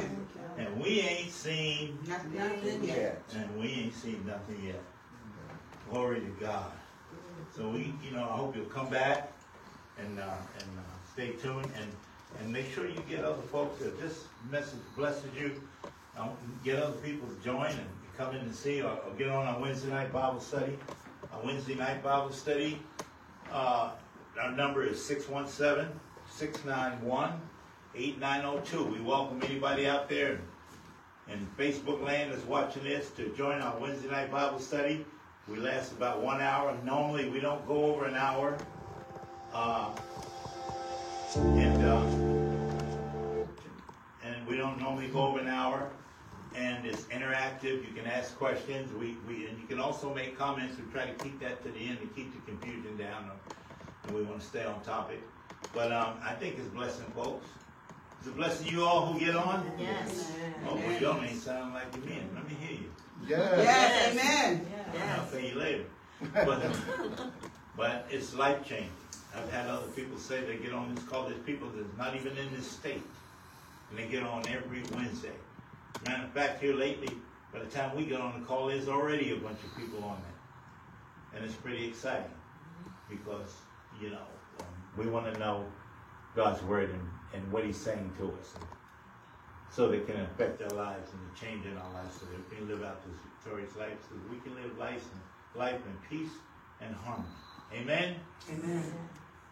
And 0.58 0.80
we 0.82 1.00
ain't 1.02 1.32
seen, 1.32 1.98
Nothing 2.08 2.84
yet. 2.84 3.22
and 3.36 3.60
we 3.60 3.68
ain't 3.70 3.96
seen 3.96 4.24
nothing 4.26 4.62
yet. 4.64 4.82
Glory 5.90 6.20
to 6.20 6.36
God. 6.40 6.72
So 7.56 7.70
we, 7.70 7.94
you 8.04 8.12
know, 8.12 8.24
I 8.24 8.38
hope 8.38 8.56
you'll 8.56 8.66
come 8.66 8.90
back 8.90 9.32
and, 10.00 10.20
uh, 10.20 10.24
and 10.24 10.70
uh, 10.78 10.82
stay 11.14 11.32
tuned 11.32 11.70
and, 11.78 11.92
and 12.40 12.52
make 12.54 12.72
sure 12.74 12.88
you 12.88 13.00
get 13.10 13.24
other 13.24 13.42
folks 13.42 13.80
that 13.82 14.00
this 14.00 14.26
message 14.52 14.80
blesses 14.96 15.26
you. 15.38 15.62
Um, 16.18 16.30
get 16.64 16.78
other 16.78 16.94
people 16.98 17.28
to 17.28 17.44
join 17.44 17.68
and 17.72 17.88
come 18.16 18.36
in 18.36 18.42
and 18.42 18.54
see 18.54 18.82
or, 18.84 18.92
or 18.92 19.14
get 19.18 19.30
on 19.30 19.48
our 19.48 19.60
Wednesday 19.60 19.90
night 19.90 20.14
Bible 20.14 20.40
study. 20.40 20.78
Our 21.34 21.44
Wednesday 21.44 21.74
night 21.74 22.04
Bible 22.04 22.32
study, 22.32 22.80
uh, 23.52 23.92
our 24.40 24.52
number 24.52 24.84
is 24.84 25.04
617 25.04 26.00
691 26.30 27.40
8902. 27.96 28.84
We 28.86 29.00
welcome 29.02 29.42
anybody 29.44 29.88
out 29.88 30.10
there 30.10 30.40
in 31.30 31.48
Facebook 31.58 32.04
land 32.04 32.32
that's 32.32 32.44
watching 32.46 32.84
this 32.84 33.12
to 33.12 33.30
join 33.36 33.62
our 33.62 33.78
Wednesday 33.78 34.10
night 34.10 34.32
Bible 34.32 34.60
study. 34.60 35.06
We 35.48 35.58
last 35.58 35.92
about 35.92 36.22
one 36.22 36.42
hour. 36.42 36.76
Normally, 36.84 37.30
we 37.30 37.40
don't 37.40 37.66
go 37.68 37.86
over 37.86 38.06
an 38.06 38.16
hour. 38.16 38.58
Uh, 39.54 39.92
and, 41.36 41.86
uh, 41.86 42.06
and 44.24 44.48
we 44.48 44.58
don't 44.58 44.80
normally 44.80 45.10
go 45.10 45.28
over 45.28 45.40
an 45.40 45.48
hour. 45.48 45.90
And 46.56 46.86
it's 46.86 47.04
interactive. 47.04 47.86
You 47.88 47.94
can 47.96 48.06
ask 48.06 48.36
questions. 48.38 48.92
We, 48.94 49.18
we, 49.28 49.48
and 49.48 49.60
you 49.60 49.68
can 49.68 49.80
also 49.80 50.14
make 50.14 50.38
comments. 50.38 50.78
We 50.78 50.92
try 50.92 51.06
to 51.06 51.14
keep 51.24 51.40
that 51.42 51.64
to 51.64 51.72
the 51.72 51.80
end 51.80 52.00
to 52.00 52.08
keep 52.08 52.34
the 52.34 52.52
confusion 52.52 52.98
down. 52.98 53.32
And 54.08 54.16
we 54.16 54.24
want 54.24 54.40
to 54.42 54.46
stay 54.46 54.66
on 54.66 54.82
topic. 54.82 55.22
But 55.74 55.92
um, 55.92 56.16
I 56.24 56.34
think 56.34 56.58
it's 56.58 56.68
blessing 56.68 57.06
folks. 57.16 57.48
It's 58.20 58.28
a 58.28 58.32
blessing 58.32 58.68
you 58.68 58.84
all 58.84 59.12
who 59.12 59.20
get 59.20 59.36
on. 59.36 59.70
Yes. 59.80 60.32
Oh, 60.68 60.76
well, 60.76 61.02
y'all 61.02 61.22
ain't 61.24 61.42
sound 61.42 61.74
like 61.74 61.86
you 61.96 62.02
men. 62.10 62.30
Let 62.36 62.48
me 62.48 62.56
hear 62.56 62.78
you. 62.78 62.92
Yes, 63.28 63.64
Yes. 63.64 64.12
amen. 64.14 64.66
I'll 65.18 65.26
see 65.28 65.50
you 65.50 65.56
later. 65.56 65.84
But, 66.34 66.62
but 67.76 68.06
it's 68.10 68.34
life 68.34 68.66
changing. 68.66 68.90
I've 69.36 69.52
had 69.52 69.68
other 69.68 69.88
people 69.88 70.18
say 70.18 70.42
they 70.42 70.58
get 70.58 70.74
on 70.74 70.94
this 70.96 71.04
call. 71.06 71.28
There's 71.28 71.42
people 71.42 71.68
that's 71.76 71.98
not 71.98 72.16
even 72.16 72.38
in 72.38 72.54
this 72.56 72.68
state, 72.70 73.02
and 73.90 74.00
they 74.00 74.08
get 74.08 74.24
on 74.24 74.44
every 74.48 74.84
Wednesday. 74.96 75.32
Matter 76.06 76.24
of 76.24 76.30
fact, 76.32 76.62
here 76.62 76.76
lately, 76.76 77.10
by 77.52 77.60
the 77.60 77.66
time 77.66 77.96
we 77.96 78.06
get 78.06 78.22
on 78.22 78.40
the 78.40 78.46
call, 78.46 78.68
there's 78.68 78.88
already 78.88 79.32
a 79.32 79.36
bunch 79.38 79.58
of 79.64 79.76
people 79.78 80.04
on 80.04 80.18
there, 80.22 81.36
and 81.40 81.46
it's 81.46 81.56
pretty 81.56 81.88
exciting 81.88 82.30
because 83.10 83.52
you 84.04 84.10
know 84.10 84.28
we 84.98 85.08
want 85.08 85.32
to 85.34 85.40
know 85.40 85.66
God's 86.36 86.62
word 86.64 86.90
and, 86.90 87.02
and 87.34 87.52
what 87.52 87.66
He's 87.66 87.78
saying 87.78 88.12
to 88.18 88.28
us, 88.28 88.54
so 89.72 89.88
that 89.88 89.96
it 89.96 90.08
can 90.08 90.22
affect 90.22 90.62
our 90.62 90.78
lives 90.78 91.12
and 91.12 91.22
the 91.32 91.40
change 91.40 91.66
in 91.66 91.78
our 91.78 91.94
lives, 91.94 92.16
so 92.20 92.26
that 92.26 92.50
we 92.50 92.58
can 92.58 92.68
live 92.68 92.84
out 92.84 93.04
this 93.06 93.16
victorious 93.24 93.76
life, 93.76 93.98
so 94.10 94.16
that 94.16 94.30
we 94.30 94.40
can 94.42 94.56
live 94.62 94.78
life 94.78 95.04
in, 95.14 95.60
life 95.60 95.76
in 95.76 96.18
peace 96.18 96.32
and 96.82 96.94
harmony. 96.96 97.28
Amen. 97.74 98.16
Amen. 98.52 98.94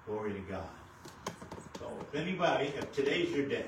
Glory 0.05 0.33
to 0.33 0.39
God. 0.41 0.69
So 1.79 1.91
if 2.01 2.19
anybody, 2.19 2.65
if 2.65 2.91
today's 2.93 3.31
your 3.31 3.47
day, 3.47 3.65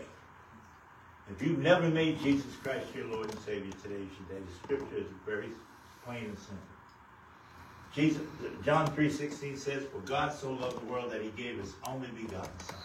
if 1.32 1.42
you've 1.42 1.60
never 1.60 1.90
made 1.90 2.20
Jesus 2.20 2.56
Christ 2.62 2.86
your 2.94 3.08
Lord 3.08 3.32
and 3.32 3.40
Savior, 3.40 3.72
today's 3.82 4.10
your 4.20 4.40
day. 4.40 4.46
The 4.46 4.54
scripture 4.64 4.98
is 4.98 5.08
very 5.26 5.50
plain 6.06 6.26
and 6.26 6.38
simple. 6.38 6.73
Jesus, 7.94 8.24
John 8.64 8.92
3.16 8.96 9.56
says, 9.56 9.84
For 9.86 10.00
God 10.00 10.34
so 10.34 10.52
loved 10.52 10.82
the 10.82 10.86
world 10.92 11.12
that 11.12 11.22
he 11.22 11.30
gave 11.30 11.60
his 11.60 11.76
only 11.84 12.08
begotten 12.08 12.60
Son. 12.60 12.80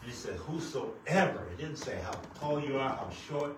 And 0.00 0.10
he 0.10 0.16
said, 0.16 0.36
Whosoever, 0.36 1.48
it 1.50 1.58
didn't 1.58 1.76
say 1.76 1.98
how 2.04 2.20
tall 2.38 2.60
you 2.60 2.78
are, 2.78 2.90
how 2.90 3.10
short, 3.10 3.56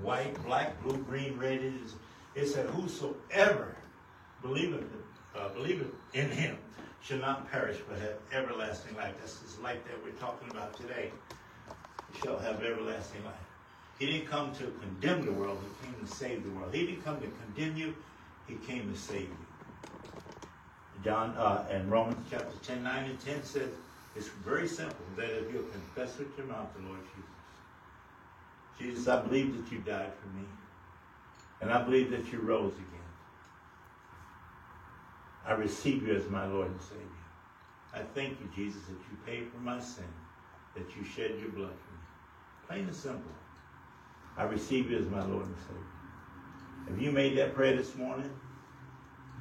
white, 0.00 0.40
black, 0.44 0.80
blue, 0.80 0.98
green, 0.98 1.36
red 1.36 1.54
it 1.54 1.74
is. 1.84 1.94
It 2.36 2.46
said, 2.46 2.66
Whosoever 2.66 3.74
believeth, 4.42 4.84
uh, 5.34 5.48
believeth 5.48 5.92
in 6.12 6.30
him 6.30 6.56
shall 7.02 7.18
not 7.18 7.50
perish 7.50 7.78
but 7.88 7.98
have 7.98 8.14
everlasting 8.30 8.96
life. 8.96 9.14
That's 9.18 9.40
this 9.40 9.58
life 9.58 9.82
that 9.86 10.04
we're 10.04 10.20
talking 10.20 10.48
about 10.50 10.76
today. 10.76 11.10
Shall 12.22 12.38
have 12.38 12.62
everlasting 12.62 13.24
life. 13.24 13.34
He 13.98 14.06
didn't 14.06 14.28
come 14.28 14.54
to 14.54 14.72
condemn 14.80 15.26
the 15.26 15.32
world, 15.32 15.58
he 15.80 15.86
came 15.86 16.00
to 16.00 16.06
save 16.06 16.44
the 16.44 16.50
world. 16.50 16.72
He 16.72 16.86
didn't 16.86 17.02
come 17.02 17.20
to 17.20 17.26
condemn 17.26 17.76
you, 17.76 17.94
he 18.46 18.54
came 18.54 18.92
to 18.92 18.96
save 18.96 19.22
you. 19.22 19.45
John 21.04 21.30
uh, 21.36 21.64
and 21.70 21.90
Romans 21.90 22.24
chapter 22.30 22.56
10, 22.62 22.82
9 22.82 23.04
and 23.10 23.20
10 23.20 23.44
says 23.44 23.70
it's 24.16 24.28
very 24.28 24.66
simple 24.66 25.04
that 25.16 25.30
if 25.30 25.52
you 25.52 25.68
confess 25.72 26.18
with 26.18 26.36
your 26.38 26.46
mouth 26.46 26.68
the 26.74 26.88
Lord 26.88 27.00
Jesus. 27.14 27.26
Jesus, 28.78 29.08
I 29.08 29.22
believe 29.22 29.56
that 29.56 29.72
you 29.72 29.78
died 29.78 30.12
for 30.20 30.28
me. 30.38 30.44
And 31.60 31.70
I 31.70 31.82
believe 31.82 32.10
that 32.10 32.30
you 32.32 32.40
rose 32.40 32.74
again. 32.74 32.86
I 35.46 35.52
receive 35.52 36.06
you 36.06 36.14
as 36.14 36.28
my 36.28 36.46
Lord 36.46 36.68
and 36.68 36.80
Savior. 36.80 37.06
I 37.94 38.00
thank 38.14 38.38
you, 38.40 38.48
Jesus, 38.54 38.82
that 38.82 38.92
you 38.92 39.16
paid 39.24 39.48
for 39.50 39.58
my 39.58 39.80
sin, 39.80 40.04
that 40.74 40.84
you 40.96 41.04
shed 41.04 41.38
your 41.40 41.50
blood 41.50 41.70
for 41.70 41.92
me. 41.92 42.00
Plain 42.68 42.84
and 42.86 42.94
simple. 42.94 43.30
I 44.36 44.44
receive 44.44 44.90
you 44.90 44.98
as 44.98 45.06
my 45.06 45.24
Lord 45.24 45.46
and 45.46 45.56
Savior. 45.66 46.88
Have 46.88 47.00
you 47.00 47.10
made 47.10 47.38
that 47.38 47.54
prayer 47.54 47.76
this 47.76 47.94
morning, 47.94 48.30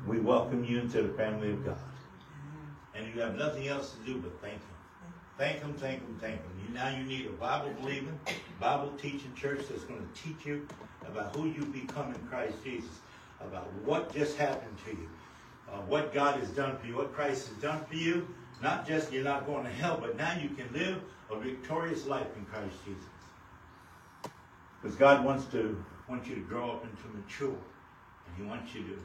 we 0.08 0.20
welcome 0.20 0.64
you 0.64 0.80
into 0.80 1.02
the 1.02 1.14
family 1.14 1.52
of 1.52 1.66
God. 1.66 1.78
And 2.94 3.14
you 3.14 3.22
have 3.22 3.36
nothing 3.36 3.68
else 3.68 3.94
to 3.94 4.06
do 4.06 4.20
but 4.20 4.40
thank 4.40 4.54
Him. 4.54 4.62
Thank 5.38 5.60
Him, 5.60 5.74
thank 5.74 6.00
Him, 6.02 6.18
thank 6.22 6.36
Him. 6.36 6.52
You, 6.68 6.74
now 6.74 6.96
you 6.96 7.04
need 7.04 7.26
a 7.26 7.32
Bible 7.32 7.72
believing, 7.82 8.18
Bible 8.60 8.94
teaching 8.98 9.34
church 9.36 9.66
that's 9.70 9.84
going 9.84 10.00
to 10.00 10.22
teach 10.22 10.46
you 10.46 10.68
about 11.08 11.36
who 11.36 11.48
you 11.48 11.66
become 11.66 12.14
in 12.14 12.28
Christ 12.28 12.56
Jesus, 12.64 13.00
about 13.42 13.72
what 13.84 14.14
just 14.14 14.38
happened 14.38 14.78
to 14.86 14.92
you, 14.92 15.10
uh, 15.72 15.78
what 15.88 16.14
God 16.14 16.40
has 16.40 16.50
done 16.50 16.78
for 16.78 16.88
you, 16.88 16.96
what 16.96 17.14
Christ 17.14 17.50
has 17.50 17.58
done 17.58 17.84
for 17.86 17.96
you. 17.96 18.28
Not 18.62 18.88
just 18.88 19.12
you're 19.12 19.24
not 19.24 19.46
going 19.46 19.66
to 19.66 19.70
hell, 19.70 19.98
but 20.00 20.16
now 20.16 20.38
you 20.38 20.50
can 20.50 20.72
live 20.72 21.02
a 21.30 21.38
victorious 21.38 22.06
life 22.06 22.28
in 22.38 22.46
Christ 22.46 22.76
Jesus. 22.86 23.04
Because 24.82 24.96
God 24.96 25.26
wants 25.26 25.46
to 25.48 25.84
want 26.08 26.26
you 26.28 26.36
to 26.36 26.42
grow 26.42 26.72
up 26.72 26.84
and 26.84 26.98
to 27.00 27.18
mature, 27.18 27.50
and 27.50 28.36
He 28.38 28.44
wants 28.44 28.74
you 28.74 28.84
to 28.84 29.00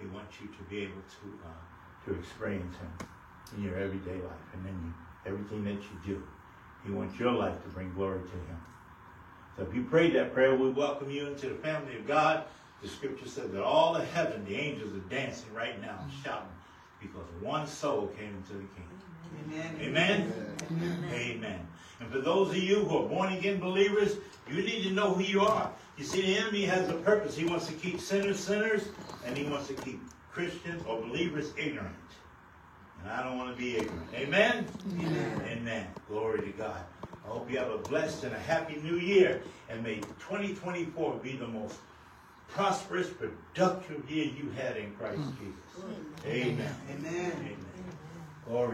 He 0.00 0.06
wants 0.06 0.40
you 0.40 0.48
to 0.48 0.62
be 0.70 0.82
able 0.82 1.02
to 1.20 1.26
uh, 1.44 2.06
to 2.06 2.18
experience 2.18 2.74
Him 2.76 3.08
in 3.56 3.64
your 3.64 3.76
everyday 3.76 4.14
life, 4.14 4.46
and 4.54 4.64
then 4.64 4.74
you, 4.84 5.30
everything 5.30 5.64
that 5.64 5.82
you 5.82 6.14
do. 6.14 6.22
He 6.84 6.90
wants 6.90 7.18
your 7.18 7.32
life 7.32 7.62
to 7.62 7.68
bring 7.68 7.92
glory 7.92 8.20
to 8.20 8.36
Him. 8.48 8.60
So 9.56 9.62
if 9.64 9.74
you 9.74 9.84
prayed 9.84 10.14
that 10.14 10.32
prayer, 10.32 10.56
we 10.56 10.70
welcome 10.70 11.10
you 11.10 11.26
into 11.26 11.48
the 11.48 11.56
family 11.56 11.96
of 11.96 12.06
God. 12.06 12.44
The 12.82 12.88
Scripture 12.88 13.28
says 13.28 13.50
that 13.50 13.62
all 13.62 13.94
of 13.94 14.10
heaven, 14.12 14.44
the 14.46 14.56
angels 14.56 14.94
are 14.94 15.08
dancing 15.10 15.52
right 15.52 15.78
now, 15.82 15.98
shouting, 16.24 16.48
because 17.00 17.26
one 17.42 17.66
soul 17.66 18.06
came 18.18 18.34
into 18.34 18.54
the 18.54 18.66
kingdom. 18.74 19.00
Amen. 19.44 19.76
Amen. 19.80 20.32
Amen. 21.12 21.66
And 22.00 22.10
for 22.10 22.20
those 22.20 22.50
of 22.50 22.56
you 22.56 22.84
who 22.84 22.98
are 22.98 23.08
born 23.08 23.34
again 23.34 23.60
believers, 23.60 24.16
you 24.48 24.62
need 24.62 24.82
to 24.84 24.90
know 24.90 25.12
who 25.12 25.22
you 25.22 25.42
are. 25.42 25.70
You 25.98 26.04
see, 26.04 26.22
the 26.22 26.38
enemy 26.38 26.64
has 26.64 26.88
a 26.88 26.94
purpose. 26.94 27.36
He 27.36 27.44
wants 27.44 27.66
to 27.66 27.74
keep 27.74 28.00
sinners 28.00 28.40
sinners, 28.40 28.88
and 29.24 29.36
he 29.36 29.44
wants 29.44 29.68
to 29.68 29.74
keep 29.74 30.00
Christians 30.32 30.82
or 30.86 31.00
believers 31.00 31.52
ignorant. 31.56 31.94
And 33.02 33.12
I 33.12 33.22
don't 33.22 33.38
want 33.38 33.54
to 33.54 33.60
be 33.60 33.76
ignorant. 33.76 34.08
Amen? 34.14 34.66
Amen. 34.98 35.42
Amen. 35.46 35.86
Glory 36.08 36.40
to 36.42 36.52
God. 36.58 36.82
I 37.24 37.28
hope 37.28 37.50
you 37.50 37.58
have 37.58 37.70
a 37.70 37.78
blessed 37.78 38.24
and 38.24 38.34
a 38.34 38.38
happy 38.38 38.76
new 38.82 38.96
year. 38.96 39.42
And 39.68 39.82
may 39.82 39.96
2024 39.96 41.14
be 41.22 41.36
the 41.36 41.46
most 41.46 41.76
prosperous, 42.48 43.08
productive 43.08 44.10
year 44.10 44.26
you 44.26 44.50
had 44.50 44.76
in 44.76 44.92
Christ 44.96 45.20
mm. 45.20 45.38
Jesus. 45.38 46.26
Amen. 46.26 46.74
Amen. 46.90 47.32
Amen. 47.32 47.56
Glory 48.46 48.68